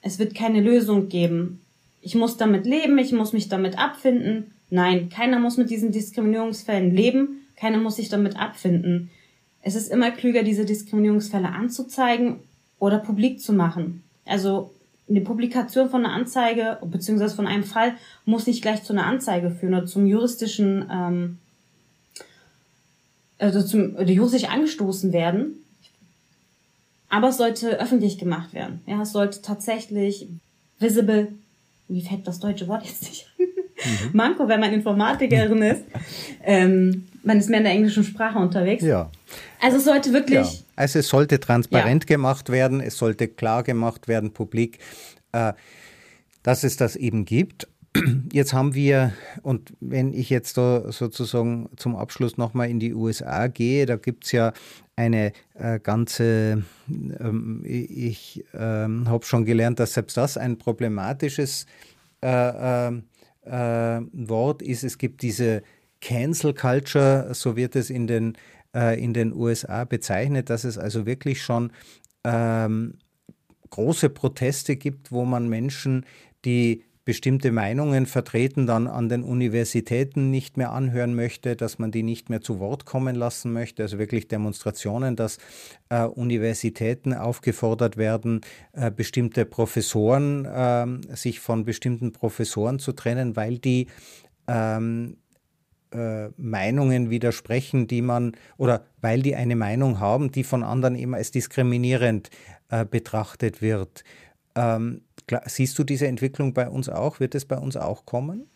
Es 0.00 0.18
wird 0.18 0.34
keine 0.34 0.62
Lösung 0.62 1.10
geben. 1.10 1.60
Ich 2.00 2.14
muss 2.14 2.38
damit 2.38 2.64
leben, 2.64 2.96
ich 2.96 3.12
muss 3.12 3.34
mich 3.34 3.50
damit 3.50 3.78
abfinden. 3.78 4.54
Nein, 4.70 5.10
keiner 5.10 5.40
muss 5.40 5.58
mit 5.58 5.68
diesen 5.68 5.92
Diskriminierungsfällen 5.92 6.90
leben, 6.90 7.46
keiner 7.54 7.76
muss 7.76 7.96
sich 7.96 8.08
damit 8.08 8.38
abfinden. 8.38 9.10
Es 9.62 9.74
ist 9.74 9.90
immer 9.90 10.10
klüger, 10.10 10.42
diese 10.42 10.64
Diskriminierungsfälle 10.64 11.48
anzuzeigen 11.48 12.40
oder 12.78 12.98
publik 12.98 13.40
zu 13.40 13.52
machen. 13.52 14.02
Also 14.24 14.72
eine 15.08 15.20
Publikation 15.20 15.90
von 15.90 16.04
einer 16.04 16.14
Anzeige 16.14 16.78
beziehungsweise 16.84 17.34
von 17.34 17.46
einem 17.46 17.64
Fall 17.64 17.94
muss 18.24 18.46
nicht 18.46 18.62
gleich 18.62 18.82
zu 18.82 18.92
einer 18.92 19.06
Anzeige 19.06 19.50
führen 19.50 19.74
oder 19.74 19.86
zum 19.86 20.06
juristischen, 20.06 20.88
ähm, 20.90 21.38
also 23.38 23.62
zum 23.62 23.94
oder 23.94 24.10
juristisch 24.10 24.44
angestoßen 24.48 25.12
werden. 25.12 25.64
Aber 27.08 27.28
es 27.28 27.38
sollte 27.38 27.80
öffentlich 27.80 28.18
gemacht 28.18 28.52
werden. 28.52 28.80
Ja, 28.86 29.00
es 29.00 29.12
sollte 29.12 29.40
tatsächlich 29.40 30.28
visible, 30.78 31.32
wie 31.88 32.02
fällt 32.02 32.26
das 32.26 32.38
deutsche 32.38 32.68
Wort 32.68 32.84
jetzt 32.84 33.02
nicht? 33.02 33.26
Mhm. 33.78 34.10
Manko, 34.12 34.48
wenn 34.48 34.58
man 34.58 34.72
Informatikerin 34.72 35.62
ist. 35.62 35.84
Ähm, 36.42 37.06
man 37.22 37.38
ist 37.38 37.48
mehr 37.48 37.58
in 37.58 37.64
der 37.64 37.72
englischen 37.72 38.04
Sprache 38.04 38.38
unterwegs. 38.38 38.82
Ja. 38.82 39.10
Also 39.60 39.78
es 39.78 39.84
sollte 39.84 40.12
wirklich. 40.12 40.38
Ja. 40.38 40.66
Also 40.76 40.98
es 40.98 41.08
sollte 41.08 41.40
transparent 41.40 42.04
ja. 42.04 42.16
gemacht 42.16 42.50
werden, 42.50 42.80
es 42.80 42.96
sollte 42.96 43.28
klar 43.28 43.62
gemacht 43.62 44.08
werden, 44.08 44.32
publik, 44.32 44.78
äh, 45.32 45.52
dass 46.42 46.64
es 46.64 46.76
das 46.76 46.96
eben 46.96 47.24
gibt. 47.24 47.68
Jetzt 48.32 48.52
haben 48.52 48.74
wir, 48.74 49.12
und 49.42 49.72
wenn 49.80 50.12
ich 50.12 50.30
jetzt 50.30 50.56
da 50.56 50.92
sozusagen 50.92 51.68
zum 51.76 51.96
Abschluss 51.96 52.36
nochmal 52.36 52.70
in 52.70 52.78
die 52.78 52.94
USA 52.94 53.46
gehe, 53.48 53.86
da 53.86 53.96
gibt 53.96 54.24
es 54.24 54.32
ja 54.32 54.52
eine 54.96 55.32
äh, 55.54 55.78
ganze, 55.80 56.64
ähm, 56.88 57.62
ich 57.64 58.44
ähm, 58.54 59.08
habe 59.08 59.24
schon 59.24 59.44
gelernt, 59.44 59.80
dass 59.80 59.94
selbst 59.94 60.16
das 60.16 60.36
ein 60.36 60.58
problematisches 60.58 61.66
äh, 62.22 62.88
äh, 62.88 62.92
äh 63.44 64.00
Wort 64.12 64.62
ist. 64.62 64.84
Es 64.84 64.98
gibt 64.98 65.22
diese 65.22 65.62
Cancel 66.00 66.54
Culture, 66.54 67.28
so 67.34 67.56
wird 67.56 67.76
es 67.76 67.90
in 67.90 68.06
den, 68.06 68.36
äh, 68.74 69.02
in 69.02 69.14
den 69.14 69.32
USA 69.32 69.84
bezeichnet, 69.84 70.50
dass 70.50 70.64
es 70.64 70.78
also 70.78 71.06
wirklich 71.06 71.42
schon 71.42 71.72
ähm, 72.24 72.94
große 73.70 74.10
Proteste 74.10 74.76
gibt, 74.76 75.12
wo 75.12 75.24
man 75.24 75.48
Menschen, 75.48 76.06
die 76.44 76.84
bestimmte 77.08 77.52
Meinungen 77.52 78.04
vertreten, 78.04 78.66
dann 78.66 78.86
an 78.86 79.08
den 79.08 79.22
Universitäten 79.22 80.30
nicht 80.30 80.58
mehr 80.58 80.72
anhören 80.72 81.14
möchte, 81.14 81.56
dass 81.56 81.78
man 81.78 81.90
die 81.90 82.02
nicht 82.02 82.28
mehr 82.28 82.42
zu 82.42 82.58
Wort 82.60 82.84
kommen 82.84 83.16
lassen 83.16 83.50
möchte. 83.50 83.82
Also 83.82 83.98
wirklich 83.98 84.28
Demonstrationen, 84.28 85.16
dass 85.16 85.38
äh, 85.88 86.02
Universitäten 86.02 87.14
aufgefordert 87.14 87.96
werden, 87.96 88.42
äh, 88.72 88.90
bestimmte 88.90 89.46
Professoren, 89.46 90.44
äh, 90.44 91.16
sich 91.16 91.40
von 91.40 91.64
bestimmten 91.64 92.12
Professoren 92.12 92.78
zu 92.78 92.92
trennen, 92.92 93.36
weil 93.36 93.56
die 93.56 93.86
ähm, 94.46 95.16
äh, 95.92 96.28
Meinungen 96.36 97.10
widersprechen, 97.10 97.86
die 97.86 98.02
man 98.02 98.32
oder 98.56 98.84
weil 99.00 99.22
die 99.22 99.34
eine 99.34 99.56
Meinung 99.56 100.00
haben, 100.00 100.32
die 100.32 100.44
von 100.44 100.62
anderen 100.62 100.94
immer 100.94 101.16
als 101.18 101.30
diskriminierend 101.30 102.30
äh, 102.70 102.84
betrachtet 102.84 103.62
wird. 103.62 104.04
Ähm, 104.54 105.02
siehst 105.46 105.78
du 105.78 105.84
diese 105.84 106.06
Entwicklung 106.06 106.54
bei 106.54 106.68
uns 106.68 106.88
auch? 106.88 107.20
Wird 107.20 107.34
es 107.34 107.44
bei 107.44 107.56
uns 107.58 107.76
auch 107.76 108.06
kommen? 108.06 108.46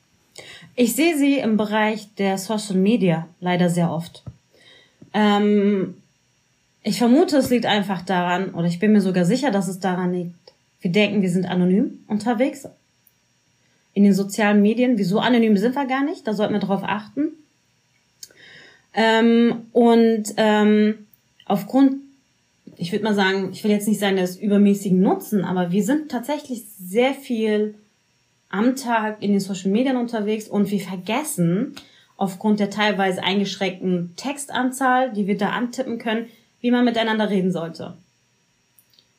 Ich 0.74 0.94
sehe 0.94 1.16
sie 1.16 1.38
im 1.38 1.56
Bereich 1.56 2.14
der 2.14 2.38
Social 2.38 2.76
Media 2.76 3.28
leider 3.40 3.68
sehr 3.68 3.90
oft. 3.90 4.24
Ähm, 5.12 5.94
ich 6.82 6.98
vermute, 6.98 7.36
es 7.36 7.50
liegt 7.50 7.66
einfach 7.66 8.02
daran, 8.02 8.54
oder 8.54 8.66
ich 8.66 8.78
bin 8.78 8.92
mir 8.92 9.00
sogar 9.00 9.24
sicher, 9.24 9.50
dass 9.50 9.68
es 9.68 9.78
daran 9.78 10.12
liegt. 10.12 10.34
Wir 10.80 10.90
denken, 10.90 11.22
wir 11.22 11.30
sind 11.30 11.46
anonym 11.46 12.00
unterwegs, 12.08 12.68
in 13.94 14.04
den 14.04 14.14
sozialen 14.14 14.62
Medien. 14.62 14.98
Wieso 14.98 15.18
anonym 15.18 15.56
sind 15.56 15.74
wir 15.74 15.86
gar 15.86 16.04
nicht? 16.04 16.26
Da 16.26 16.34
sollten 16.34 16.54
wir 16.54 16.60
drauf 16.60 16.82
achten. 16.84 17.32
Ähm, 18.94 19.66
und 19.72 20.24
ähm, 20.36 21.06
aufgrund, 21.46 21.96
ich 22.76 22.92
würde 22.92 23.04
mal 23.04 23.14
sagen, 23.14 23.50
ich 23.52 23.64
will 23.64 23.70
jetzt 23.70 23.88
nicht 23.88 24.00
sagen, 24.00 24.16
des 24.16 24.36
übermäßigen 24.36 25.00
Nutzen, 25.00 25.44
aber 25.44 25.72
wir 25.72 25.82
sind 25.82 26.10
tatsächlich 26.10 26.64
sehr 26.78 27.14
viel 27.14 27.74
am 28.50 28.76
Tag 28.76 29.22
in 29.22 29.32
den 29.32 29.40
Social 29.40 29.70
Medien 29.70 29.96
unterwegs 29.96 30.46
und 30.46 30.70
wir 30.70 30.80
vergessen 30.80 31.74
aufgrund 32.16 32.60
der 32.60 32.70
teilweise 32.70 33.24
eingeschränkten 33.24 34.12
Textanzahl, 34.16 35.12
die 35.12 35.26
wir 35.26 35.38
da 35.38 35.50
antippen 35.50 35.98
können, 35.98 36.26
wie 36.60 36.70
man 36.70 36.84
miteinander 36.84 37.30
reden 37.30 37.50
sollte. 37.50 37.96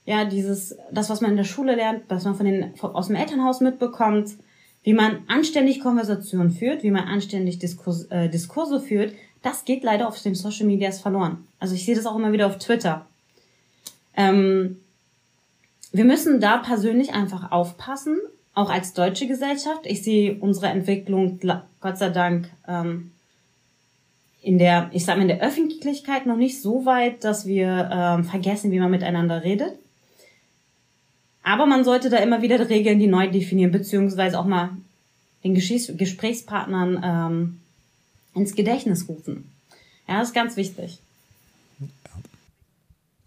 Ja, 0.05 0.25
dieses, 0.25 0.77
das, 0.91 1.09
was 1.09 1.21
man 1.21 1.31
in 1.31 1.37
der 1.37 1.43
Schule 1.43 1.75
lernt, 1.75 2.03
was 2.09 2.25
man 2.25 2.35
von 2.35 2.45
den, 2.45 2.73
aus 2.79 3.07
dem 3.07 3.15
Elternhaus 3.15 3.61
mitbekommt, 3.61 4.31
wie 4.83 4.93
man 4.93 5.19
anständig 5.27 5.79
Konversationen 5.79 6.51
führt, 6.51 6.83
wie 6.83 6.91
man 6.91 7.05
anständig 7.05 7.59
Diskurs, 7.59 8.05
äh, 8.05 8.29
Diskurse 8.29 8.79
führt, 8.79 9.13
das 9.41 9.65
geht 9.65 9.83
leider 9.83 10.07
auf 10.07 10.21
den 10.21 10.35
Social 10.35 10.65
Medias 10.65 10.99
verloren. 10.99 11.47
Also 11.59 11.75
ich 11.75 11.85
sehe 11.85 11.95
das 11.95 12.05
auch 12.05 12.15
immer 12.15 12.31
wieder 12.31 12.47
auf 12.47 12.57
Twitter. 12.57 13.05
Ähm, 14.15 14.77
wir 15.91 16.05
müssen 16.05 16.39
da 16.39 16.57
persönlich 16.57 17.13
einfach 17.13 17.51
aufpassen, 17.51 18.17
auch 18.53 18.69
als 18.69 18.93
deutsche 18.93 19.27
Gesellschaft. 19.27 19.81
Ich 19.85 20.03
sehe 20.03 20.37
unsere 20.39 20.67
Entwicklung, 20.67 21.39
Gott 21.81 21.97
sei 21.97 22.09
Dank, 22.09 22.49
ähm, 22.67 23.11
in 24.41 24.57
der, 24.57 24.89
ich 24.91 25.05
sag 25.05 25.15
mal, 25.15 25.21
in 25.21 25.29
der 25.29 25.41
Öffentlichkeit 25.41 26.25
noch 26.25 26.35
nicht 26.35 26.61
so 26.61 26.85
weit, 26.85 27.23
dass 27.23 27.45
wir 27.45 27.89
ähm, 27.91 28.25
vergessen, 28.25 28.71
wie 28.71 28.79
man 28.79 28.91
miteinander 28.91 29.43
redet. 29.43 29.77
Aber 31.43 31.65
man 31.65 31.83
sollte 31.83 32.09
da 32.09 32.17
immer 32.17 32.41
wieder 32.41 32.69
Regeln, 32.69 32.99
die 32.99 33.07
neu 33.07 33.29
definieren, 33.29 33.71
beziehungsweise 33.71 34.39
auch 34.39 34.45
mal 34.45 34.71
den 35.43 35.53
Gesprächspartnern 35.53 37.01
ähm, 37.03 37.59
ins 38.33 38.55
Gedächtnis 38.55 39.07
rufen. 39.09 39.51
Ja, 40.07 40.19
das 40.19 40.29
ist 40.29 40.33
ganz 40.33 40.55
wichtig. 40.55 40.99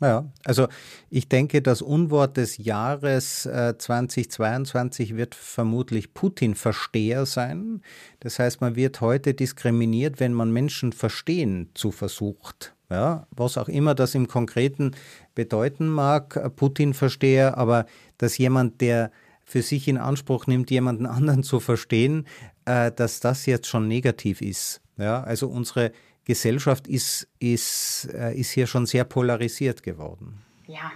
Ja, 0.01 0.27
also 0.45 0.69
ich 1.09 1.29
denke, 1.29 1.63
das 1.63 1.81
Unwort 1.81 2.37
des 2.37 2.59
Jahres 2.59 3.47
äh, 3.47 3.75
2022 3.79 5.17
wird 5.17 5.35
vermutlich 5.35 6.13
Putin-Versteher 6.13 7.25
sein. 7.25 7.81
Das 8.21 8.39
heißt, 8.39 8.61
man 8.61 8.77
wird 8.77 9.01
heute 9.01 9.33
diskriminiert, 9.33 10.21
wenn 10.21 10.35
man 10.35 10.53
Menschen 10.53 10.93
verstehen 10.93 11.71
zu 11.73 11.93
versucht. 11.93 12.76
Ja, 12.89 13.27
was 13.31 13.59
auch 13.59 13.69
immer 13.69 13.95
das 13.95 14.15
im 14.15 14.29
Konkreten 14.29 14.93
bedeuten 15.35 15.89
mag, 15.89 16.55
Putin-Versteher, 16.55 17.59
aber 17.59 17.87
dass 18.17 18.39
jemand, 18.39 18.81
der 18.81 19.11
für 19.45 19.63
sich 19.63 19.89
in 19.89 19.99
Anspruch 19.99 20.47
nimmt, 20.47 20.71
jemanden 20.71 21.07
anderen 21.07 21.43
zu 21.43 21.61
verstehen, 21.61 22.27
äh, 22.65 22.93
dass 22.93 23.21
das 23.21 23.47
jetzt 23.47 23.67
schon 23.67 23.89
negativ 23.89 24.41
ist. 24.41 24.81
Ja, 24.99 25.23
also 25.23 25.49
unsere 25.49 25.93
Gesellschaft 26.25 26.89
ist, 26.89 27.29
ist, 27.39 28.09
äh, 28.13 28.35
ist 28.35 28.51
hier 28.51 28.67
schon 28.67 28.87
sehr 28.87 29.05
polarisiert 29.05 29.83
geworden. 29.83 30.43
Ja, 30.67 30.93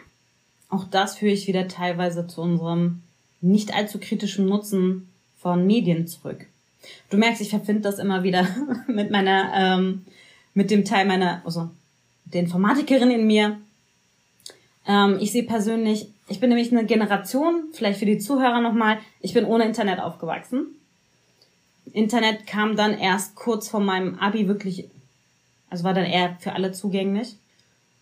auch 0.68 0.84
das 0.84 1.18
führe 1.18 1.32
ich 1.32 1.47
wieder 1.47 1.68
teilweise 1.68 2.26
zu 2.26 2.41
unserem 2.41 3.03
nicht 3.41 3.74
allzu 3.74 3.99
kritischen 3.99 4.47
Nutzen 4.47 5.09
von 5.38 5.66
Medien 5.66 6.07
zurück. 6.07 6.47
Du 7.11 7.16
merkst, 7.16 7.41
ich 7.41 7.51
verbinde 7.51 7.82
das 7.82 7.99
immer 7.99 8.22
wieder 8.22 8.47
mit 8.88 9.11
meiner, 9.11 9.53
ähm, 9.55 10.05
mit 10.55 10.70
dem 10.70 10.84
Teil 10.84 11.07
meiner, 11.07 11.43
also 11.45 11.70
der 12.33 12.43
Informatikerin 12.43 13.11
in 13.11 13.26
mir. 13.26 13.59
Ähm, 14.87 15.18
ich 15.20 15.33
sehe 15.33 15.45
persönlich, 15.45 16.09
ich 16.28 16.41
bin 16.41 16.49
nämlich 16.49 16.72
eine 16.72 16.85
Generation, 16.85 17.64
vielleicht 17.72 17.99
für 17.99 18.07
die 18.07 18.18
Zuhörer 18.18 18.61
nochmal, 18.61 18.99
ich 19.20 19.35
bin 19.35 19.45
ohne 19.45 19.64
Internet 19.64 20.01
aufgewachsen. 20.01 20.66
Internet 21.93 22.47
kam 22.47 22.76
dann 22.76 22.97
erst 22.97 23.35
kurz 23.35 23.68
vor 23.68 23.81
meinem 23.81 24.18
Abi 24.18 24.47
wirklich 24.47 24.89
also 25.70 25.85
war 25.85 25.95
dann 25.95 26.05
eher 26.05 26.37
für 26.41 26.53
alle 26.53 26.72
zugänglich. 26.72 27.37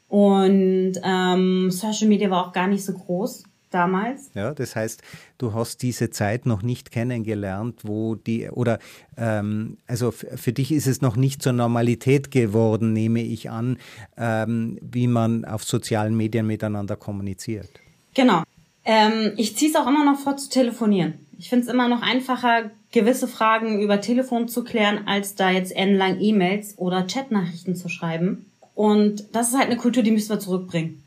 Und 0.09 0.95
ähm, 1.05 1.71
Social 1.71 2.09
Media 2.09 2.31
war 2.31 2.47
auch 2.47 2.53
gar 2.53 2.67
nicht 2.67 2.85
so 2.85 2.95
groß 2.95 3.45
damals. 3.71 4.31
Ja, 4.35 4.55
das 4.55 4.77
heißt, 4.77 5.03
du 5.39 5.55
hast 5.55 5.83
diese 5.83 6.11
Zeit 6.11 6.47
noch 6.47 6.63
nicht 6.63 6.91
kennengelernt, 6.91 7.81
wo 7.83 8.15
die, 8.15 8.49
oder 8.49 8.79
ähm, 9.17 9.79
also 9.87 10.11
für 10.11 10.53
dich 10.53 10.73
ist 10.73 10.87
es 10.87 11.01
noch 11.01 11.17
nicht 11.17 11.43
zur 11.43 11.53
Normalität 11.53 12.31
geworden, 12.31 12.93
nehme 12.93 13.23
ich 13.23 13.51
an, 13.51 13.79
ähm, 14.17 14.79
wie 14.81 15.07
man 15.07 15.45
auf 15.45 15.65
sozialen 15.65 16.17
Medien 16.17 16.47
miteinander 16.47 16.97
kommuniziert. 16.97 17.69
Genau. 18.15 18.43
Ähm, 18.85 19.33
ich 19.37 19.57
ziehe 19.57 19.71
es 19.71 19.77
auch 19.77 19.87
immer 19.87 20.05
noch 20.05 20.19
vor 20.19 20.37
zu 20.37 20.49
telefonieren. 20.49 21.15
Ich 21.39 21.49
finde 21.49 21.67
es 21.67 21.73
immer 21.73 21.89
noch 21.89 22.03
einfacher, 22.03 22.71
gewisse 22.91 23.29
Fragen 23.29 23.81
über 23.81 24.01
Telefon 24.01 24.49
zu 24.49 24.65
klären, 24.65 25.07
als 25.07 25.35
da 25.35 25.51
jetzt 25.51 25.75
endlang 25.77 26.19
E-Mails 26.21 26.79
oder 26.79 27.07
Chatnachrichten 27.07 27.77
zu 27.77 27.89
schreiben. 27.89 28.47
Und 28.75 29.25
das 29.33 29.49
ist 29.49 29.59
halt 29.59 29.67
eine 29.67 29.77
Kultur, 29.77 30.03
die 30.03 30.11
müssen 30.11 30.31
wir 30.31 30.41
zurückbringen. 30.41 31.03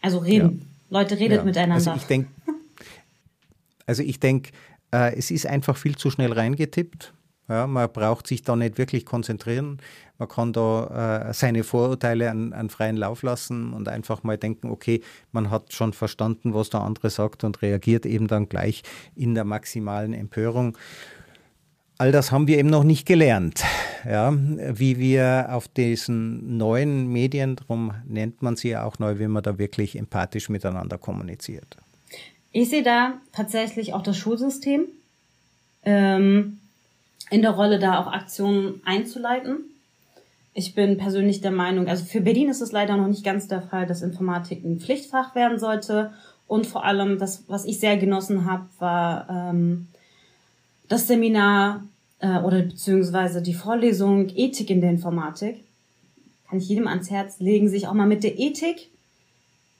Also 0.00 0.18
reden. 0.18 0.58
Ja. 0.60 0.73
Leute, 0.94 1.18
redet 1.18 1.38
ja. 1.38 1.44
miteinander. 1.44 1.74
Also 1.74 1.92
ich 1.96 2.04
denke, 2.04 2.30
also 3.86 4.02
ich 4.02 4.20
denk, 4.20 4.52
äh, 4.92 5.14
es 5.16 5.32
ist 5.32 5.46
einfach 5.46 5.76
viel 5.76 5.96
zu 5.96 6.08
schnell 6.08 6.32
reingetippt. 6.32 7.12
Ja, 7.48 7.66
man 7.66 7.92
braucht 7.92 8.26
sich 8.26 8.42
da 8.42 8.56
nicht 8.56 8.78
wirklich 8.78 9.04
konzentrieren. 9.04 9.78
Man 10.18 10.28
kann 10.28 10.54
da 10.54 11.28
äh, 11.28 11.34
seine 11.34 11.64
Vorurteile 11.64 12.30
an, 12.30 12.52
an, 12.54 12.70
freien 12.70 12.96
Lauf 12.96 13.22
lassen 13.22 13.74
und 13.74 13.88
einfach 13.88 14.22
mal 14.22 14.38
denken, 14.38 14.70
okay, 14.70 15.02
man 15.32 15.50
hat 15.50 15.72
schon 15.72 15.92
verstanden, 15.92 16.54
was 16.54 16.70
der 16.70 16.80
andere 16.80 17.10
sagt 17.10 17.44
und 17.44 17.60
reagiert 17.60 18.06
eben 18.06 18.28
dann 18.28 18.48
gleich 18.48 18.82
in 19.14 19.34
der 19.34 19.44
maximalen 19.44 20.14
Empörung. 20.14 20.78
All 21.98 22.12
das 22.12 22.32
haben 22.32 22.48
wir 22.48 22.58
eben 22.58 22.70
noch 22.70 22.84
nicht 22.84 23.06
gelernt, 23.06 23.62
ja, 24.04 24.32
wie 24.36 24.98
wir 24.98 25.48
auf 25.50 25.68
diesen 25.68 26.56
neuen 26.56 27.06
Medien, 27.06 27.56
darum 27.56 27.92
nennt 28.06 28.42
man 28.42 28.56
sie 28.56 28.70
ja 28.70 28.84
auch 28.84 28.98
neu, 28.98 29.18
wie 29.18 29.28
man 29.28 29.42
da 29.42 29.58
wirklich 29.58 29.96
empathisch 29.96 30.48
miteinander 30.48 30.98
kommuniziert. 30.98 31.76
Ich 32.50 32.70
sehe 32.70 32.82
da 32.82 33.14
tatsächlich 33.32 33.94
auch 33.94 34.02
das 34.02 34.16
Schulsystem. 34.16 34.86
Ähm 35.84 36.58
in 37.30 37.42
der 37.42 37.52
Rolle, 37.52 37.78
da 37.78 37.98
auch 37.98 38.06
Aktionen 38.06 38.80
einzuleiten. 38.84 39.64
Ich 40.52 40.74
bin 40.74 40.98
persönlich 40.98 41.40
der 41.40 41.50
Meinung, 41.50 41.88
also 41.88 42.04
für 42.04 42.20
Berlin 42.20 42.48
ist 42.48 42.60
es 42.60 42.70
leider 42.70 42.96
noch 42.96 43.08
nicht 43.08 43.24
ganz 43.24 43.48
der 43.48 43.62
Fall, 43.62 43.86
dass 43.86 44.02
Informatik 44.02 44.64
ein 44.64 44.78
Pflichtfach 44.78 45.34
werden 45.34 45.58
sollte. 45.58 46.12
Und 46.46 46.66
vor 46.66 46.84
allem, 46.84 47.18
das, 47.18 47.44
was 47.48 47.64
ich 47.64 47.80
sehr 47.80 47.96
genossen 47.96 48.44
habe, 48.44 48.66
war 48.78 49.28
ähm, 49.28 49.88
das 50.88 51.06
Seminar 51.06 51.84
äh, 52.18 52.38
oder 52.40 52.62
beziehungsweise 52.62 53.42
die 53.42 53.54
Vorlesung 53.54 54.28
Ethik 54.34 54.70
in 54.70 54.80
der 54.80 54.90
Informatik. 54.90 55.64
Kann 56.48 56.58
ich 56.58 56.68
jedem 56.68 56.86
ans 56.86 57.10
Herz 57.10 57.40
legen, 57.40 57.68
sich 57.68 57.88
auch 57.88 57.94
mal 57.94 58.06
mit 58.06 58.22
der 58.22 58.38
Ethik 58.38 58.90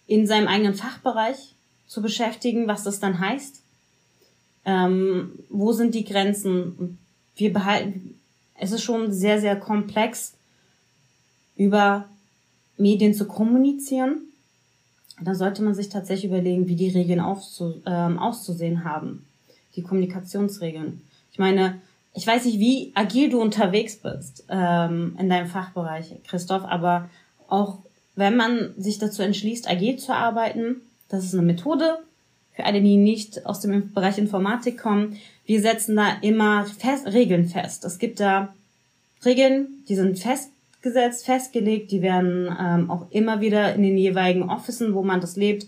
in 0.07 0.27
seinem 0.27 0.49
eigenen 0.49 0.75
Fachbereich 0.75 1.55
zu 1.87 2.03
beschäftigen, 2.03 2.67
was 2.67 2.85
das 2.85 3.01
dann 3.01 3.21
heißt. 3.21 3.63
Ähm, 4.65 5.39
wo 5.51 5.73
sind 5.73 5.95
die 5.95 6.05
Grenzen? 6.05 6.99
wir 7.37 7.53
behalten, 7.53 8.19
es 8.55 8.73
ist 8.73 8.83
schon 8.83 9.13
sehr, 9.13 9.41
sehr 9.41 9.57
komplex, 9.57 10.35
über 11.57 12.09
Medien 12.77 13.15
zu 13.15 13.27
kommunizieren. 13.27 14.23
Da 15.23 15.35
sollte 15.35 15.63
man 15.63 15.75
sich 15.75 15.89
tatsächlich 15.89 16.31
überlegen, 16.31 16.67
wie 16.67 16.77
die 16.77 16.89
Regeln 16.89 17.21
aufzu, 17.21 17.83
ähm, 17.87 18.19
auszusehen 18.19 18.85
haben. 18.85 19.27
Die 19.77 19.83
Kommunikationsregeln. 19.83 21.03
Ich 21.33 21.39
meine, 21.39 21.81
ich 22.15 22.27
weiß 22.27 22.45
nicht, 22.45 22.61
wie 22.61 22.93
agil 22.95 23.29
du 23.29 23.41
unterwegs 23.41 23.97
bist 23.97 24.45
ähm, 24.49 25.17
in 25.19 25.29
deinem 25.29 25.49
Fachbereich, 25.49 26.15
Christoph, 26.27 26.65
aber 26.65 27.11
auch 27.49 27.79
wenn 28.15 28.37
man 28.37 28.75
sich 28.77 28.99
dazu 28.99 29.23
entschließt, 29.23 29.69
agil 29.69 29.97
zu 29.97 30.15
arbeiten, 30.15 30.77
das 31.09 31.25
ist 31.25 31.35
eine 31.35 31.43
Methode, 31.43 31.99
für 32.53 32.65
alle, 32.65 32.81
die 32.81 32.97
nicht 32.97 33.47
aus 33.47 33.61
dem 33.61 33.93
Bereich 33.93 34.17
Informatik 34.17 34.79
kommen, 34.79 35.19
wir 35.45 35.61
setzen 35.61 35.97
da 35.97 36.17
immer 36.23 36.65
fest, 36.65 37.07
Regeln 37.09 37.47
fest. 37.47 37.85
Es 37.85 37.99
gibt 37.99 38.21
da 38.21 38.55
Regeln, 39.25 39.83
die 39.89 39.97
sind 39.97 40.19
festgesetzt, 40.19 41.25
festgelegt, 41.25 41.91
die 41.91 42.01
werden 42.01 42.55
ähm, 42.59 42.91
auch 42.91 43.11
immer 43.11 43.41
wieder 43.41 43.75
in 43.75 43.83
den 43.83 43.99
jeweiligen 43.99 44.49
Officen, 44.49 44.95
wo 44.95 45.03
man 45.03 45.21
das 45.21 45.37
lebt, 45.37 45.67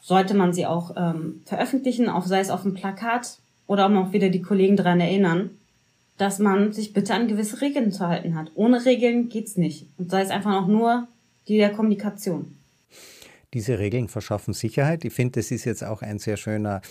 sollte 0.00 0.34
man 0.34 0.52
sie 0.52 0.66
auch 0.66 0.94
ähm, 0.96 1.42
veröffentlichen, 1.44 2.08
auch 2.08 2.26
sei 2.26 2.40
es 2.40 2.50
auf 2.50 2.62
dem 2.62 2.74
Plakat 2.74 3.38
oder 3.66 3.86
um 3.86 3.96
auch 3.98 4.12
wieder 4.12 4.30
die 4.30 4.42
Kollegen 4.42 4.76
daran 4.76 5.00
erinnern, 5.00 5.50
dass 6.16 6.38
man 6.38 6.72
sich 6.72 6.92
bitte 6.92 7.14
an 7.14 7.28
gewisse 7.28 7.60
Regeln 7.60 7.92
zu 7.92 8.06
halten 8.06 8.34
hat. 8.34 8.50
Ohne 8.54 8.84
Regeln 8.84 9.28
geht's 9.28 9.56
nicht. 9.56 9.86
Und 9.96 10.10
sei 10.10 10.22
es 10.22 10.30
einfach 10.30 10.62
auch 10.62 10.66
nur 10.66 11.08
die 11.48 11.56
der 11.56 11.70
Kommunikation. 11.70 12.56
Diese 13.54 13.78
Regeln 13.78 14.08
verschaffen 14.08 14.54
Sicherheit. 14.54 15.04
Ich 15.04 15.12
finde, 15.12 15.40
das 15.40 15.50
ist 15.50 15.64
jetzt 15.64 15.82
auch 15.82 16.02
ein 16.02 16.18
sehr 16.18 16.36
schöner 16.36 16.82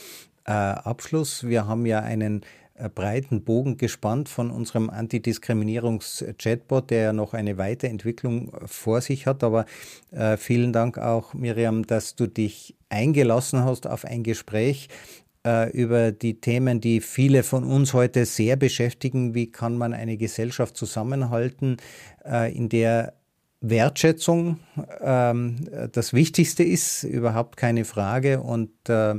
äh, 0.46 0.52
Abschluss. 0.52 1.48
Wir 1.48 1.68
haben 1.68 1.86
ja 1.86 2.00
einen 2.00 2.42
breiten 2.88 3.44
Bogen 3.44 3.76
gespannt 3.76 4.30
von 4.30 4.52
unserem 4.52 4.90
Antidiskriminierungs-Chatbot, 4.90 6.90
der 6.90 7.02
ja 7.02 7.14
noch 7.14 7.34
eine 7.34 7.58
Weiterentwicklung 7.58 8.54
vor 8.66 9.02
sich 9.02 9.28
hat. 9.28 9.44
Aber 9.44 9.66
äh, 10.12 10.38
vielen 10.38 10.72
Dank 10.72 10.98
auch, 10.98 11.34
Miriam, 11.34 11.86
dass 11.86 12.16
du 12.16 12.28
dich 12.28 12.78
eingelassen 12.88 13.66
hast 13.66 13.88
auf 13.88 14.06
ein 14.06 14.24
Gespräch, 14.24 14.88
äh, 15.46 15.72
über 15.72 16.12
die 16.12 16.40
Themen, 16.40 16.82
die 16.82 17.02
viele 17.02 17.44
von 17.44 17.64
uns 17.64 17.94
heute 17.94 18.26
sehr 18.26 18.56
beschäftigen. 18.56 19.34
Wie 19.34 19.52
kann 19.52 19.78
man 19.78 19.94
eine 19.94 20.18
Gesellschaft 20.18 20.78
zusammenhalten, 20.78 21.78
äh, 22.26 22.56
in 22.56 22.70
der 22.70 23.14
Wertschätzung 23.62 24.60
ähm, 25.02 25.68
das 25.92 26.14
Wichtigste 26.14 26.64
ist, 26.64 27.04
überhaupt 27.04 27.58
keine 27.58 27.86
Frage. 27.86 28.42
Und, 28.42 28.72
äh, 28.88 29.16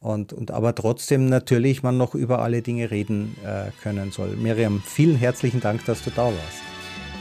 und, 0.00 0.32
und 0.32 0.50
aber 0.50 0.74
trotzdem 0.74 1.28
natürlich 1.28 1.82
man 1.82 1.96
noch 1.96 2.14
über 2.14 2.40
alle 2.40 2.62
Dinge 2.62 2.90
reden 2.90 3.36
äh, 3.44 3.70
können 3.82 4.12
soll. 4.12 4.36
Miriam, 4.36 4.82
vielen 4.84 5.16
herzlichen 5.16 5.60
Dank, 5.60 5.84
dass 5.84 6.02
du 6.02 6.10
da 6.10 6.26
warst. 6.26 6.62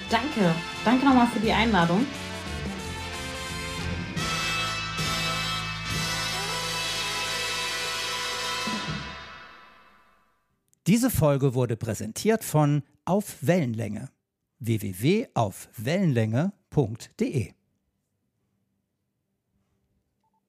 Danke. 0.09 0.53
Danke 0.83 1.05
nochmal 1.05 1.27
für 1.27 1.39
die 1.39 1.51
Einladung. 1.51 2.05
Diese 10.87 11.09
Folge 11.09 11.55
wurde 11.55 11.77
präsentiert 11.77 12.43
von 12.43 12.83
Auf 13.05 13.37
Wellenlänge 13.41 14.09
www.aufwellenlänge.de 14.59 17.54